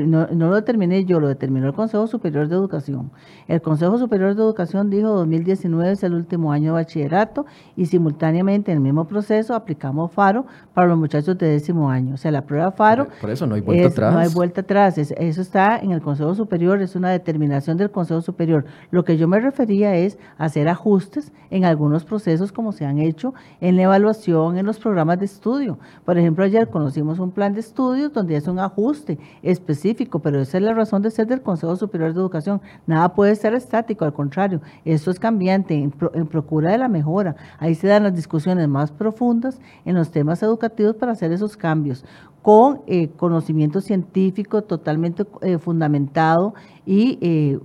no, 0.05 0.27
lo 0.31 0.55
determiné 0.55 1.05
yo, 1.05 1.19
lo 1.19 1.27
determinó 1.27 1.67
el 1.67 1.73
Consejo 1.73 2.07
Superior 2.07 2.47
de 2.47 2.55
Educación. 2.55 3.11
El 3.47 3.61
Consejo 3.61 3.97
Superior 3.97 4.35
de 4.35 4.41
Educación 4.41 4.89
dijo 4.89 5.09
2019 5.09 5.91
es 5.91 6.03
el 6.03 6.13
último 6.13 6.51
año 6.51 6.67
de 6.67 6.71
bachillerato 6.83 7.45
y 7.75 7.85
simultáneamente 7.85 8.71
en 8.71 8.77
el 8.77 8.83
mismo 8.83 9.05
proceso 9.07 9.55
aplicamos 9.55 10.11
FARO 10.11 10.45
para 10.73 10.87
los 10.87 10.97
muchachos 10.97 11.37
de 11.37 11.47
décimo 11.47 11.89
año. 11.89 12.15
O 12.15 12.17
sea, 12.17 12.31
la 12.31 12.45
prueba 12.45 12.71
FARO... 12.71 13.07
Por 13.21 13.29
eso 13.29 13.47
no 13.47 13.55
hay 13.55 13.61
vuelta 13.61 13.87
atrás. 13.87 14.13
No 14.13 14.19
hay 14.19 14.29
vuelta 14.29 14.61
atrás. 14.61 14.97
eso 14.97 15.41
está 15.41 15.79
en 15.79 15.91
el 15.91 16.01
Consejo 16.01 16.35
Superior, 16.35 16.81
es 16.81 16.95
una 16.95 17.09
determinación 17.09 17.77
del 17.77 17.91
Consejo 17.91 18.21
Superior. 18.21 18.65
Lo 18.91 19.03
que 19.03 19.17
yo 19.17 19.27
me 19.27 19.39
refería 19.39 19.95
es 19.95 20.17
hacer 20.37 20.67
ajustes 20.67 21.31
en 21.49 21.65
algunos 21.65 22.05
procesos 22.05 22.51
como 22.51 22.71
se 22.71 22.85
han 22.85 22.99
hecho 22.99 23.33
en 23.61 23.75
la 23.75 23.83
evaluación, 23.83 24.57
en 24.57 24.65
los 24.65 24.79
programas 24.79 25.19
de 25.19 25.25
estudio. 25.25 25.79
Por 26.03 26.17
ejemplo, 26.17 26.34
ayer 26.43 26.69
conocimos 26.69 27.19
un 27.19 27.31
plan 27.31 27.53
de 27.53 27.59
estudios 27.59 28.11
donde 28.13 28.35
es 28.35 28.47
un 28.47 28.59
ajuste 28.59 29.17
específico, 29.41 30.19
pero 30.19 30.41
esa 30.41 30.57
es 30.57 30.63
la 30.63 30.73
razón 30.73 31.01
de 31.01 31.11
ser 31.11 31.27
del 31.27 31.41
Consejo 31.41 31.75
Superior 31.75 32.13
de 32.13 32.19
Educación. 32.19 32.61
Nada 32.87 33.13
puede 33.13 33.35
ser 33.35 33.53
estático, 33.53 34.05
al 34.05 34.13
contrario, 34.13 34.61
esto 34.83 35.11
es 35.11 35.19
cambiante, 35.19 35.75
en, 35.75 35.91
procura 35.91 36.71
de 36.71 36.77
la 36.77 36.87
mejora. 36.87 37.35
Ahí 37.59 37.75
se 37.75 37.87
dan 37.87 38.03
las 38.03 38.15
discusiones 38.15 38.67
más 38.67 38.91
profundas 38.91 39.59
en 39.85 39.95
los 39.95 40.11
temas 40.11 40.43
educativos 40.43 40.95
para 40.95 41.13
hacer 41.13 41.31
esos 41.31 41.55
cambios 41.57 42.03
con 42.41 42.81
eh, 42.85 43.09
conocimiento 43.17 43.81
científico 43.81 44.61
totalmente 44.61 45.25
eh, 45.41 45.57
fundamentado 45.57 46.53
y 46.85 47.17
eh, 47.21 47.59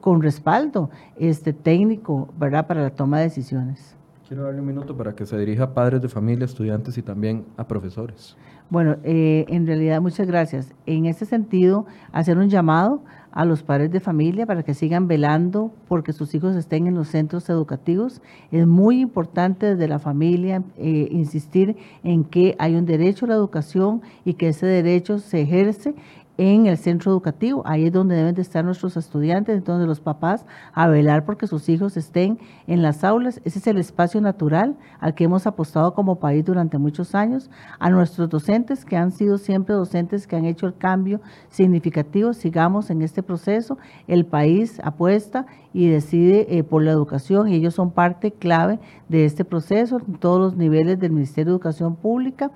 con 0.00 0.22
respaldo 0.22 0.90
este, 1.16 1.52
técnico, 1.52 2.28
para 2.38 2.82
la 2.82 2.90
toma 2.90 3.18
de 3.18 3.24
decisiones. 3.24 3.96
Quiero 4.34 4.46
darle 4.46 4.62
un 4.62 4.66
minuto 4.66 4.96
para 4.96 5.14
que 5.14 5.26
se 5.26 5.38
dirija 5.38 5.62
a 5.62 5.74
padres 5.74 6.02
de 6.02 6.08
familia, 6.08 6.44
estudiantes 6.44 6.98
y 6.98 7.02
también 7.02 7.44
a 7.56 7.68
profesores. 7.68 8.36
Bueno, 8.68 8.96
eh, 9.04 9.44
en 9.46 9.64
realidad 9.64 10.00
muchas 10.00 10.26
gracias. 10.26 10.74
En 10.86 11.06
este 11.06 11.24
sentido, 11.24 11.86
hacer 12.10 12.36
un 12.36 12.48
llamado 12.48 13.04
a 13.30 13.44
los 13.44 13.62
padres 13.62 13.92
de 13.92 14.00
familia 14.00 14.44
para 14.44 14.64
que 14.64 14.74
sigan 14.74 15.06
velando 15.06 15.72
porque 15.86 16.12
sus 16.12 16.34
hijos 16.34 16.56
estén 16.56 16.88
en 16.88 16.96
los 16.96 17.06
centros 17.06 17.48
educativos. 17.48 18.22
Es 18.50 18.66
muy 18.66 19.00
importante 19.00 19.66
desde 19.66 19.86
la 19.86 20.00
familia 20.00 20.64
eh, 20.78 21.06
insistir 21.12 21.76
en 22.02 22.24
que 22.24 22.56
hay 22.58 22.74
un 22.74 22.86
derecho 22.86 23.26
a 23.26 23.28
la 23.28 23.34
educación 23.34 24.02
y 24.24 24.34
que 24.34 24.48
ese 24.48 24.66
derecho 24.66 25.20
se 25.20 25.42
ejerce 25.42 25.94
en 26.36 26.66
el 26.66 26.76
centro 26.78 27.12
educativo. 27.12 27.62
Ahí 27.64 27.86
es 27.86 27.92
donde 27.92 28.16
deben 28.16 28.34
de 28.34 28.42
estar 28.42 28.64
nuestros 28.64 28.96
estudiantes, 28.96 29.56
entonces 29.56 29.86
los 29.86 30.00
papás 30.00 30.44
a 30.72 30.88
velar 30.88 31.24
porque 31.24 31.46
sus 31.46 31.68
hijos 31.68 31.96
estén 31.96 32.38
en 32.66 32.82
las 32.82 33.04
aulas. 33.04 33.40
Ese 33.44 33.58
es 33.58 33.66
el 33.66 33.78
espacio 33.78 34.20
natural 34.20 34.76
al 35.00 35.14
que 35.14 35.24
hemos 35.24 35.46
apostado 35.46 35.94
como 35.94 36.18
país 36.18 36.44
durante 36.44 36.78
muchos 36.78 37.14
años. 37.14 37.50
A 37.78 37.90
nuestros 37.90 38.28
docentes, 38.28 38.84
que 38.84 38.96
han 38.96 39.12
sido 39.12 39.38
siempre 39.38 39.74
docentes 39.74 40.26
que 40.26 40.36
han 40.36 40.44
hecho 40.44 40.66
el 40.66 40.76
cambio 40.76 41.20
significativo, 41.48 42.32
sigamos 42.32 42.90
en 42.90 43.02
este 43.02 43.22
proceso. 43.22 43.78
El 44.06 44.26
país 44.26 44.80
apuesta 44.82 45.46
y 45.72 45.88
decide 45.88 46.46
eh, 46.56 46.62
por 46.62 46.82
la 46.82 46.92
educación 46.92 47.48
y 47.48 47.54
ellos 47.54 47.74
son 47.74 47.90
parte 47.90 48.32
clave 48.32 48.78
de 49.08 49.24
este 49.24 49.44
proceso 49.44 49.98
en 49.98 50.14
todos 50.14 50.40
los 50.40 50.56
niveles 50.56 50.98
del 50.98 51.12
Ministerio 51.12 51.52
de 51.52 51.56
Educación 51.56 51.96
Pública 51.96 52.50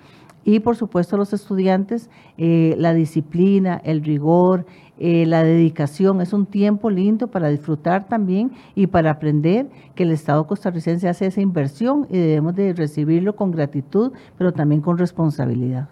y 0.49 0.61
por 0.61 0.76
supuesto 0.76 1.18
los 1.18 1.34
estudiantes, 1.34 2.09
eh, 2.38 2.74
la 2.78 2.94
disciplina, 2.94 3.82
el 3.84 4.03
rigor, 4.03 4.64
eh, 4.99 5.26
la 5.26 5.42
dedicación, 5.42 6.22
es 6.22 6.32
un 6.32 6.46
tiempo 6.46 6.88
lindo 6.88 7.26
para 7.26 7.49
disfrutar 7.51 8.09
también 8.09 8.53
y 8.74 8.86
para 8.86 9.11
aprender 9.11 9.66
que 9.94 10.05
el 10.05 10.11
Estado 10.11 10.46
costarricense 10.46 11.07
hace 11.07 11.26
esa 11.26 11.42
inversión 11.42 12.07
y 12.09 12.16
debemos 12.16 12.57
de 12.57 12.72
recibirlo 12.72 13.36
con 13.36 13.51
gratitud, 13.51 14.12
pero 14.38 14.53
también 14.53 14.80
con 14.80 14.96
responsabilidad. 14.96 15.90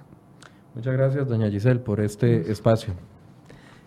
Muchas 0.75 0.95
gracias, 0.95 1.29
doña 1.29 1.51
Giselle, 1.51 1.81
por 1.81 2.01
este 2.01 2.51
espacio. 2.51 2.95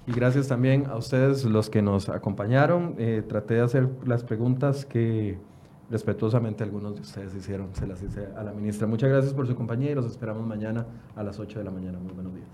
Y 0.05 0.11
gracias 0.11 0.49
también 0.49 0.85
a 0.85 0.97
ustedes 0.97 1.45
los 1.45 1.71
que 1.71 1.81
nos 1.81 2.09
acompañaron. 2.09 2.93
Eh, 2.99 3.23
traté 3.27 3.55
de 3.55 3.61
hacer 3.61 3.89
las 4.05 4.23
preguntas 4.23 4.85
que 4.85 5.39
respetuosamente 5.89 6.63
algunos 6.63 6.95
de 6.95 7.01
ustedes 7.01 7.33
hicieron, 7.35 7.73
se 7.73 7.87
las 7.87 8.01
hice 8.01 8.27
a 8.35 8.43
la 8.43 8.51
ministra. 8.51 8.87
Muchas 8.87 9.09
gracias 9.09 9.33
por 9.33 9.47
su 9.47 9.55
compañía 9.55 9.91
y 9.91 9.95
los 9.95 10.05
esperamos 10.05 10.45
mañana 10.45 10.85
a 11.15 11.23
las 11.23 11.39
8 11.39 11.59
de 11.59 11.65
la 11.65 11.71
mañana. 11.71 11.99
Muy 11.99 12.13
buenos 12.13 12.33
días. 12.33 12.47